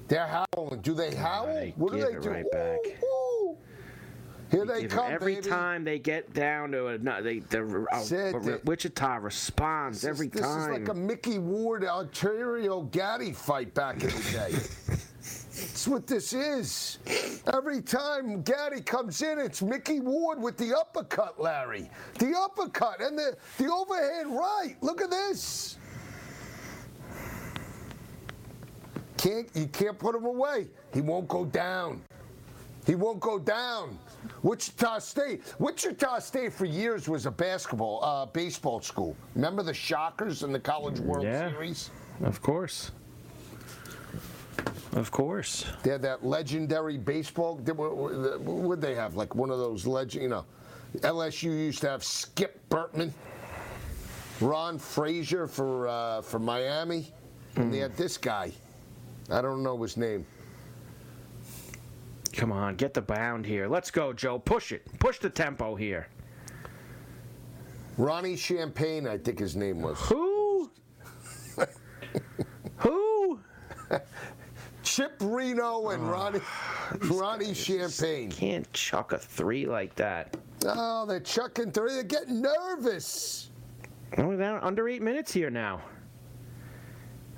They're 0.09 0.27
howling. 0.55 0.81
Do 0.81 0.95
they 0.95 1.15
howl? 1.15 1.49
they 1.49 1.75
what 1.77 1.93
do 1.93 1.99
they 1.99 2.19
do? 2.19 2.31
right 2.31 2.47
ooh. 2.47 3.18
Here 4.51 4.65
they 4.65 4.87
come, 4.87 5.11
every 5.13 5.37
baby. 5.37 5.49
time 5.49 5.85
they 5.85 5.99
get 5.99 6.33
down 6.33 6.73
to 6.73 6.87
a 6.89 6.99
no, 6.99 7.23
they 7.23 7.41
the 7.41 7.87
uh, 7.93 8.59
Wichita 8.65 9.17
responds 9.17 10.01
This- 10.03 10.09
every 10.09 10.29
this 10.29 10.41
time. 10.41 10.73
is 10.73 10.79
like 10.79 10.89
a 10.89 10.95
Micky 10.95 11.39
Ward 11.39 11.85
Arturo 11.85 12.83
Gatti 12.83 13.33
fight 13.33 13.75
back 13.75 14.03
in 14.03 14.09
the 14.09 14.31
day. 14.33 14.53
That's 15.27 15.89
what 15.89 16.07
this 16.07 16.33
is. 16.33 16.99
Every 17.53 17.83
time 17.83 18.43
Gatti 18.43 18.81
comes 18.81 19.23
in, 19.23 19.39
it's 19.39 19.61
Micky 19.61 20.01
Ward 20.01 20.41
with 20.41 20.57
the 20.57 20.75
uppercut, 20.77 21.41
Larry. 21.41 21.91
The 22.19 22.33
uppercut 22.37 23.01
and 23.01 23.19
the, 23.19 23.37
the 23.59 23.71
overhand 23.71 24.37
right. 24.37 24.77
Look 24.81 25.03
at 25.03 25.11
this. 25.11 25.77
Can't 29.17 29.49
you 29.55 29.67
can't 29.67 29.99
put 29.99 30.15
him 30.15 30.25
away. 30.25 30.69
He 30.95 31.01
won't 31.01 31.29
go 31.29 31.45
down. 31.45 32.03
He 32.87 32.95
won't 32.95 33.21
go 33.21 33.39
down. 33.39 33.99
Wichita 34.43 34.99
State. 35.01 35.43
Wichita 35.59 36.19
State 36.21 36.53
for 36.53 36.65
years 36.65 37.09
was 37.09 37.27
a 37.27 37.31
basketball, 37.31 38.03
uh, 38.05 38.27
baseball 38.27 38.81
school. 38.81 39.17
Remember 39.35 39.63
the 39.63 39.75
Shockers 39.75 40.43
in 40.43 40.53
the 40.53 40.61
College 40.61 40.99
World 41.01 41.25
Yeah. 41.25 41.51
Series? 41.51 41.91
of 42.25 42.41
course. 42.43 42.91
Of 44.93 45.11
course. 45.11 45.65
They 45.83 45.91
had 45.91 46.03
that 46.03 46.25
legendary 46.25 46.97
baseball. 46.99 47.57
Were- 47.57 48.77
they 48.77 48.95
have? 48.95 49.15
Like 49.17 49.35
one 49.35 49.51
of 49.51 49.59
those 49.59 49.87
legend. 49.87 50.23
You 50.23 50.29
know, 50.31 50.45
LSU 51.03 51.45
used 51.51 51.81
to 51.83 51.91
have 51.91 52.03
Skip 52.03 52.61
Bertman, 52.71 53.13
Ron 54.41 54.79
Fraser 54.79 55.47
for 55.47 55.89
uh, 55.89 56.23
for 56.23 56.39
Miami, 56.39 57.13
and 57.57 57.73
they 57.73 57.79
had 57.79 57.97
this 57.97 58.17
guy. 58.17 58.53
I 59.31 59.43
don't 59.43 59.63
know 59.63 59.81
his 59.83 59.97
name. 59.97 60.27
Come 62.39 62.53
on, 62.53 62.77
get 62.77 62.95
the 62.95 63.03
bound 63.03 63.45
here. 63.45 63.67
Let's 63.67 63.91
go, 63.91 64.13
Joe. 64.13 64.39
Push 64.39 64.71
it. 64.71 64.87
Push 65.01 65.19
the 65.19 65.29
tempo 65.29 65.75
here. 65.75 66.07
Ronnie 67.97 68.37
Champagne, 68.37 69.09
I 69.09 69.19
think 69.19 69.41
his 69.41 69.57
name 69.57 69.83
was. 69.83 69.99
Who? 70.03 70.71
Who? 72.77 73.41
Chip 74.85 75.15
Reno 75.21 75.89
and 75.89 76.05
ah, 76.05 76.11
Ronnie 76.13 76.41
Ronnie 77.11 77.55
Champagne. 77.55 78.31
Can't 78.31 78.73
chuck 78.73 79.11
a 79.11 79.19
three 79.19 79.67
like 79.67 79.97
that. 79.97 80.37
Oh, 80.65 81.07
they're 81.07 81.19
chucking 81.19 81.73
three. 81.73 81.95
They're 81.95 82.05
getting 82.05 82.41
nervous. 82.41 83.51
Only 84.17 84.37
down 84.37 84.61
under 84.63 84.89
eight 84.89 85.03
minutes 85.03 85.33
here 85.33 85.51
now. 85.51 85.83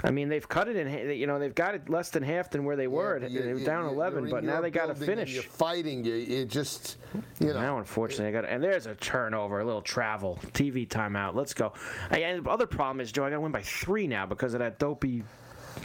I 0.03 0.11
mean, 0.11 0.29
they've 0.29 0.49
cut 0.49 0.69
it 0.69 0.77
in. 0.77 1.11
You 1.19 1.27
know, 1.27 1.39
they've 1.39 1.55
got 1.55 1.75
it 1.75 1.89
less 1.91 2.11
than 2.11 2.23
half 2.23 2.51
than 2.51 2.65
where 2.65 2.77
they 2.77 2.87
were. 2.87 3.19
Yeah, 3.19 3.43
they 3.43 3.53
were 3.53 3.61
down 3.61 3.85
you- 3.85 3.91
11, 3.93 4.31
but 4.31 4.45
now 4.45 4.61
they 4.61 4.71
got 4.71 4.87
to 4.87 4.95
finish. 4.95 5.35
You're 5.35 5.43
fighting. 5.43 6.05
You, 6.05 6.15
you 6.15 6.45
just, 6.45 6.97
you 7.39 7.49
know. 7.49 7.61
Now, 7.61 7.79
unfortunately, 7.79 8.29
I 8.29 8.33
got 8.33 8.49
and 8.49 8.63
there's 8.63 8.87
a 8.87 8.95
turnover, 8.95 9.61
a 9.61 9.65
little 9.65 9.83
travel, 9.83 10.39
TV 10.53 10.89
timeout. 10.89 11.35
Let's 11.35 11.55
go. 11.55 11.73
And 12.11 12.45
the 12.45 12.51
other 12.51 12.67
problem 12.67 13.01
is, 13.01 13.13
Joe, 13.13 13.25
I 13.25 13.31
got 13.31 13.37
to 13.37 13.41
win 13.41 13.53
by 13.53 13.63
three 13.63 14.07
now 14.07 14.27
because 14.27 14.55
of 14.55 14.61
that 14.61 14.79
dopey 14.79 15.23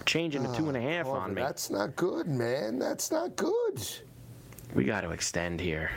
changing 0.06 0.43
to 0.43 0.56
two 0.56 0.67
and 0.67 0.78
a 0.78 0.80
ah, 0.80 0.89
half 0.89 1.06
Carver, 1.06 1.19
on 1.19 1.34
me. 1.34 1.41
That's 1.41 1.69
not 1.69 1.95
good, 1.95 2.28
man. 2.28 2.80
That's 2.80 3.12
not 3.12 3.36
good. 3.36 3.88
We 4.73 4.84
got 4.84 5.01
to 5.01 5.12
extend 5.12 5.60
here. 5.60 5.91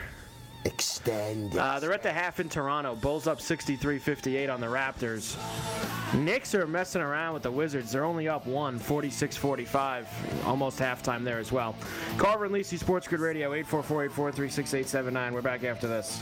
Extend. 0.65 1.57
Uh, 1.57 1.79
they're 1.79 1.93
at 1.93 2.03
the 2.03 2.11
half 2.11 2.39
in 2.39 2.49
Toronto. 2.49 2.95
Bulls 2.95 3.27
up 3.27 3.39
63-58 3.39 4.53
on 4.53 4.59
the 4.59 4.67
Raptors. 4.67 5.37
Knicks 6.13 6.53
are 6.55 6.67
messing 6.67 7.01
around 7.01 7.33
with 7.33 7.43
the 7.43 7.51
Wizards. 7.51 7.91
They're 7.91 8.03
only 8.03 8.27
up 8.27 8.45
one, 8.45 8.79
46-45. 8.79 10.05
Almost 10.45 10.79
halftime 10.79 11.23
there 11.23 11.39
as 11.39 11.51
well. 11.51 11.75
Carver 12.17 12.45
and 12.45 12.53
Lisi 12.53 12.77
Sports 12.77 13.07
Grid 13.07 13.21
Radio, 13.21 13.51
844-843-6879. 13.63 15.31
We're 15.31 15.41
back 15.41 15.63
after 15.63 15.87
this. 15.87 16.21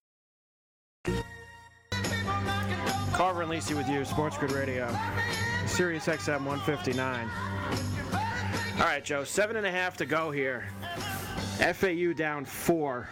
Carver 3.13 3.43
and 3.43 3.51
Lisi 3.51 3.75
with 3.75 3.87
you, 3.87 4.03
Sports 4.05 4.37
Grid 4.37 4.51
Radio, 4.51 4.87
Sirius 5.65 6.07
XM 6.07 6.45
159. 6.45 7.29
All 8.77 8.87
right, 8.87 9.03
Joe, 9.03 9.23
seven 9.23 9.57
and 9.57 9.65
a 9.65 9.71
half 9.71 9.97
to 9.97 10.05
go 10.05 10.31
here. 10.31 10.67
FAU 11.73 12.13
down 12.13 12.45
four. 12.45 13.07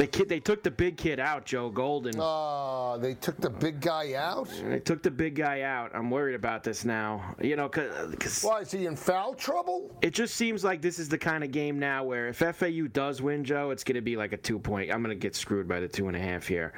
The 0.00 0.06
kid, 0.06 0.30
they 0.30 0.40
took 0.40 0.62
the 0.62 0.70
big 0.70 0.96
kid 0.96 1.20
out, 1.20 1.44
Joe 1.44 1.68
Golden. 1.68 2.14
Oh, 2.18 2.96
they 2.98 3.12
took 3.12 3.36
the 3.38 3.50
big 3.50 3.82
guy 3.82 4.14
out? 4.14 4.48
They 4.64 4.80
took 4.80 5.02
the 5.02 5.10
big 5.10 5.34
guy 5.34 5.60
out. 5.60 5.90
I'm 5.94 6.10
worried 6.10 6.34
about 6.36 6.64
this 6.64 6.86
now. 6.86 7.34
You 7.38 7.54
know, 7.56 7.68
because 7.68 8.42
Why, 8.42 8.60
is 8.60 8.70
he 8.70 8.86
in 8.86 8.96
foul 8.96 9.34
trouble? 9.34 9.94
it 10.00 10.14
just 10.14 10.36
seems 10.36 10.64
like 10.64 10.80
this 10.80 10.98
is 10.98 11.10
the 11.10 11.18
kind 11.18 11.44
of 11.44 11.52
game 11.52 11.78
now 11.78 12.02
where 12.02 12.28
if 12.28 12.38
FAU 12.38 12.86
does 12.90 13.20
win, 13.20 13.44
Joe, 13.44 13.72
it's 13.72 13.84
going 13.84 13.96
to 13.96 14.00
be 14.00 14.16
like 14.16 14.32
a 14.32 14.38
two 14.38 14.58
point. 14.58 14.90
I'm 14.90 15.02
going 15.02 15.14
to 15.14 15.20
get 15.20 15.36
screwed 15.36 15.68
by 15.68 15.80
the 15.80 15.88
two 15.88 16.08
and 16.08 16.16
a 16.16 16.20
half 16.20 16.46
here. 16.46 16.72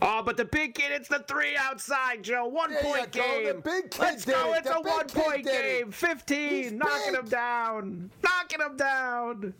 Oh, 0.00 0.22
but 0.24 0.36
the 0.36 0.44
big 0.44 0.76
kid, 0.76 0.92
it's 0.92 1.08
the 1.08 1.24
three 1.26 1.56
outside, 1.56 2.22
Joe. 2.22 2.46
One 2.46 2.72
point 2.76 3.10
game. 3.10 3.46
The 3.46 3.54
big 3.54 3.90
kid 3.90 4.00
Let's 4.00 4.24
go. 4.24 4.52
it. 4.52 4.58
It's 4.58 4.68
The 4.68 4.76
a 4.76 4.80
one 4.82 5.08
point 5.08 5.48
it. 5.48 5.80
game. 5.80 5.90
15. 5.90 6.48
He's 6.48 6.70
knocking 6.70 7.12
big. 7.14 7.22
him 7.22 7.28
down. 7.28 8.10
Knocking 8.22 8.60
him 8.60 8.76
down. 8.76 9.54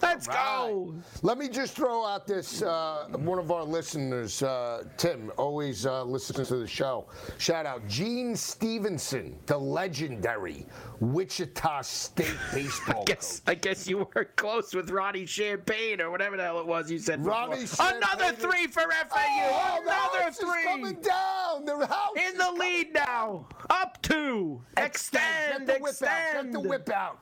Let's 0.00 0.26
go. 0.26 0.94
Let 1.22 1.38
me 1.38 1.48
just 1.48 1.74
throw 1.74 2.06
out 2.06 2.26
this 2.26 2.62
uh, 2.62 3.06
one 3.10 3.38
of 3.38 3.50
our 3.50 3.64
listeners, 3.64 4.42
uh, 4.42 4.84
Tim, 4.96 5.32
always 5.36 5.86
uh, 5.86 6.04
listens 6.04 6.48
to 6.48 6.56
the 6.56 6.66
show. 6.66 7.06
Shout 7.38 7.66
out 7.66 7.86
Gene 7.88 8.36
Stephenson, 8.36 9.36
the 9.46 9.58
legendary 9.58 10.66
Wichita 11.00 11.82
State 11.82 12.36
baseball 12.54 13.04
Guess, 13.04 13.42
I 13.46 13.54
guess 13.54 13.88
you 13.88 14.08
were 14.14 14.26
close 14.36 14.74
with 14.74 14.90
Ronnie 14.90 15.26
Champagne 15.26 16.00
or 16.00 16.10
whatever 16.10 16.36
the 16.36 16.44
hell 16.44 16.60
it 16.60 16.66
was 16.66 16.90
you 16.90 16.98
said. 16.98 17.24
Ronnie 17.24 17.64
Another 17.80 18.32
three 18.32 18.66
for 18.66 18.82
FAU. 18.82 19.16
Oh, 19.18 19.80
the 19.84 19.90
Another 19.90 20.30
three. 20.32 20.64
coming 20.64 21.00
down. 21.00 21.64
The 21.64 21.86
house 21.86 22.10
In 22.16 22.38
the 22.38 22.52
lead 22.52 22.92
now. 22.94 23.48
Up 23.70 24.00
two. 24.02 24.62
Extend. 24.76 25.66
Get 25.66 25.78
the 25.78 25.82
whip 25.82 25.84
out. 25.84 25.88
extend. 25.88 26.52
Get 26.52 26.62
the 26.62 26.68
whip 26.68 26.90
out. 26.90 27.18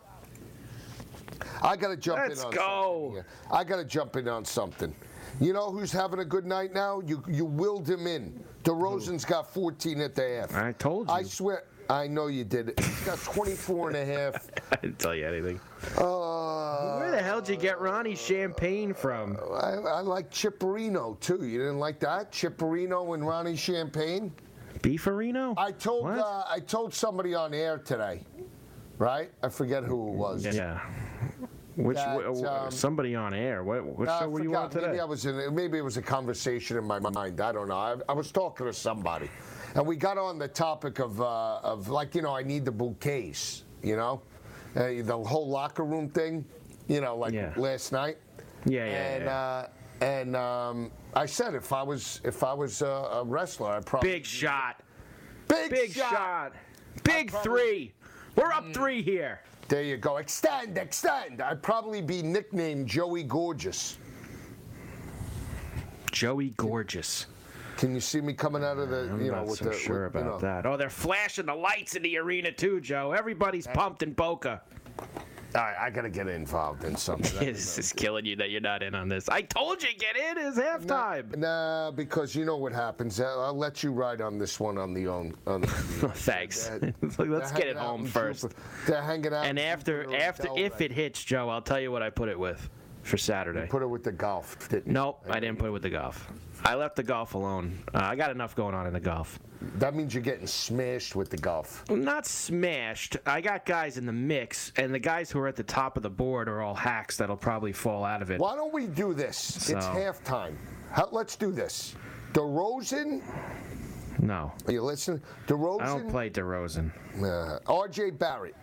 I 1.62 1.76
got 1.76 1.88
to 1.88 1.96
jump 1.96 2.18
Let's 2.28 2.40
in 2.40 2.46
on 2.46 2.52
go. 2.52 2.60
something 2.60 3.12
here. 3.14 3.26
I 3.52 3.64
got 3.64 3.76
to 3.76 3.84
jump 3.84 4.16
in 4.16 4.28
on 4.28 4.44
something. 4.44 4.94
You 5.40 5.52
know 5.52 5.70
who's 5.70 5.92
having 5.92 6.18
a 6.20 6.24
good 6.24 6.46
night 6.46 6.72
now? 6.74 7.00
You 7.00 7.22
you 7.28 7.44
willed 7.44 7.88
him 7.88 8.06
in. 8.06 8.42
DeRozan's 8.64 9.24
got 9.24 9.52
14 9.52 10.00
at 10.00 10.14
the 10.14 10.40
half. 10.40 10.54
I 10.54 10.72
told 10.72 11.08
you. 11.08 11.14
I 11.14 11.22
swear. 11.22 11.64
I 11.90 12.06
know 12.06 12.26
you 12.26 12.44
did. 12.44 12.78
He's 12.78 13.00
got 13.04 13.18
24 13.22 13.88
and 13.90 13.96
a 13.96 14.04
half. 14.04 14.50
I 14.72 14.76
didn't 14.76 14.98
tell 14.98 15.14
you 15.14 15.26
anything. 15.26 15.58
Uh, 15.96 16.98
Where 16.98 17.10
the 17.10 17.22
hell 17.22 17.40
did 17.40 17.54
you 17.54 17.58
get 17.60 17.80
Ronnie 17.80 18.14
Champagne 18.14 18.92
from? 18.92 19.38
I, 19.54 19.74
I 19.76 20.00
like 20.00 20.30
Chipperino 20.30 21.18
too. 21.20 21.46
You 21.46 21.58
didn't 21.60 21.78
like 21.78 21.98
that? 22.00 22.30
Chipperino 22.30 23.14
and 23.14 23.26
Ronnie 23.26 23.56
Champagne? 23.56 24.32
Beefarino? 24.80 25.54
I 25.56 25.72
told 25.72 26.04
What? 26.04 26.18
uh, 26.18 26.44
I 26.48 26.60
told 26.60 26.92
somebody 26.92 27.34
on 27.34 27.54
air 27.54 27.78
today, 27.78 28.22
right? 28.98 29.30
I 29.42 29.48
forget 29.48 29.82
who 29.84 30.08
it 30.08 30.14
was. 30.14 30.44
Yeah. 30.44 30.80
Which 31.78 31.96
That, 31.96 32.26
um, 32.26 32.70
somebody 32.72 33.14
on 33.14 33.32
air? 33.32 33.62
What, 33.62 33.84
what 33.84 34.08
Uh, 34.08 34.18
show 34.20 34.28
were 34.28 34.42
you 34.42 34.56
on 34.56 34.68
today? 34.68 34.88
Maybe 34.88 35.00
I 35.00 35.04
was 35.04 35.24
in. 35.26 35.54
Maybe 35.54 35.78
it 35.78 35.82
was 35.84 35.96
a 35.96 36.02
conversation 36.02 36.76
in 36.76 36.82
my 36.84 36.98
mind. 36.98 37.40
I 37.40 37.52
don't 37.52 37.68
know. 37.68 37.76
I, 37.76 37.94
I 38.08 38.12
was 38.14 38.32
talking 38.32 38.66
to 38.66 38.72
somebody, 38.72 39.30
and 39.76 39.86
we 39.86 39.94
got 39.94 40.18
on 40.18 40.38
the 40.40 40.48
topic 40.48 40.98
of 40.98 41.20
uh, 41.20 41.58
of 41.62 41.88
like 41.88 42.16
you 42.16 42.22
know 42.22 42.34
I 42.36 42.42
need 42.42 42.64
the 42.64 42.72
bouquets. 42.72 43.62
You 43.84 43.94
know, 43.96 44.22
uh, 44.74 44.88
the 45.04 45.16
whole 45.16 45.48
locker 45.48 45.84
room 45.84 46.08
thing. 46.08 46.44
You 46.88 47.00
know, 47.00 47.16
like 47.16 47.32
Yeah. 47.32 47.52
last 47.56 47.92
night. 47.92 48.16
yeah, 48.66 48.84
yeah, 48.84 48.90
And 49.14 49.24
yeah. 49.24 49.36
uh, 49.38 49.68
and 50.00 50.36
um, 50.36 50.90
I 51.14 51.26
said 51.26 51.54
if 51.54 51.72
I 51.72 51.84
was 51.84 52.20
if 52.24 52.42
I 52.42 52.54
was 52.54 52.82
uh, 52.82 53.20
a 53.20 53.24
wrestler, 53.24 53.70
I'd 53.70 53.86
probably 53.86 54.10
Big 54.14 54.26
shot. 54.26 54.82
big, 55.46 55.70
Big 55.70 55.92
shot. 55.92 56.10
shot. 56.10 56.52
Big 57.04 57.30
probably- 57.30 57.44
three. 57.62 57.92
We're 58.34 58.50
up 58.52 58.72
three 58.74 59.00
here. 59.02 59.42
There 59.68 59.82
you 59.82 59.98
go. 59.98 60.16
Extend, 60.16 60.78
extend. 60.78 61.42
I'd 61.42 61.62
probably 61.62 62.00
be 62.00 62.22
nicknamed 62.22 62.86
Joey 62.88 63.22
Gorgeous. 63.22 63.98
Joey 66.10 66.54
Gorgeous. 66.56 67.26
Can 67.76 67.94
you 67.94 68.00
see 68.00 68.20
me 68.20 68.32
coming 68.32 68.64
out 68.64 68.78
of 68.78 68.88
the 68.88 69.10
I'm 69.10 69.20
you 69.20 69.30
know 69.30 69.36
not 69.38 69.46
with 69.46 69.58
so 69.60 69.66
the 69.66 69.74
sure 69.74 70.06
with, 70.06 70.14
you 70.14 70.20
about 70.20 70.42
know. 70.42 70.48
that. 70.48 70.66
Oh, 70.66 70.76
they're 70.76 70.90
flashing 70.90 71.46
the 71.46 71.54
lights 71.54 71.94
in 71.94 72.02
the 72.02 72.16
arena 72.16 72.50
too, 72.50 72.80
Joe. 72.80 73.12
Everybody's 73.12 73.66
pumped 73.68 74.02
in 74.02 74.14
Boca. 74.14 74.62
All 75.54 75.62
right, 75.62 75.76
I 75.80 75.90
gotta 75.90 76.10
get 76.10 76.28
involved 76.28 76.84
in 76.84 76.94
something. 76.96 77.38
This 77.48 77.78
is 77.78 77.92
killing 77.92 78.26
you 78.26 78.36
that 78.36 78.50
you're 78.50 78.60
not 78.60 78.82
in 78.82 78.94
on 78.94 79.08
this. 79.08 79.28
I 79.28 79.42
told 79.42 79.82
you 79.82 79.88
get 79.98 80.16
in. 80.16 80.46
It's 80.46 80.58
halftime. 80.58 81.36
Nah, 81.36 81.90
because 81.90 82.34
you 82.34 82.44
know 82.44 82.56
what 82.56 82.72
happens. 82.72 83.18
I'll, 83.20 83.40
I'll 83.40 83.56
let 83.56 83.82
you 83.82 83.90
ride 83.90 84.20
on 84.20 84.38
this 84.38 84.60
one 84.60 84.76
on 84.76 84.92
the 84.92 85.06
own. 85.08 85.34
On 85.46 85.62
the, 85.62 85.66
Thanks. 86.14 86.70
Let's 87.18 87.52
get 87.52 87.66
it 87.66 87.76
home 87.76 88.06
first. 88.06 88.54
They're 88.86 89.02
hanging 89.02 89.32
out. 89.32 89.46
And 89.46 89.58
after, 89.58 90.14
after, 90.14 90.48
if 90.56 90.80
it 90.80 90.92
hits, 90.92 91.24
Joe, 91.24 91.48
I'll 91.48 91.62
tell 91.62 91.80
you 91.80 91.90
what 91.90 92.02
I 92.02 92.10
put 92.10 92.28
it 92.28 92.38
with 92.38 92.68
for 93.08 93.18
Saturday. 93.18 93.62
You 93.62 93.66
put 93.66 93.82
it 93.82 93.86
with 93.86 94.04
the 94.04 94.12
golf. 94.12 94.68
didn't 94.68 94.86
you? 94.86 94.92
Nope, 94.92 95.24
I 95.28 95.40
didn't 95.40 95.58
put 95.58 95.68
it 95.68 95.70
with 95.72 95.82
the 95.82 95.90
golf. 95.90 96.30
I 96.64 96.74
left 96.74 96.96
the 96.96 97.02
golf 97.02 97.34
alone. 97.34 97.78
Uh, 97.94 97.98
I 98.02 98.16
got 98.16 98.30
enough 98.30 98.54
going 98.56 98.74
on 98.74 98.86
in 98.86 98.92
the 98.92 99.00
golf. 99.00 99.38
That 99.76 99.94
means 99.94 100.14
you're 100.14 100.22
getting 100.22 100.46
smashed 100.46 101.16
with 101.16 101.30
the 101.30 101.36
golf. 101.36 101.84
Not 101.90 102.26
smashed. 102.26 103.16
I 103.26 103.40
got 103.40 103.64
guys 103.64 103.96
in 103.98 104.06
the 104.06 104.12
mix, 104.12 104.72
and 104.76 104.92
the 104.94 104.98
guys 104.98 105.30
who 105.30 105.38
are 105.40 105.48
at 105.48 105.56
the 105.56 105.62
top 105.64 105.96
of 105.96 106.02
the 106.02 106.10
board 106.10 106.48
are 106.48 106.62
all 106.62 106.74
hacks 106.74 107.16
that'll 107.16 107.36
probably 107.36 107.72
fall 107.72 108.04
out 108.04 108.22
of 108.22 108.30
it. 108.30 108.40
Why 108.40 108.54
don't 108.56 108.72
we 108.72 108.86
do 108.86 109.14
this? 109.14 109.56
It's 109.56 109.66
So- 109.68 109.78
halftime. 109.92 110.54
How, 110.92 111.08
let's 111.12 111.36
do 111.36 111.50
this. 111.52 111.94
DeRozan, 112.32 113.22
No, 114.20 114.52
are 114.66 114.72
you 114.72 114.82
listening? 114.82 115.22
DeRozan, 115.46 115.82
I 115.82 115.86
don't 115.86 116.08
play 116.10 116.28
DeRozan. 116.30 116.90
Uh, 117.22 117.58
R.J. 117.66 118.10
Barrett. 118.12 118.54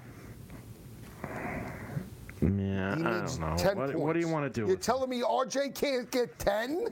Yeah, 2.45 2.95
He 2.95 3.03
I 3.03 3.09
don't 3.25 3.39
know. 3.39 3.55
10 3.57 3.77
What, 3.77 3.95
what 3.95 4.13
do 4.13 4.19
you 4.19 4.27
want 4.27 4.51
to 4.51 4.61
do? 4.61 4.67
You're 4.67 4.77
telling 4.77 5.09
me 5.09 5.23
R.J. 5.27 5.69
can't 5.69 6.09
get 6.11 6.37
10? 6.39 6.87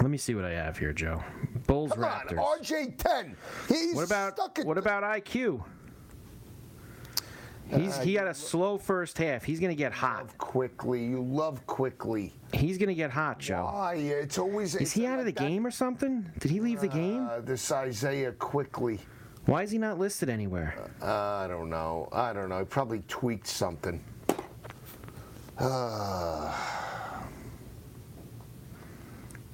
Let 0.00 0.10
me 0.10 0.16
see 0.18 0.34
what 0.34 0.44
I 0.44 0.52
have 0.52 0.78
here, 0.78 0.92
Joe. 0.92 1.22
Bulls 1.66 1.92
Come 1.92 2.04
Raptors. 2.04 2.32
on, 2.32 2.58
R.J. 2.58 2.94
10. 2.96 3.36
He's 3.68 3.94
What 3.94 4.06
about 4.06 4.34
stuck 4.34 4.58
at 4.58 4.66
what 4.66 4.78
about 4.78 5.02
IQ? 5.02 5.62
He's 7.68 7.96
he 7.98 8.14
had 8.14 8.26
a 8.26 8.34
slow 8.34 8.78
first 8.78 9.16
half. 9.18 9.44
He's 9.44 9.60
gonna 9.60 9.76
get 9.76 9.92
hot. 9.92 10.22
Love 10.22 10.38
Quickley. 10.38 11.04
You 11.04 11.22
love 11.22 11.64
Quickley. 11.66 12.34
He's 12.52 12.78
gonna 12.78 12.94
get 12.94 13.12
hot, 13.12 13.38
Joe. 13.38 13.62
Why? 13.72 13.94
It's 13.94 14.38
always. 14.38 14.74
Is 14.74 14.90
he 14.90 15.06
out 15.06 15.20
of 15.20 15.24
the 15.24 15.30
game 15.32 15.64
or 15.64 15.70
something? 15.70 16.28
Did 16.40 16.50
he 16.50 16.58
leave 16.60 16.80
the 16.80 16.88
game? 16.88 17.28
Uh, 17.30 17.40
this 17.40 17.70
Isaiah 17.70 18.32
Quickley. 18.32 18.98
Why 19.50 19.64
is 19.64 19.72
he 19.72 19.78
not 19.78 19.98
listed 19.98 20.28
anywhere? 20.28 20.76
I 21.02 21.48
don't 21.48 21.70
know. 21.70 22.08
I 22.12 22.32
don't 22.32 22.48
know. 22.48 22.60
He 22.60 22.64
probably 22.64 23.02
tweaked 23.08 23.48
something. 23.48 24.00
Uh, 25.58 25.64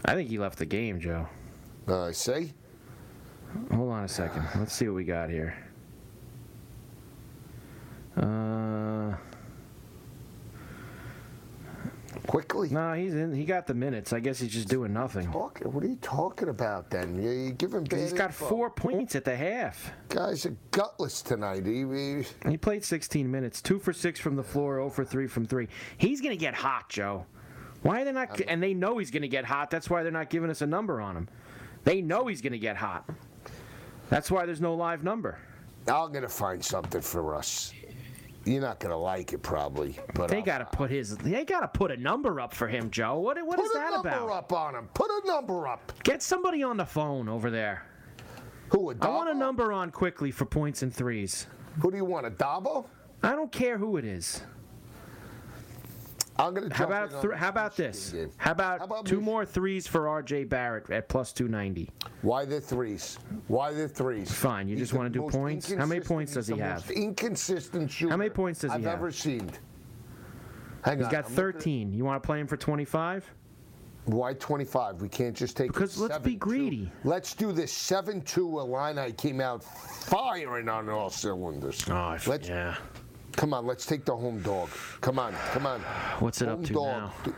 I 0.04 0.14
think 0.14 0.28
he 0.28 0.38
left 0.38 0.58
the 0.58 0.66
game, 0.66 1.00
Joe. 1.00 1.26
Uh, 1.88 1.94
I 1.94 2.08
uh, 2.08 2.12
see. 2.12 2.52
Hold 3.72 3.90
on 3.90 4.04
a 4.04 4.08
second. 4.08 4.46
Let's 4.56 4.74
see 4.74 4.86
what 4.86 4.96
we 4.96 5.04
got 5.04 5.30
here. 5.30 5.56
Uh, 8.18 8.95
Quickley. 12.26 12.68
No, 12.70 12.92
he's 12.94 13.14
in. 13.14 13.32
He 13.34 13.44
got 13.44 13.66
the 13.66 13.74
minutes. 13.74 14.12
I 14.12 14.20
guess 14.20 14.38
he's 14.40 14.52
just 14.52 14.68
doing 14.68 14.92
nothing. 14.92 15.30
Talking, 15.30 15.72
what 15.72 15.84
are 15.84 15.88
you 15.88 15.96
talking 15.96 16.48
about 16.48 16.90
then? 16.90 17.20
You- 17.22 17.30
You're 17.30 17.50
giving 17.52 17.84
bad 17.84 18.00
He's 18.00 18.12
got 18.12 18.30
info. 18.30 18.46
four 18.46 18.70
points 18.70 19.14
at 19.14 19.24
the 19.24 19.36
half. 19.36 19.92
Guys 20.08 20.44
are 20.46 20.56
gutless 20.70 21.22
tonight. 21.22 21.64
He, 21.66 21.82
he- 21.84 22.50
He 22.50 22.56
played 22.56 22.84
16 22.84 23.30
minutes, 23.30 23.60
two 23.62 23.78
for 23.78 23.92
six 23.92 24.18
from 24.18 24.34
the 24.36 24.42
floor, 24.42 24.76
0 24.76 24.90
for 24.90 25.04
three 25.04 25.26
from 25.26 25.46
three. 25.46 25.68
He's 25.98 26.20
gonna 26.20 26.36
get 26.36 26.54
hot, 26.54 26.88
Joe. 26.88 27.26
Why 27.82 28.02
are 28.02 28.04
they 28.04 28.12
not? 28.12 28.40
And 28.48 28.62
they 28.62 28.74
know 28.74 28.98
he's 28.98 29.10
gonna 29.10 29.28
get 29.28 29.44
hot. 29.44 29.70
That's 29.70 29.88
why 29.88 30.02
they're 30.02 30.10
not 30.10 30.30
giving 30.30 30.50
us 30.50 30.62
a 30.62 30.66
number 30.66 31.00
on 31.00 31.16
him. 31.16 31.28
They 31.84 32.00
know 32.02 32.26
he's 32.26 32.40
gonna 32.42 32.58
get 32.58 32.76
hot. 32.76 33.08
That's 34.08 34.30
why 34.30 34.46
there's 34.46 34.60
no 34.60 34.74
live 34.74 35.04
number. 35.04 35.38
I'm 35.86 36.10
gonna 36.12 36.28
find 36.28 36.64
something 36.64 37.00
for 37.00 37.34
us. 37.36 37.72
You're 38.46 38.60
not 38.60 38.78
gonna 38.78 38.96
like 38.96 39.32
it 39.32 39.42
probably, 39.42 39.98
but 40.14 40.28
They 40.30 40.40
gotta 40.40 40.66
put 40.66 40.88
his. 40.88 41.16
They 41.16 41.44
gotta 41.44 41.66
put 41.66 41.90
a 41.90 41.96
number 41.96 42.40
up 42.40 42.54
for 42.54 42.68
him, 42.68 42.90
Joe. 42.90 43.18
What? 43.18 43.44
What 43.44 43.58
is 43.58 43.72
that 43.72 43.92
about? 43.92 44.02
put 44.04 44.06
a 44.06 44.16
number 44.18 44.32
up 44.32 44.52
on 44.52 44.74
him. 44.76 44.88
Put 44.94 45.10
a 45.10 45.26
number 45.26 45.66
up. 45.66 45.92
Get 46.04 46.22
somebody 46.22 46.62
on 46.62 46.76
the 46.76 46.86
phone 46.86 47.28
over 47.28 47.50
there. 47.50 47.86
Who? 48.70 48.94
I 49.00 49.08
want 49.08 49.30
a 49.30 49.34
number 49.34 49.72
on 49.72 49.90
Quickley 49.90 50.30
for 50.30 50.44
points 50.44 50.82
and 50.82 50.94
threes. 50.94 51.48
Who 51.82 51.90
do 51.90 51.96
you 51.96 52.04
want? 52.04 52.24
A 52.24 52.30
Dabo? 52.30 52.86
I 53.24 53.32
don't 53.32 53.50
care 53.50 53.78
who 53.78 53.96
it 53.96 54.04
is. 54.04 54.42
I'm 56.38 56.54
gonna. 56.54 56.74
How 56.74 56.84
about 56.84 57.10
in 57.10 57.16
on 57.16 57.22
thr 57.22 57.28
this 57.30 57.38
how 57.38 57.48
about 57.48 57.76
this? 57.76 58.10
game. 58.10 58.30
How 58.36 58.52
about, 58.52 58.78
How 58.80 58.84
about 58.84 59.06
two 59.06 59.16
Mich- 59.16 59.24
more 59.24 59.44
threes 59.46 59.86
for 59.86 60.08
R.J. 60.08 60.44
Barrett 60.44 60.90
at 60.90 61.08
plus 61.08 61.32
two 61.32 61.48
ninety? 61.48 61.90
Why 62.22 62.44
the 62.44 62.60
threes? 62.60 63.18
Why 63.48 63.72
the 63.72 63.88
threes? 63.88 64.30
Fine, 64.32 64.68
you 64.68 64.76
He's 64.76 64.88
just 64.88 64.92
wanna 64.94 65.10
do 65.10 65.22
points? 65.28 65.72
How 65.72 65.86
many 65.86 66.00
points 66.00 66.34
does 66.34 66.46
he 66.48 66.54
the 66.54 66.62
have? 66.62 66.86
most 66.86 66.90
Inconsistent 66.90 67.90
shooter. 67.90 68.10
How 68.10 68.16
many 68.16 68.30
points 68.30 68.60
does 68.60 68.72
he 68.72 68.76
I've 68.78 68.84
have? 68.84 68.94
ever 68.94 69.10
seen. 69.12 69.50
Hang 70.82 70.98
He's 70.98 71.06
on, 71.06 71.12
got 71.12 71.24
I'm 71.26 71.30
looking 71.34 71.48
at- 71.48 71.54
13. 71.54 71.92
You 71.92 72.04
want 72.04 72.22
to 72.22 72.26
play 72.26 72.38
him 72.40 72.46
for 72.46 72.56
25? 72.56 73.30
Why 74.04 74.34
25? 74.34 75.00
We 75.00 75.08
can't 75.08 75.34
just 75.36 75.56
take 75.56 75.72
Because 75.72 75.98
let's 75.98 76.18
be 76.18 76.36
7-2. 76.36 76.38
greedy. 76.38 76.92
Let's 77.02 77.34
do 77.34 77.50
this 77.50 77.72
7-2 77.72 78.60
Illini 78.60 79.12
came 79.14 79.40
out 79.40 79.64
firing 79.64 80.68
on 80.68 80.88
all 80.88 81.10
cylinders. 81.10 81.84
Oh, 81.90 82.16
let's, 82.28 82.48
yeah. 82.48 82.76
Come 83.36 83.52
on, 83.52 83.66
let's 83.66 83.84
take 83.86 84.04
the 84.04 84.16
home 84.16 84.40
dog. 84.40 84.70
Come 85.00 85.18
on, 85.18 85.34
come 85.52 85.66
on. 85.66 85.80
What's 86.20 86.40
it 86.42 86.48
home 86.48 86.60
up 86.60 86.66
to 86.66 86.72
dog. 86.72 86.84
now? 87.26 87.32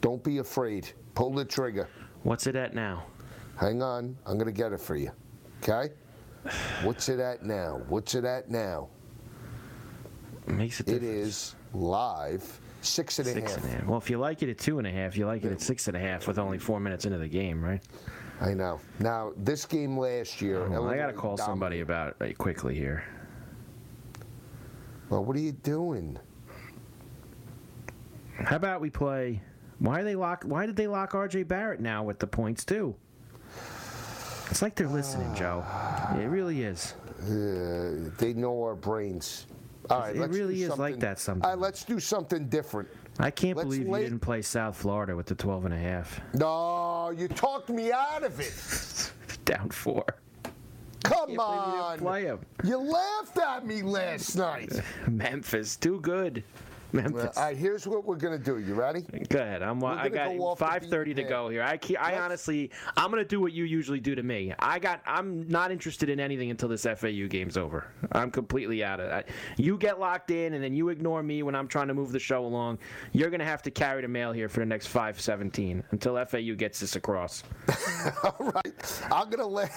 Don't 0.00 0.22
be 0.24 0.38
afraid. 0.38 0.88
Pull 1.14 1.32
the 1.34 1.44
trigger. 1.44 1.88
What's 2.22 2.46
it 2.46 2.56
at 2.56 2.74
now? 2.74 3.04
Hang 3.56 3.82
on, 3.82 4.16
I'm 4.26 4.38
gonna 4.38 4.52
get 4.52 4.72
it 4.72 4.80
for 4.80 4.96
you. 4.96 5.10
Okay? 5.62 5.90
What's 6.82 7.08
it 7.08 7.20
at 7.20 7.44
now? 7.44 7.80
What's 7.88 8.14
it 8.14 8.24
at 8.24 8.50
now? 8.50 8.88
Makes 10.46 10.80
a 10.80 10.82
It 10.82 10.86
difference. 11.00 11.04
is 11.26 11.54
live 11.72 12.60
six 12.82 13.18
and 13.18 13.28
a 13.28 13.32
half. 13.32 13.38
Six 13.50 13.56
and 13.56 13.64
a 13.64 13.68
half. 13.68 13.84
Well, 13.86 13.98
if 13.98 14.10
you 14.10 14.18
like 14.18 14.42
it 14.42 14.50
at 14.50 14.58
two 14.58 14.78
and 14.78 14.86
a 14.86 14.90
half, 14.90 15.16
you 15.16 15.26
like 15.26 15.44
it 15.44 15.52
at 15.52 15.60
six 15.60 15.88
and 15.88 15.96
a 15.96 16.00
half 16.00 16.26
with 16.26 16.38
only 16.38 16.58
four 16.58 16.80
minutes 16.80 17.04
into 17.06 17.18
the 17.18 17.28
game, 17.28 17.64
right? 17.64 17.82
I 18.40 18.52
know. 18.52 18.80
Now 18.98 19.32
this 19.36 19.64
game 19.64 19.96
last 19.96 20.42
year. 20.42 20.68
Well, 20.68 20.88
I 20.88 20.96
got 20.96 21.06
to 21.06 21.12
call 21.12 21.36
somebody 21.36 21.80
about 21.80 22.16
it 22.20 22.36
quickly 22.36 22.74
here. 22.74 23.04
Well, 25.08 25.24
what 25.24 25.36
are 25.36 25.40
you 25.40 25.52
doing? 25.52 26.18
How 28.36 28.56
about 28.56 28.80
we 28.80 28.90
play? 28.90 29.40
Why 29.78 30.00
are 30.00 30.04
they 30.04 30.14
lock? 30.16 30.44
Why 30.44 30.66
did 30.66 30.76
they 30.76 30.86
lock 30.86 31.14
R.J. 31.14 31.44
Barrett 31.44 31.80
now 31.80 32.02
with 32.02 32.18
the 32.18 32.26
points 32.26 32.64
too? 32.64 32.94
It's 34.50 34.62
like 34.62 34.74
they're 34.74 34.88
listening, 34.88 35.34
Joe. 35.36 35.64
It 36.16 36.26
really 36.26 36.62
is. 36.62 36.94
Uh, 37.22 38.10
they 38.18 38.34
know 38.34 38.62
our 38.62 38.74
brains. 38.74 39.46
All 39.90 40.00
right, 40.00 40.16
It 40.16 40.30
really 40.30 40.62
is 40.62 40.78
like 40.78 40.98
that 41.00 41.18
sometimes. 41.18 41.44
All 41.44 41.50
right, 41.50 41.58
let's 41.60 41.84
do 41.84 42.00
something 42.00 42.48
different. 42.48 42.88
I 43.18 43.30
can't 43.30 43.56
Let's 43.56 43.68
believe 43.68 43.86
you 43.86 43.96
didn't 43.98 44.20
play 44.20 44.42
South 44.42 44.76
Florida 44.76 45.14
with 45.14 45.26
the 45.26 45.34
12 45.34 45.66
and 45.66 45.74
a 45.74 45.78
half. 45.78 46.20
No, 46.32 47.10
you 47.10 47.28
talked 47.28 47.68
me 47.68 47.92
out 47.92 48.24
of 48.24 48.40
it. 48.40 49.12
Down 49.44 49.68
four. 49.68 50.04
Come 51.26 51.36
believe 51.36 51.66
you 51.66 51.72
didn't 51.72 51.80
on. 51.80 51.98
play 51.98 52.28
'em. 52.28 52.38
You 52.64 52.78
laughed 52.78 53.38
at 53.38 53.66
me 53.66 53.82
last 53.82 54.36
night. 54.36 54.72
Memphis, 55.08 55.76
too 55.76 56.00
good. 56.00 56.44
Memphis. 57.02 57.36
All 57.36 57.44
right, 57.44 57.56
here's 57.56 57.86
what 57.86 58.04
we're 58.04 58.16
gonna 58.16 58.38
do. 58.38 58.58
You 58.58 58.74
ready? 58.74 59.02
Go 59.28 59.40
ahead. 59.40 59.62
I'm. 59.62 59.82
Uh, 59.82 59.88
we're 59.94 59.98
I 59.98 60.08
got 60.08 60.36
go 60.36 60.54
5:30 60.54 61.16
to 61.16 61.22
go 61.24 61.48
here. 61.48 61.62
I. 61.62 61.76
ke- 61.76 61.98
I 61.98 62.12
Let's- 62.12 62.20
honestly, 62.20 62.70
I'm 62.96 63.10
gonna 63.10 63.24
do 63.24 63.40
what 63.40 63.52
you 63.52 63.64
usually 63.64 63.98
do 64.00 64.14
to 64.14 64.22
me. 64.22 64.54
I 64.60 64.78
got. 64.78 65.00
I'm 65.06 65.48
not 65.48 65.72
interested 65.72 66.08
in 66.08 66.20
anything 66.20 66.50
until 66.50 66.68
this 66.68 66.84
FAU 66.84 67.26
game's 67.28 67.56
over. 67.56 67.88
I'm 68.12 68.30
completely 68.30 68.84
out 68.84 69.00
of 69.00 69.10
it. 69.10 69.28
You 69.56 69.76
get 69.76 69.98
locked 69.98 70.30
in, 70.30 70.54
and 70.54 70.62
then 70.62 70.74
you 70.74 70.88
ignore 70.90 71.22
me 71.22 71.42
when 71.42 71.54
I'm 71.56 71.66
trying 71.66 71.88
to 71.88 71.94
move 71.94 72.12
the 72.12 72.20
show 72.20 72.44
along. 72.44 72.78
You're 73.12 73.30
gonna 73.30 73.44
have 73.44 73.62
to 73.62 73.70
carry 73.72 74.00
the 74.02 74.08
mail 74.08 74.30
here 74.32 74.48
for 74.48 74.60
the 74.60 74.66
next 74.66 74.86
5:17 74.92 75.82
until 75.90 76.16
FAU 76.24 76.54
gets 76.54 76.78
this 76.78 76.94
across. 76.94 77.42
All 78.22 78.52
right. 78.54 79.02
I'm 79.10 79.30
gonna 79.30 79.46
let. 79.46 79.70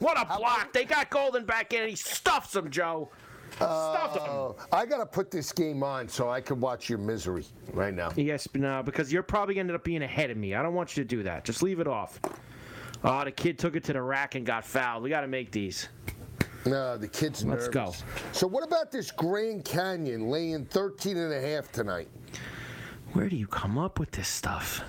What 0.00 0.20
a 0.20 0.24
block! 0.38 0.72
They 0.72 0.84
got 0.84 1.10
Golden 1.10 1.44
back 1.44 1.72
in, 1.72 1.80
and 1.80 1.90
he 1.90 1.96
stuffs 1.96 2.54
him, 2.54 2.70
Joe. 2.70 3.10
Him. 3.54 3.66
Oh, 3.68 4.56
I 4.72 4.86
gotta 4.86 5.06
put 5.06 5.30
this 5.30 5.52
game 5.52 5.82
on 5.82 6.08
so 6.08 6.30
I 6.30 6.40
can 6.40 6.60
watch 6.60 6.88
your 6.88 6.98
misery 6.98 7.44
right 7.72 7.94
now. 7.94 8.10
Yes, 8.16 8.48
no, 8.54 8.82
because 8.82 9.12
you're 9.12 9.22
probably 9.22 9.58
ended 9.58 9.74
up 9.76 9.84
being 9.84 10.02
ahead 10.02 10.30
of 10.30 10.36
me. 10.36 10.54
I 10.54 10.62
don't 10.62 10.74
want 10.74 10.96
you 10.96 11.02
to 11.02 11.08
do 11.08 11.22
that. 11.24 11.44
Just 11.44 11.62
leave 11.62 11.80
it 11.80 11.86
off. 11.86 12.20
Oh, 13.02 13.24
the 13.24 13.32
kid 13.32 13.58
took 13.58 13.76
it 13.76 13.84
to 13.84 13.92
the 13.92 14.02
rack 14.02 14.34
and 14.34 14.44
got 14.44 14.64
fouled. 14.64 15.02
We 15.02 15.10
got 15.10 15.22
to 15.22 15.26
make 15.28 15.50
these. 15.52 15.88
No, 16.66 16.98
the 16.98 17.08
kid's 17.08 17.44
nervous. 17.44 17.64
Let's 17.74 17.74
go. 17.74 17.94
So 18.32 18.46
what 18.46 18.62
about 18.62 18.90
this 18.92 19.10
Grand 19.10 19.64
Canyon 19.64 20.28
laying 20.28 20.66
13 20.66 21.16
and 21.16 21.32
a 21.32 21.40
half 21.40 21.72
tonight? 21.72 22.08
Where 23.14 23.28
do 23.30 23.36
you 23.36 23.46
come 23.46 23.78
up 23.78 23.98
with 23.98 24.10
this 24.10 24.28
stuff? 24.28 24.82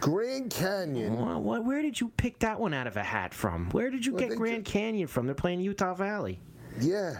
Grand 0.00 0.50
Canyon. 0.50 1.16
Wha- 1.16 1.38
wha- 1.38 1.60
where 1.60 1.82
did 1.82 2.00
you 2.00 2.08
pick 2.16 2.38
that 2.40 2.58
one 2.58 2.72
out 2.74 2.86
of 2.86 2.96
a 2.96 3.02
hat 3.02 3.34
from? 3.34 3.68
Where 3.70 3.90
did 3.90 4.06
you 4.06 4.14
Well, 4.14 4.28
get 4.28 4.36
Grand 4.38 4.64
Canyon 4.64 5.06
from? 5.08 5.26
They're 5.26 5.34
playing 5.34 5.60
Utah 5.60 5.94
Valley. 5.94 6.38
Yeah. 6.80 7.18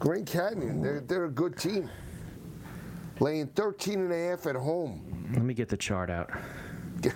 Grand 0.00 0.26
Canyon. 0.26 0.82
They're, 0.82 1.00
they're 1.00 1.26
a 1.26 1.30
good 1.30 1.56
team. 1.56 1.88
Laying 3.20 3.46
13 3.48 4.00
and 4.00 4.12
a 4.12 4.28
half 4.30 4.46
at 4.46 4.56
home. 4.56 5.28
Let 5.34 5.42
me 5.44 5.54
get 5.54 5.68
the 5.68 5.76
chart 5.76 6.10
out. 6.10 6.30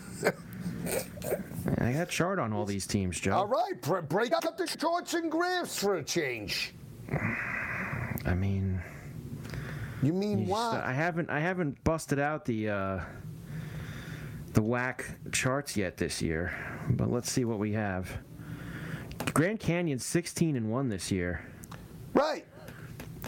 I 1.79 1.93
got 1.93 2.11
chart 2.11 2.39
on 2.39 2.53
all 2.53 2.67
these 2.67 2.87
teams, 2.87 3.19
Joe. 3.19 3.33
All 3.33 3.47
right, 3.47 3.73
br- 3.81 4.01
break 4.01 4.33
up 4.33 4.57
the 4.59 4.67
shorts 4.67 5.15
and 5.15 5.31
graphs 5.31 5.79
for 5.83 5.97
a 5.97 6.05
change. 6.05 6.75
I 8.27 8.35
mean, 8.35 8.81
You 10.03 10.13
mean 10.13 10.41
you 10.41 10.45
just- 10.47 10.51
what? 10.53 10.85
I 10.85 10.93
haven't 10.93 11.31
I 11.31 11.41
haven't 11.41 11.83
busted 11.85 12.19
out 12.19 12.45
the 12.45 12.69
uh, 12.69 13.01
the 14.53 14.63
whack 14.63 15.07
charts 15.33 15.75
yet 15.77 15.97
this 15.97 16.21
year, 16.21 16.53
but 16.91 17.11
let's 17.11 17.31
see 17.33 17.47
what 17.47 17.59
we 17.59 17.73
have. 17.73 18.11
Grand 19.33 19.59
Canyon 19.59 19.99
16 19.99 20.55
and 20.57 20.71
1 20.71 20.89
this 20.91 21.11
year. 21.11 21.45
Right. 22.13 22.45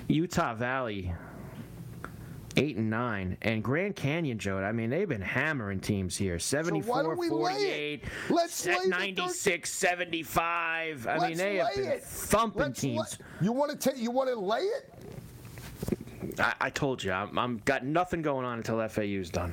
Utah 0.08 0.54
Valley 0.54 1.12
8 2.58 2.76
and 2.76 2.88
9 2.88 3.36
and 3.42 3.62
Grand 3.62 3.96
Canyon 3.96 4.38
Joe 4.38 4.58
I 4.58 4.72
mean 4.72 4.88
they've 4.88 5.08
been 5.08 5.20
hammering 5.20 5.80
teams 5.80 6.16
here 6.16 6.38
74 6.38 7.02
don't 7.02 7.18
we 7.18 7.28
lay 7.28 7.98
48 7.98 8.02
it? 8.02 8.08
Let's 8.30 8.54
set 8.54 8.80
lay 8.84 8.88
96 9.12 9.70
75 9.70 11.06
I 11.06 11.12
mean 11.12 11.20
Let's 11.20 11.38
they 11.38 11.56
have 11.56 11.74
been 11.74 11.84
it. 11.84 12.02
thumping 12.02 12.60
Let's 12.62 12.82
lay- 12.82 12.90
teams 12.90 13.18
You 13.40 13.52
want 13.52 13.72
to 13.72 13.76
take? 13.90 13.98
You 14.00 14.10
want 14.10 14.30
to 14.30 14.36
lay 14.36 14.60
it? 14.60 14.92
I, 16.38 16.54
I 16.62 16.70
told 16.70 17.02
you 17.04 17.12
I'm, 17.12 17.38
I'm 17.38 17.58
got 17.64 17.84
nothing 17.84 18.22
going 18.22 18.46
on 18.46 18.58
until 18.58 18.86
FAU's 18.88 19.28
done 19.30 19.52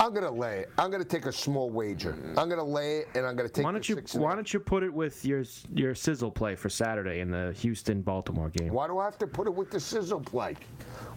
I'm 0.00 0.14
gonna 0.14 0.30
lay 0.30 0.60
it. 0.60 0.70
I'm 0.78 0.90
gonna 0.90 1.04
take 1.04 1.26
a 1.26 1.32
small 1.32 1.70
wager. 1.70 2.16
I'm 2.36 2.48
gonna 2.48 2.62
lay 2.64 2.98
it, 2.98 3.08
and 3.14 3.26
I'm 3.26 3.34
gonna 3.36 3.48
take. 3.48 3.64
why 3.64 3.72
don't 3.72 3.88
you 3.88 3.96
six 3.96 4.14
why 4.14 4.34
don't 4.34 4.52
you 4.52 4.60
put 4.60 4.82
it 4.82 4.92
with 4.92 5.24
your 5.24 5.44
your 5.74 5.94
sizzle 5.94 6.30
play 6.30 6.54
for 6.54 6.68
Saturday 6.68 7.20
in 7.20 7.30
the 7.30 7.52
Houston 7.58 8.02
Baltimore 8.02 8.48
game 8.50 8.72
Why 8.72 8.86
do 8.86 8.98
I 8.98 9.04
have 9.04 9.18
to 9.18 9.26
put 9.26 9.46
it 9.46 9.54
with 9.54 9.70
the 9.70 9.80
sizzle 9.80 10.20
play? 10.20 10.54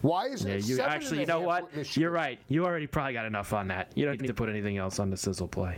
Why 0.02 0.26
is 0.28 0.44
yeah, 0.44 0.54
it? 0.56 0.66
you 0.66 0.82
actually, 0.82 1.20
you 1.20 1.26
know 1.28 1.42
what? 1.42 1.96
You're 1.96 2.12
right. 2.12 2.40
You 2.48 2.66
already 2.66 2.88
probably 2.88 3.14
got 3.14 3.26
enough 3.26 3.54
on 3.54 3.68
that. 3.68 3.92
You 3.96 4.06
don't 4.06 4.20
need 4.20 4.28
to 4.28 4.34
put 4.34 4.50
anything 4.50 4.78
else 4.78 5.00
on 5.00 5.10
the 5.12 5.18
sizzle 5.18 5.48
play. 5.48 5.78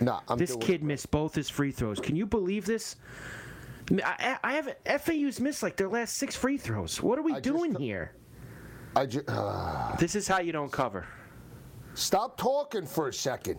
Nah, 0.00 0.20
I'm 0.28 0.36
this 0.36 0.56
kid 0.56 0.76
it. 0.76 0.82
missed 0.82 1.10
both 1.10 1.34
his 1.34 1.48
free 1.48 1.70
throws. 1.70 1.98
Can 2.00 2.14
you 2.16 2.26
believe 2.26 2.66
this? 2.66 2.96
I, 4.04 4.36
I 4.44 4.52
have 4.54 4.74
FAU's 5.02 5.40
missed 5.40 5.62
like 5.62 5.76
their 5.76 5.88
last 5.88 6.16
six 6.16 6.36
free 6.36 6.58
throws. 6.58 7.02
What 7.02 7.18
are 7.18 7.22
we 7.22 7.32
I 7.32 7.40
just- 7.40 7.56
doing 7.56 7.74
here? 7.74 8.12
I 8.94 9.06
ju- 9.06 9.24
uh, 9.26 9.96
This 9.96 10.14
is 10.14 10.28
how 10.28 10.40
you 10.40 10.52
don't 10.52 10.70
cover. 10.70 11.06
Stop 11.94 12.36
talking 12.36 12.86
for 12.86 13.08
a 13.08 13.12
second. 13.12 13.58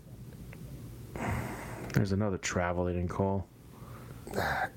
There's 1.93 2.11
another 2.11 2.37
travel 2.37 2.85
they 2.85 2.93
didn't 2.93 3.09
call. 3.09 3.47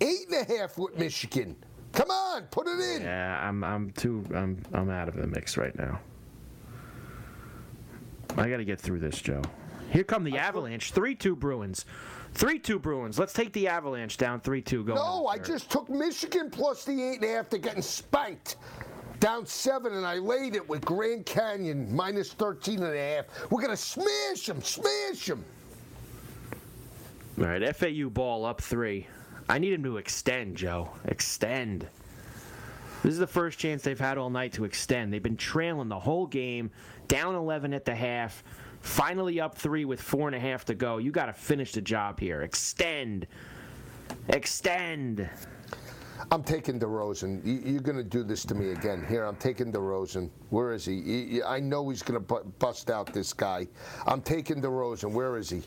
Eight 0.00 0.28
and 0.30 0.48
a 0.48 0.59
half 0.59 0.76
with 0.76 0.98
Michigan. 0.98 1.57
Come 1.92 2.11
on, 2.11 2.42
put 2.44 2.66
it 2.66 2.78
in. 2.78 3.02
Yeah, 3.02 3.48
I'm 3.48 3.64
I'm 3.64 3.90
too 3.92 4.22
I'm 4.34 4.62
I'm 4.74 4.90
out 4.90 5.09
of 5.09 5.16
the 5.16 5.26
mix 5.26 5.57
right 5.57 5.76
now. 5.78 5.98
I 8.36 8.50
got 8.50 8.59
to 8.59 8.64
get 8.64 8.78
through 8.78 8.98
this, 8.98 9.18
Joe. 9.20 9.40
Here 9.90 10.04
come 10.04 10.24
the 10.24 10.36
Avalanche. 10.36 10.92
Three 10.92 11.14
two 11.14 11.34
Bruins. 11.34 11.86
Three 12.34 12.59
two 12.59 12.78
Bruins. 12.78 13.18
Let's 13.18 13.32
take 13.32 13.54
the 13.54 13.68
Avalanche 13.68 14.18
down 14.18 14.40
three 14.40 14.61
two. 14.61 14.84
Going. 14.84 14.96
No, 14.96 15.26
I 15.26 15.38
just 15.38 15.70
took 15.70 15.88
Michigan 15.88 16.50
plus 16.50 16.84
the 16.84 17.02
eight 17.02 17.22
and 17.22 17.24
a 17.24 17.28
half. 17.28 17.48
They're 17.48 17.61
getting 17.61 17.80
spanked. 17.80 18.57
Down 19.20 19.46
seven, 19.46 19.94
and 19.94 20.06
I 20.06 20.16
laid 20.16 20.54
it 20.54 20.68
with 20.68 20.84
Grand 20.84 21.24
Canyon 21.24 21.94
minus 21.94 22.32
13 22.32 22.82
and 22.82 22.94
a 22.94 22.98
half. 22.98 23.50
We're 23.50 23.62
going 23.62 23.70
to 23.70 23.76
smash 23.76 24.46
them, 24.46 24.60
smash 24.60 25.26
them. 25.26 25.44
All 27.38 27.44
right, 27.44 27.76
FAU 27.76 28.08
ball 28.08 28.44
up 28.44 28.60
three. 28.60 29.06
I 29.48 29.58
need 29.58 29.72
him 29.72 29.82
to 29.84 29.96
extend, 29.96 30.56
Joe. 30.56 30.90
Extend. 31.04 31.88
This 33.02 33.12
is 33.12 33.18
the 33.18 33.26
first 33.26 33.58
chance 33.58 33.82
they've 33.82 33.98
had 33.98 34.18
all 34.18 34.30
night 34.30 34.52
to 34.54 34.64
extend. 34.64 35.12
They've 35.12 35.22
been 35.22 35.36
trailing 35.36 35.88
the 35.88 35.98
whole 35.98 36.26
game, 36.26 36.70
down 37.08 37.34
11 37.34 37.72
at 37.72 37.84
the 37.84 37.94
half, 37.94 38.42
finally 38.80 39.40
up 39.40 39.54
three 39.54 39.84
with 39.84 40.00
four 40.00 40.28
and 40.28 40.34
a 40.34 40.40
half 40.40 40.64
to 40.66 40.74
go. 40.74 40.98
You 40.98 41.12
got 41.12 41.26
to 41.26 41.32
finish 41.32 41.72
the 41.72 41.82
job 41.82 42.18
here. 42.18 42.42
Extend. 42.42 43.26
Extend. 44.28 45.28
I'm 46.30 46.42
taking 46.42 46.78
DeRozan. 46.80 47.44
You, 47.44 47.60
you're 47.72 47.80
going 47.80 47.96
to 47.96 48.04
do 48.04 48.22
this 48.22 48.44
to 48.46 48.54
me 48.54 48.70
again. 48.70 49.04
Here, 49.08 49.24
I'm 49.24 49.36
taking 49.36 49.72
DeRozan. 49.72 50.30
Where 50.50 50.72
is 50.72 50.84
he? 50.84 51.02
He- 51.02 51.42
I 51.42 51.60
know 51.60 51.88
he's 51.88 52.02
going 52.02 52.24
to 52.24 52.42
bust 52.58 52.90
out 52.90 53.12
this 53.12 53.32
guy. 53.32 53.66
I'm 54.06 54.22
taking 54.22 54.60
DeRozan. 54.62 55.12
Where 55.12 55.36
is 55.36 55.50
he? 55.50 55.62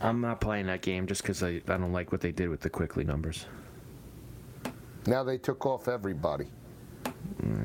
I'm 0.00 0.20
not 0.20 0.40
playing 0.40 0.66
that 0.66 0.80
game 0.82 1.06
just 1.06 1.22
because 1.22 1.42
I, 1.42 1.60
I 1.68 1.76
don't 1.76 1.92
like 1.92 2.12
what 2.12 2.20
they 2.20 2.32
did 2.32 2.48
with 2.48 2.60
the 2.60 2.70
Quickley 2.70 3.04
numbers. 3.04 3.46
Now 5.06 5.22
they 5.24 5.38
took 5.38 5.66
off 5.66 5.88
everybody. 5.88 6.46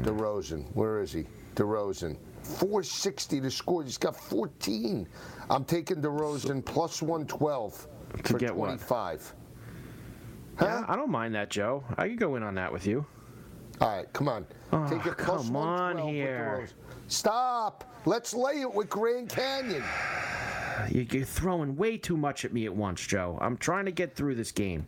DeRozan. 0.01 0.65
Where 0.73 1.01
is 1.01 1.11
he? 1.11 1.25
DeRozan. 1.55 2.17
460 2.43 3.41
to 3.41 3.51
score. 3.51 3.83
He's 3.83 3.97
got 3.97 4.15
14. 4.15 5.07
I'm 5.49 5.65
taking 5.65 5.97
DeRozan 5.97 6.63
plus 6.63 7.01
112 7.01 7.87
To 8.17 8.33
for 8.33 8.37
get 8.39 8.55
what? 8.55 8.79
25. 10.57 10.67
Yeah, 10.67 10.85
I 10.87 10.95
don't 10.95 11.09
mind 11.11 11.35
that, 11.35 11.49
Joe. 11.49 11.83
I 11.97 12.07
could 12.09 12.19
go 12.19 12.35
in 12.35 12.43
on 12.43 12.55
that 12.55 12.71
with 12.71 12.85
you. 12.87 13.05
All 13.81 13.89
right, 13.89 14.11
come 14.13 14.29
on. 14.29 14.45
Oh, 14.71 14.87
Take 14.89 15.05
it 15.05 15.17
plus 15.17 15.45
come 15.47 15.55
on 15.57 15.97
112 15.97 16.07
with 16.07 16.15
here. 16.15 16.67
Stop. 17.07 17.93
Let's 18.05 18.33
lay 18.33 18.61
it 18.61 18.73
with 18.73 18.89
Grand 18.89 19.29
Canyon. 19.29 19.83
You- 20.89 21.07
You're 21.11 21.25
throwing 21.25 21.75
way 21.75 21.97
too 21.97 22.17
much 22.17 22.45
at 22.45 22.53
me 22.53 22.65
at 22.65 22.75
once, 22.75 23.05
Joe. 23.05 23.37
I'm 23.41 23.57
trying 23.57 23.85
to 23.85 23.91
get 23.91 24.15
through 24.15 24.35
this 24.35 24.51
game. 24.51 24.87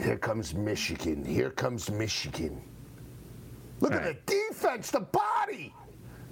Here 0.00 0.16
comes 0.16 0.54
Michigan. 0.54 1.24
Here 1.24 1.50
comes 1.50 1.90
Michigan. 1.90 2.62
Look 3.80 3.92
at 3.92 4.02
Right. 4.02 4.26
the 4.26 4.32
defense, 4.48 4.90
the 4.90 5.00
body. 5.00 5.74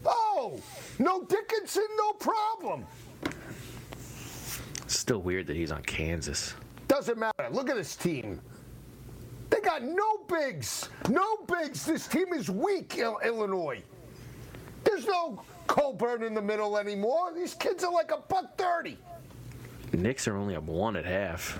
Oh, 0.05 0.61
no 0.99 1.23
Dickinson, 1.25 1.87
no 1.97 2.12
problem. 2.14 2.85
Still 4.87 5.21
weird 5.21 5.47
that 5.49 5.57
he's 5.57 5.73
on 5.73 5.83
Kansas. 5.83 6.55
Doesn't 6.89 7.18
matter. 7.18 7.49
Look 7.51 7.70
at 7.70 7.76
this 7.76 7.95
team. 7.95 8.41
They 9.51 9.61
got 9.61 9.82
no 9.82 10.18
bigs. 10.28 10.89
No 11.09 11.39
bigs. 11.47 11.86
This 11.86 12.07
team 12.07 12.32
is 12.32 12.51
weak, 12.51 12.99
Illinois. 12.99 13.82
There's 14.84 15.07
no 15.07 15.43
Cockburn 15.66 16.22
in 16.22 16.34
the 16.34 16.43
middle 16.43 16.78
anymore. 16.78 17.32
These 17.34 17.55
kids 17.55 17.84
are 17.84 17.93
like 17.93 18.11
a 18.11 18.18
buck 18.28 18.57
30. 18.57 18.97
Knicks 19.93 20.26
are 20.28 20.36
only 20.36 20.57
up 20.57 20.64
one 20.64 20.97
at 20.97 21.05
half. 21.05 21.59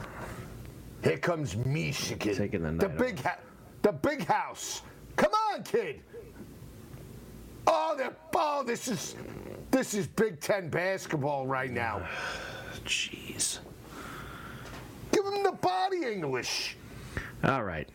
Here 1.03 1.19
comes 1.19 1.57
Michigan. 1.57 2.35
Taking 2.35 2.63
the 2.63 2.73
the 2.73 2.89
big 2.89 3.21
ha- 3.21 3.39
the 3.83 3.93
big 3.93 4.25
house. 4.25 4.83
Come 5.17 5.33
on, 5.53 5.63
kid. 5.63 6.01
Oh, 7.67 7.95
they're, 7.97 8.17
oh, 8.35 8.65
this 8.65 8.89
is 8.89 9.15
this 9.71 9.95
is 9.95 10.07
Big 10.07 10.41
Ten 10.41 10.69
basketball 10.69 11.47
right 11.47 11.71
now. 11.71 12.07
Jeez. 12.85 13.59
Give 15.13 15.25
him 15.25 15.43
the 15.43 15.53
body 15.53 15.98
English. 16.09 16.77
All 17.45 17.63
right. 17.63 17.89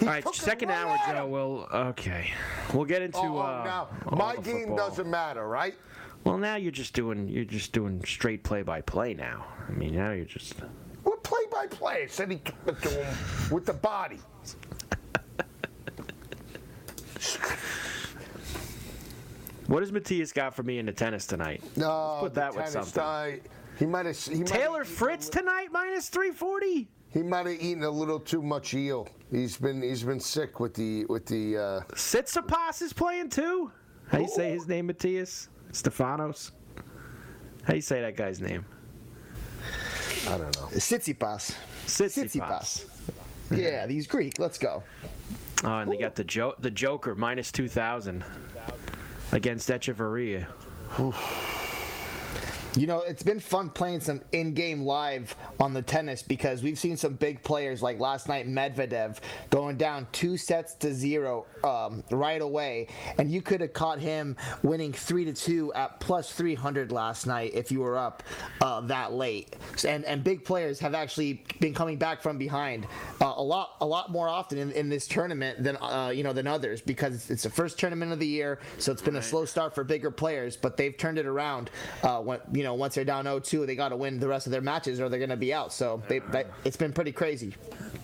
He 0.00 0.06
All 0.06 0.12
right, 0.12 0.34
second 0.34 0.70
right 0.70 0.84
hour, 0.84 1.14
Joe. 1.14 1.26
We'll 1.26 1.68
okay. 1.90 2.32
We'll 2.72 2.84
get 2.84 3.02
into 3.02 3.18
Oh, 3.18 3.36
oh, 3.36 3.40
uh, 3.40 3.62
now 3.64 3.88
my 4.16 4.34
game 4.36 4.68
football. 4.68 4.76
doesn't 4.76 5.08
matter, 5.10 5.46
right? 5.46 5.74
Well, 6.24 6.38
now 6.38 6.56
you're 6.56 6.72
just 6.72 6.94
doing 6.94 7.28
you're 7.28 7.44
just 7.44 7.72
doing 7.72 8.02
straight 8.04 8.42
play-by-play 8.42 9.14
now. 9.14 9.46
I 9.68 9.72
mean, 9.72 9.94
now 9.94 10.12
you're 10.12 10.24
just 10.24 10.54
What 11.02 11.22
play 11.22 11.42
by 11.50 11.66
play? 11.66 12.06
Said 12.08 12.30
he 12.30 12.38
to 12.38 12.88
him 12.88 13.16
with 13.50 13.66
the 13.66 13.74
body. 13.74 14.18
What 19.66 19.80
does 19.80 19.92
Matthias 19.92 20.32
got 20.32 20.54
for 20.54 20.62
me 20.62 20.78
in 20.78 20.86
the 20.86 20.92
tennis 20.92 21.26
tonight? 21.26 21.62
No, 21.76 22.18
put 22.20 22.34
the 22.34 22.40
that 22.40 22.54
with 22.54 22.68
something. 22.68 23.40
He 23.78 23.86
might 23.86 24.06
have. 24.06 24.16
He 24.18 24.36
might 24.38 24.46
Taylor 24.46 24.84
Fritz 24.84 25.28
tonight 25.28 25.68
minus 25.72 26.08
340. 26.08 26.88
He 27.12 27.22
might 27.22 27.46
have 27.46 27.60
eaten 27.60 27.84
a 27.84 27.90
little 27.90 28.18
too 28.18 28.42
much 28.42 28.74
eel. 28.74 29.08
He's 29.30 29.56
been 29.56 29.82
he's 29.82 30.02
been 30.02 30.20
sick 30.20 30.60
with 30.60 30.74
the 30.74 31.04
with 31.06 31.26
the. 31.26 31.56
Uh, 31.56 31.80
Sitsipas 31.94 32.82
is 32.82 32.92
playing 32.92 33.30
too. 33.30 33.70
How 34.08 34.18
you 34.18 34.28
say 34.28 34.50
his 34.50 34.66
name, 34.68 34.86
Matthias? 34.86 35.48
Stefanos. 35.72 36.52
How 37.64 37.74
you 37.74 37.80
say 37.80 38.00
that 38.00 38.16
guy's 38.16 38.40
name? 38.40 38.64
I 40.28 40.38
don't 40.38 40.54
know. 40.56 40.66
Tsitsipas. 40.68 41.54
Sitsipas. 41.86 42.84
Yeah, 43.50 43.86
he's 43.86 44.06
Greek. 44.06 44.38
Let's 44.38 44.58
go. 44.58 44.82
Oh, 45.64 45.78
and 45.78 45.90
they 45.90 45.96
got 45.96 46.14
the 46.14 46.24
jo- 46.24 46.54
the 46.58 46.70
Joker 46.70 47.14
minus 47.14 47.50
two 47.52 47.68
thousand 47.68 48.24
against 49.32 49.68
Etcheverry. 49.68 50.44
You 52.76 52.88
know, 52.88 53.02
it's 53.02 53.22
been 53.22 53.38
fun 53.38 53.70
playing 53.70 54.00
some 54.00 54.20
in-game 54.32 54.82
live 54.82 55.36
on 55.60 55.72
the 55.72 55.82
tennis 55.82 56.24
because 56.24 56.60
we've 56.64 56.78
seen 56.78 56.96
some 56.96 57.14
big 57.14 57.40
players 57.44 57.82
like 57.82 58.00
last 58.00 58.28
night 58.28 58.48
Medvedev 58.48 59.18
going 59.50 59.76
down 59.76 60.08
two 60.10 60.36
sets 60.36 60.74
to 60.76 60.92
zero 60.92 61.46
um, 61.62 62.02
right 62.10 62.42
away, 62.42 62.88
and 63.18 63.30
you 63.30 63.42
could 63.42 63.60
have 63.60 63.72
caught 63.72 64.00
him 64.00 64.36
winning 64.64 64.92
three 64.92 65.24
to 65.24 65.32
two 65.32 65.72
at 65.74 66.00
plus 66.00 66.32
three 66.32 66.56
hundred 66.56 66.90
last 66.90 67.28
night 67.28 67.52
if 67.54 67.70
you 67.70 67.78
were 67.78 67.96
up 67.96 68.24
uh, 68.60 68.80
that 68.80 69.12
late. 69.12 69.54
And 69.86 70.04
and 70.04 70.24
big 70.24 70.44
players 70.44 70.80
have 70.80 70.94
actually 70.94 71.44
been 71.60 71.74
coming 71.74 71.96
back 71.96 72.22
from 72.22 72.38
behind 72.38 72.88
uh, 73.20 73.34
a 73.36 73.42
lot 73.42 73.76
a 73.82 73.86
lot 73.86 74.10
more 74.10 74.28
often 74.28 74.58
in, 74.58 74.72
in 74.72 74.88
this 74.88 75.06
tournament 75.06 75.62
than 75.62 75.76
uh, 75.76 76.10
you 76.12 76.24
know 76.24 76.32
than 76.32 76.48
others 76.48 76.80
because 76.80 77.14
it's, 77.14 77.30
it's 77.30 77.42
the 77.44 77.50
first 77.50 77.78
tournament 77.78 78.10
of 78.10 78.18
the 78.18 78.26
year, 78.26 78.58
so 78.78 78.90
it's 78.90 79.02
been 79.02 79.16
a 79.16 79.22
slow 79.22 79.44
start 79.44 79.76
for 79.76 79.84
bigger 79.84 80.10
players, 80.10 80.56
but 80.56 80.76
they've 80.76 80.96
turned 80.96 81.18
it 81.18 81.26
around. 81.26 81.70
Uh, 82.02 82.18
when 82.18 82.40
you 82.52 82.63
know 82.64 82.74
once 82.74 82.94
they're 82.94 83.04
down 83.04 83.24
0-2, 83.24 83.66
they 83.66 83.76
got 83.76 83.90
to 83.90 83.96
win 83.96 84.18
the 84.18 84.28
rest 84.28 84.46
of 84.46 84.52
their 84.52 84.60
matches 84.60 85.00
or 85.00 85.08
they're 85.08 85.18
going 85.18 85.30
to 85.30 85.36
be 85.36 85.52
out. 85.52 85.72
So 85.72 86.02
they, 86.08 86.18
that, 86.30 86.46
ah. 86.50 86.54
it's 86.64 86.76
been 86.76 86.92
pretty 86.92 87.12
crazy. 87.12 87.54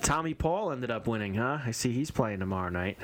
Tommy 0.02 0.34
Paul 0.34 0.72
ended 0.72 0.90
up 0.90 1.06
winning, 1.06 1.34
huh? 1.34 1.58
I 1.64 1.72
see 1.72 1.92
he's 1.92 2.11
playing 2.11 2.40
tomorrow 2.40 2.70
night. 2.70 2.96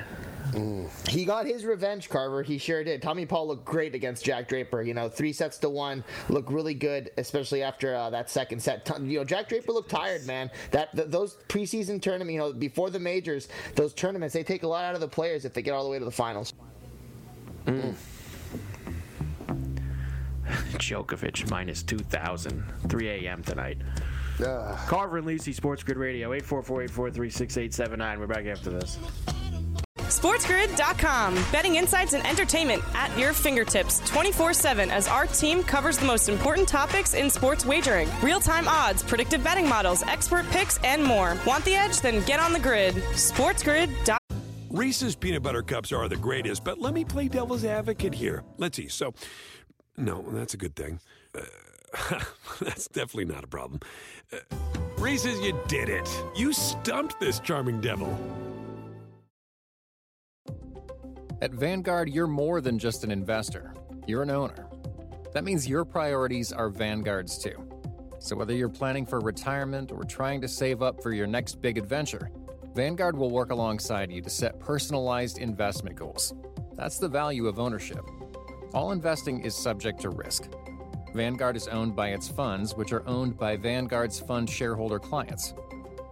Mm. 0.51 1.09
He 1.09 1.25
got 1.25 1.45
his 1.45 1.65
revenge, 1.65 2.09
Carver. 2.09 2.41
He 2.41 2.57
sure 2.57 2.83
did. 2.83 3.01
Tommy 3.01 3.25
Paul 3.25 3.47
looked 3.47 3.65
great 3.65 3.93
against 3.93 4.25
Jack 4.25 4.47
Draper. 4.47 4.81
You 4.81 4.93
know, 4.93 5.09
three 5.09 5.33
sets 5.33 5.57
to 5.59 5.69
one, 5.69 6.03
looked 6.29 6.49
really 6.49 6.73
good, 6.73 7.11
especially 7.17 7.63
after 7.63 7.95
uh, 7.95 8.09
that 8.09 8.29
second 8.29 8.61
set. 8.61 8.89
You 9.01 9.19
know, 9.19 9.23
Jack 9.23 9.49
Draper 9.49 9.71
looked 9.71 9.91
tired, 9.91 10.25
man. 10.25 10.49
That 10.71 10.95
th- 10.95 11.09
those 11.09 11.37
preseason 11.49 12.01
tournament, 12.01 12.31
you 12.31 12.39
know, 12.39 12.53
before 12.53 12.89
the 12.89 12.99
majors, 12.99 13.49
those 13.75 13.93
tournaments 13.93 14.33
they 14.33 14.43
take 14.43 14.63
a 14.63 14.67
lot 14.67 14.85
out 14.85 14.95
of 14.95 15.01
the 15.01 15.07
players 15.07 15.45
if 15.45 15.53
they 15.53 15.61
get 15.61 15.73
all 15.73 15.83
the 15.83 15.89
way 15.89 15.99
to 15.99 16.05
the 16.05 16.11
finals. 16.11 16.53
Mm. 17.65 17.93
Djokovic 20.77 21.49
minus 21.49 21.83
2,000. 21.83 22.63
3 22.87 23.09
a.m. 23.09 23.43
tonight. 23.43 23.77
Ah. 24.45 24.83
Carver 24.87 25.17
and 25.17 25.27
Lisi, 25.27 25.53
Sports 25.53 25.83
Grid 25.83 25.97
Radio, 25.97 26.31
844-843-6879. 26.31 28.19
We're 28.19 28.27
back 28.27 28.45
after 28.45 28.69
this. 28.69 28.97
SportsGrid.com. 29.97 31.35
Betting 31.51 31.75
insights 31.75 32.13
and 32.13 32.25
entertainment 32.25 32.81
at 32.95 33.15
your 33.17 33.33
fingertips 33.33 33.99
24 34.09 34.53
7 34.53 34.89
as 34.89 35.07
our 35.07 35.27
team 35.27 35.63
covers 35.63 35.97
the 35.97 36.05
most 36.05 36.29
important 36.29 36.67
topics 36.67 37.13
in 37.13 37.29
sports 37.29 37.65
wagering 37.65 38.09
real 38.21 38.39
time 38.39 38.67
odds, 38.67 39.03
predictive 39.03 39.43
betting 39.43 39.67
models, 39.67 40.03
expert 40.03 40.45
picks, 40.49 40.77
and 40.79 41.03
more. 41.03 41.35
Want 41.45 41.65
the 41.65 41.75
edge? 41.75 41.99
Then 41.99 42.23
get 42.25 42.39
on 42.39 42.53
the 42.53 42.59
grid. 42.59 42.95
SportsGrid.com. 42.95 44.17
Reese's 44.69 45.15
peanut 45.15 45.43
butter 45.43 45.63
cups 45.63 45.91
are 45.91 46.07
the 46.07 46.17
greatest, 46.17 46.63
but 46.63 46.77
let 46.77 46.93
me 46.93 47.03
play 47.03 47.27
devil's 47.27 47.65
advocate 47.65 48.13
here. 48.13 48.43
Let's 48.57 48.77
see. 48.77 48.87
So, 48.87 49.13
no, 49.97 50.23
that's 50.29 50.53
a 50.53 50.57
good 50.57 50.75
thing. 50.75 50.99
Uh, 51.35 52.19
that's 52.61 52.87
definitely 52.87 53.25
not 53.25 53.43
a 53.43 53.47
problem. 53.47 53.79
Uh, 54.31 54.37
Reese's, 54.97 55.39
you 55.41 55.59
did 55.67 55.89
it. 55.89 56.09
You 56.35 56.53
stumped 56.53 57.19
this 57.19 57.39
charming 57.39 57.81
devil. 57.81 58.17
At 61.41 61.51
Vanguard, 61.51 62.09
you're 62.09 62.27
more 62.27 62.61
than 62.61 62.79
just 62.79 63.03
an 63.03 63.11
investor, 63.11 63.73
you're 64.07 64.23
an 64.23 64.31
owner. 64.31 64.67
That 65.33 65.43
means 65.43 65.67
your 65.67 65.85
priorities 65.85 66.51
are 66.51 66.69
Vanguard's 66.69 67.37
too. 67.37 67.63
So 68.19 68.35
whether 68.35 68.53
you're 68.53 68.69
planning 68.69 69.05
for 69.05 69.19
retirement 69.19 69.91
or 69.91 70.03
trying 70.03 70.41
to 70.41 70.47
save 70.47 70.81
up 70.81 71.03
for 71.03 71.13
your 71.13 71.27
next 71.27 71.61
big 71.61 71.77
adventure, 71.77 72.31
Vanguard 72.73 73.15
will 73.15 73.29
work 73.29 73.51
alongside 73.51 74.11
you 74.11 74.21
to 74.21 74.29
set 74.29 74.59
personalized 74.59 75.37
investment 75.37 75.95
goals. 75.95 76.33
That's 76.73 76.97
the 76.97 77.07
value 77.07 77.47
of 77.47 77.59
ownership. 77.59 78.03
All 78.73 78.91
investing 78.91 79.41
is 79.41 79.55
subject 79.55 80.01
to 80.01 80.09
risk. 80.09 80.49
Vanguard 81.13 81.55
is 81.55 81.67
owned 81.67 81.95
by 81.95 82.09
its 82.09 82.27
funds, 82.27 82.75
which 82.75 82.91
are 82.93 83.07
owned 83.07 83.37
by 83.37 83.57
Vanguard's 83.57 84.19
fund 84.19 84.49
shareholder 84.49 84.99
clients. 84.99 85.53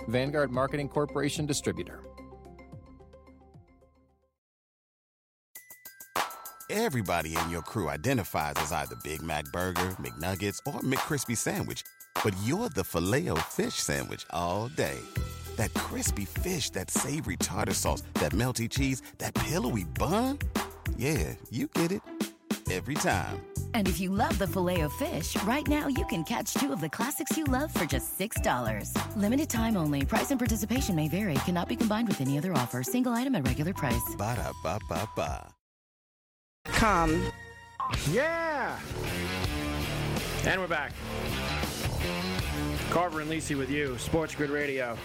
Vanguard 0.07 0.51
Marketing 0.51 0.87
Corporation 0.87 1.45
Distributor. 1.45 2.01
everybody 6.75 7.35
in 7.37 7.49
your 7.49 7.61
crew 7.61 7.89
identifies 7.89 8.53
as 8.57 8.71
either 8.71 8.95
Big 9.03 9.21
Mac 9.21 9.45
Burger, 9.45 9.95
McNuggets, 10.01 10.59
or 10.67 10.81
McCrispy 10.81 11.37
Sandwich. 11.37 11.83
But 12.23 12.35
you're 12.43 12.69
the 12.69 12.83
filet 12.83 13.29
fish 13.49 13.75
Sandwich 13.75 14.25
all 14.31 14.67
day. 14.67 14.99
That 15.55 15.73
crispy 15.73 16.25
fish, 16.25 16.69
that 16.71 16.91
savory 16.91 17.37
tartar 17.37 17.73
sauce, 17.73 18.03
that 18.15 18.33
melty 18.33 18.69
cheese, 18.69 19.01
that 19.19 19.33
pillowy 19.33 19.85
bun. 19.85 20.39
Yeah, 20.97 21.35
you 21.49 21.67
get 21.67 21.91
it. 21.93 22.01
Every 22.75 22.95
time. 22.95 23.41
And 23.73 23.87
if 23.87 24.01
you 24.01 24.09
love 24.11 24.37
the 24.37 24.47
filet 24.47 24.81
of 24.81 24.91
fish, 24.93 25.41
right 25.43 25.65
now 25.65 25.87
you 25.87 26.05
can 26.07 26.25
catch 26.25 26.53
two 26.55 26.73
of 26.73 26.81
the 26.81 26.89
classics 26.89 27.37
you 27.37 27.45
love 27.45 27.73
for 27.73 27.85
just 27.85 28.19
$6. 28.19 28.91
Limited 29.15 29.49
time 29.49 29.77
only. 29.77 30.03
Price 30.03 30.31
and 30.31 30.39
participation 30.39 30.93
may 30.93 31.07
vary. 31.07 31.35
Cannot 31.45 31.69
be 31.69 31.77
combined 31.77 32.09
with 32.09 32.19
any 32.19 32.37
other 32.37 32.51
offer. 32.51 32.83
Single 32.83 33.13
item 33.13 33.33
at 33.35 33.47
regular 33.47 33.73
price. 33.73 34.15
Ba 34.17 34.35
da 34.35 34.51
ba 34.61 34.77
ba 34.89 35.07
ba. 35.15 35.47
Com. 36.65 37.31
Yeah! 38.11 38.77
And 40.43 40.59
we're 40.59 40.67
back. 40.67 40.91
Carver 42.89 43.21
and 43.21 43.31
Lisi 43.31 43.57
with 43.57 43.69
you, 43.69 43.97
Sports 43.97 44.35
Grid 44.35 44.49
Radio. 44.49 44.97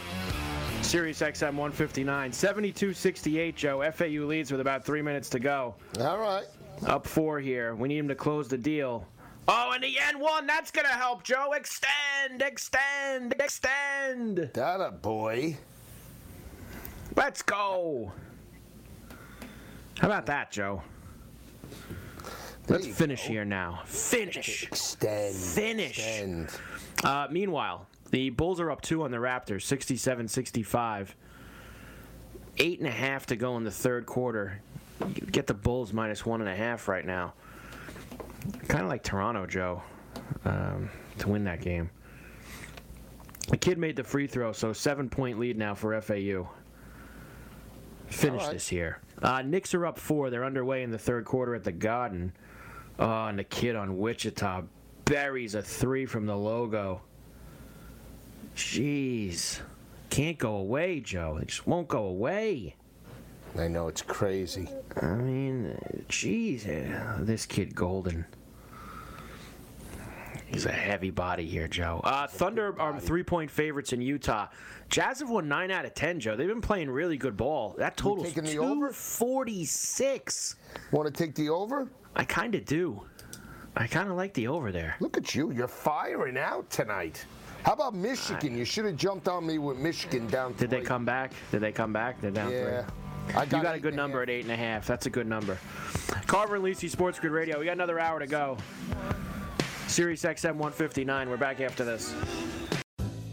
Sirius 0.83 1.21
XM 1.21 1.55
159. 1.55 2.33
72 2.33 2.93
68, 2.95 3.55
Joe. 3.55 3.91
FAU 3.93 4.27
leads 4.27 4.51
with 4.51 4.61
about 4.61 4.85
three 4.85 5.03
minutes 5.03 5.29
to 5.29 5.39
go. 5.39 5.77
All 6.01 6.18
right. 6.18 6.47
Up 6.87 7.07
four 7.07 7.41
here. 7.41 7.74
We 7.74 7.89
need 7.89 7.99
him 7.99 8.09
to 8.09 8.14
close 8.14 8.49
the 8.49 8.59
deal. 8.59 9.07
Oh, 9.49 9.72
and 9.74 9.83
the 9.83 9.99
N 9.99 10.18
one. 10.18 10.47
That's 10.47 10.70
going 10.70 10.87
to 10.87 10.93
help, 10.93 11.22
Joe. 11.22 11.53
Extend, 11.53 12.41
extend, 12.41 13.35
extend. 13.39 14.51
That 14.55 14.81
a 14.81 14.91
boy. 14.91 15.57
Let's 17.16 17.43
go. 17.43 18.12
How 19.99 20.09
about 20.09 20.26
that, 20.26 20.51
Joe? 20.51 20.83
Let's 22.68 22.87
you 22.87 22.93
finish 22.93 23.22
here 23.22 23.45
now. 23.45 23.83
Finish. 23.85 24.64
Extend. 24.64 25.35
Finish. 25.35 25.99
Extend. 25.99 26.49
Uh, 27.03 27.26
meanwhile, 27.31 27.87
the 28.11 28.31
Bulls 28.31 28.61
are 28.61 28.70
up 28.70 28.81
two 28.81 29.03
on 29.03 29.11
the 29.11 29.16
Raptors, 29.16 29.62
67 29.62 30.28
65. 30.28 31.16
Eight 32.59 32.78
and 32.78 32.89
a 32.89 32.93
half 32.93 33.26
to 33.26 33.37
go 33.37 33.57
in 33.57 33.64
the 33.64 33.70
third 33.70 34.07
quarter. 34.07 34.61
Get 35.30 35.46
the 35.46 35.55
Bulls 35.55 35.92
minus 35.92 36.26
one 36.26 36.40
and 36.40 36.51
a 36.51 36.57
half 36.57 36.88
right 36.88 37.05
now. 37.05 37.34
Kind 38.68 38.84
of 38.84 38.88
like 38.88 39.03
Toronto, 39.03 39.46
Joe, 39.46 39.82
um, 40.44 40.90
to 41.18 41.28
win 41.28 41.44
that 41.44 41.61
game. 41.61 41.90
The 43.48 43.57
kid 43.57 43.78
made 43.78 43.96
the 43.96 44.05
free 44.05 44.26
throw, 44.26 44.53
so 44.53 44.72
seven 44.72 45.09
point 45.09 45.38
lead 45.38 45.59
now 45.59 45.74
for 45.74 45.98
FAU. 46.01 46.48
Finish 48.07 48.42
right. 48.42 48.53
this 48.53 48.68
here. 48.68 49.01
Uh, 49.22 49.42
Knicks 49.42 49.74
are 49.74 49.86
up 49.86 49.98
four. 49.98 50.30
They're 50.30 50.44
underway 50.44 50.82
in 50.82 50.90
the 50.90 50.98
third 50.98 51.24
quarter 51.24 51.55
at 51.55 51.64
the 51.64 51.72
Garden. 51.72 52.32
Oh, 52.98 53.26
and 53.26 53.38
the 53.38 53.44
kid 53.44 53.76
on 53.76 53.98
Wichita 53.98 54.62
buries 55.05 55.55
a 55.55 55.62
three 55.62 56.07
from 56.07 56.26
the 56.26 56.36
logo. 56.36 57.03
Jeez. 58.55 59.61
Can't 60.11 60.38
go 60.38 60.57
away, 60.57 61.01
Joe. 61.01 61.38
It 61.40 61.48
just 61.48 61.66
won't 61.66 61.88
go 61.88 62.05
away. 62.05 62.74
I 63.59 63.68
know 63.68 63.88
it's 63.88 64.03
crazy. 64.03 64.68
I 65.01 65.07
mean, 65.07 65.76
jeez, 66.09 66.66
eh, 66.68 67.16
this 67.20 67.46
kid 67.46 67.74
Golden. 67.74 68.24
He's 70.46 70.66
a 70.66 70.72
heavy 70.72 71.11
body 71.11 71.46
here, 71.46 71.68
Joe. 71.68 72.01
Uh, 72.03 72.26
Thunder 72.26 72.78
are 72.80 72.98
three-point 72.98 73.51
favorites 73.51 73.92
in 73.92 74.03
Utah. 74.03 74.48
Jazz 74.88 75.20
have 75.20 75.30
won 75.30 75.46
nine 75.46 75.70
out 75.70 75.84
of 75.84 75.94
ten, 75.94 76.18
Joe. 76.18 76.34
They've 76.34 76.48
been 76.48 76.61
playing 76.61 76.90
really 76.90 77.16
good 77.16 77.36
ball. 77.36 77.76
That 77.78 77.96
the 77.96 78.59
over? 78.59 78.88
two 78.88 78.92
forty-six. 78.92 80.57
Want 80.90 81.07
to 81.07 81.12
take 81.12 81.36
the 81.36 81.51
over? 81.51 81.88
I 82.16 82.24
kind 82.24 82.57
of 82.57 82.64
do. 82.64 83.01
I 83.76 83.86
kind 83.86 84.11
of 84.11 84.16
like 84.16 84.34
the 84.34 84.48
over 84.48 84.72
there. 84.72 84.96
Look 84.98 85.16
at 85.16 85.34
you. 85.36 85.53
You're 85.53 85.68
firing 85.68 86.36
out 86.36 86.68
tonight. 86.70 87.24
How 87.62 87.72
about 87.74 87.94
Michigan? 87.94 88.59
You 88.59 88.64
should 88.64 88.86
have 88.86 88.96
jumped 88.96 89.28
on 89.28 89.46
me 89.46 89.59
with 89.59 89.78
Michigan 89.78 90.26
down 90.26 90.55
Did 90.55 90.70
they 90.70 90.80
come 90.80 91.05
back? 91.05 91.32
Did 91.53 91.61
they 91.61 91.70
come 91.72 91.92
back? 91.92 92.20
They're 92.20 92.30
down 92.32 92.51
Yeah. 92.51 92.82
three. 92.82 92.94
I 93.35 93.45
you 93.45 93.51
got 93.51 93.74
a 93.74 93.81
good 93.81 93.95
number 93.95 94.18
half. 94.18 94.28
at 94.28 94.31
eight 94.31 94.45
and 94.45 94.53
a 94.53 94.57
half. 94.57 94.87
That's 94.87 95.07
a 95.07 95.11
good 95.11 95.26
number. 95.26 95.59
Carver 96.26 96.57
and 96.57 96.64
Lisi 96.64 96.89
Sports 96.91 97.18
Grid 97.18 97.33
Radio. 97.33 97.59
We 97.59 97.64
got 97.64 97.72
another 97.72 97.99
hour 97.99 98.18
to 98.18 98.26
go. 98.26 98.57
Sirius 99.87 100.22
XM 100.22 100.55
159. 100.55 101.28
We're 101.28 101.37
back 101.37 101.61
after 101.61 101.85
this. 101.85 102.14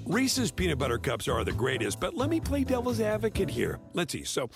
Reese's 0.06 0.52
peanut 0.52 0.78
butter 0.78 0.98
cups 0.98 1.28
are 1.28 1.44
the 1.44 1.52
greatest, 1.52 2.00
but 2.00 2.16
let 2.16 2.30
me 2.30 2.40
play 2.40 2.64
devil's 2.64 3.02
advocate 3.02 3.50
here. 3.50 3.80
Let's 3.94 4.14
see. 4.14 4.24
So, 4.24 4.50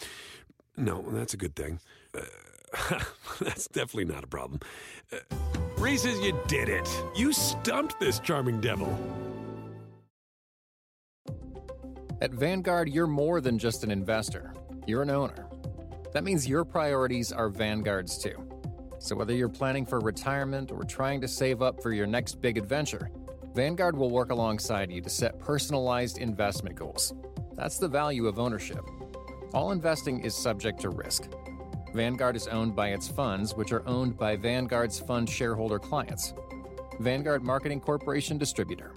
no, 0.77 1.03
that's 1.09 1.33
a 1.33 1.37
good 1.37 1.55
thing. 1.55 1.79
Uh, 2.15 2.99
that's 3.41 3.67
definitely 3.67 4.05
not 4.05 4.23
a 4.23 4.27
problem. 4.27 4.61
Uh, 5.11 5.17
Reese's, 5.77 6.19
you 6.21 6.39
did 6.47 6.69
it. 6.69 6.87
You 7.15 7.33
stumped 7.33 7.99
this 7.99 8.19
charming 8.19 8.61
devil. 8.61 8.97
At 12.21 12.31
Vanguard, 12.31 12.87
you're 12.87 13.07
more 13.07 13.41
than 13.41 13.57
just 13.57 13.83
an 13.83 13.91
investor, 13.91 14.53
you're 14.85 15.01
an 15.01 15.09
owner. 15.09 15.47
That 16.13 16.23
means 16.23 16.47
your 16.47 16.65
priorities 16.65 17.31
are 17.31 17.49
Vanguard's 17.49 18.17
too. 18.17 18.35
So 18.99 19.15
whether 19.15 19.33
you're 19.33 19.49
planning 19.49 19.85
for 19.85 19.99
retirement 19.99 20.71
or 20.71 20.83
trying 20.83 21.21
to 21.21 21.27
save 21.27 21.61
up 21.61 21.81
for 21.81 21.91
your 21.91 22.07
next 22.07 22.41
big 22.41 22.57
adventure, 22.57 23.09
Vanguard 23.55 23.97
will 23.97 24.09
work 24.09 24.31
alongside 24.31 24.91
you 24.91 25.01
to 25.01 25.09
set 25.09 25.39
personalized 25.39 26.17
investment 26.19 26.75
goals. 26.75 27.13
That's 27.53 27.77
the 27.77 27.87
value 27.87 28.27
of 28.27 28.39
ownership. 28.39 28.83
All 29.53 29.71
investing 29.71 30.21
is 30.21 30.35
subject 30.35 30.79
to 30.81 30.89
risk. 30.89 31.29
Vanguard 31.93 32.35
is 32.35 32.47
owned 32.47 32.75
by 32.75 32.89
its 32.89 33.07
funds, 33.07 33.53
which 33.53 33.73
are 33.73 33.85
owned 33.87 34.17
by 34.17 34.37
Vanguard's 34.37 34.99
fund 34.99 35.29
shareholder 35.29 35.79
clients. 35.79 36.33
Vanguard 36.99 37.43
Marketing 37.43 37.81
Corporation 37.81 38.37
Distributor. 38.37 38.93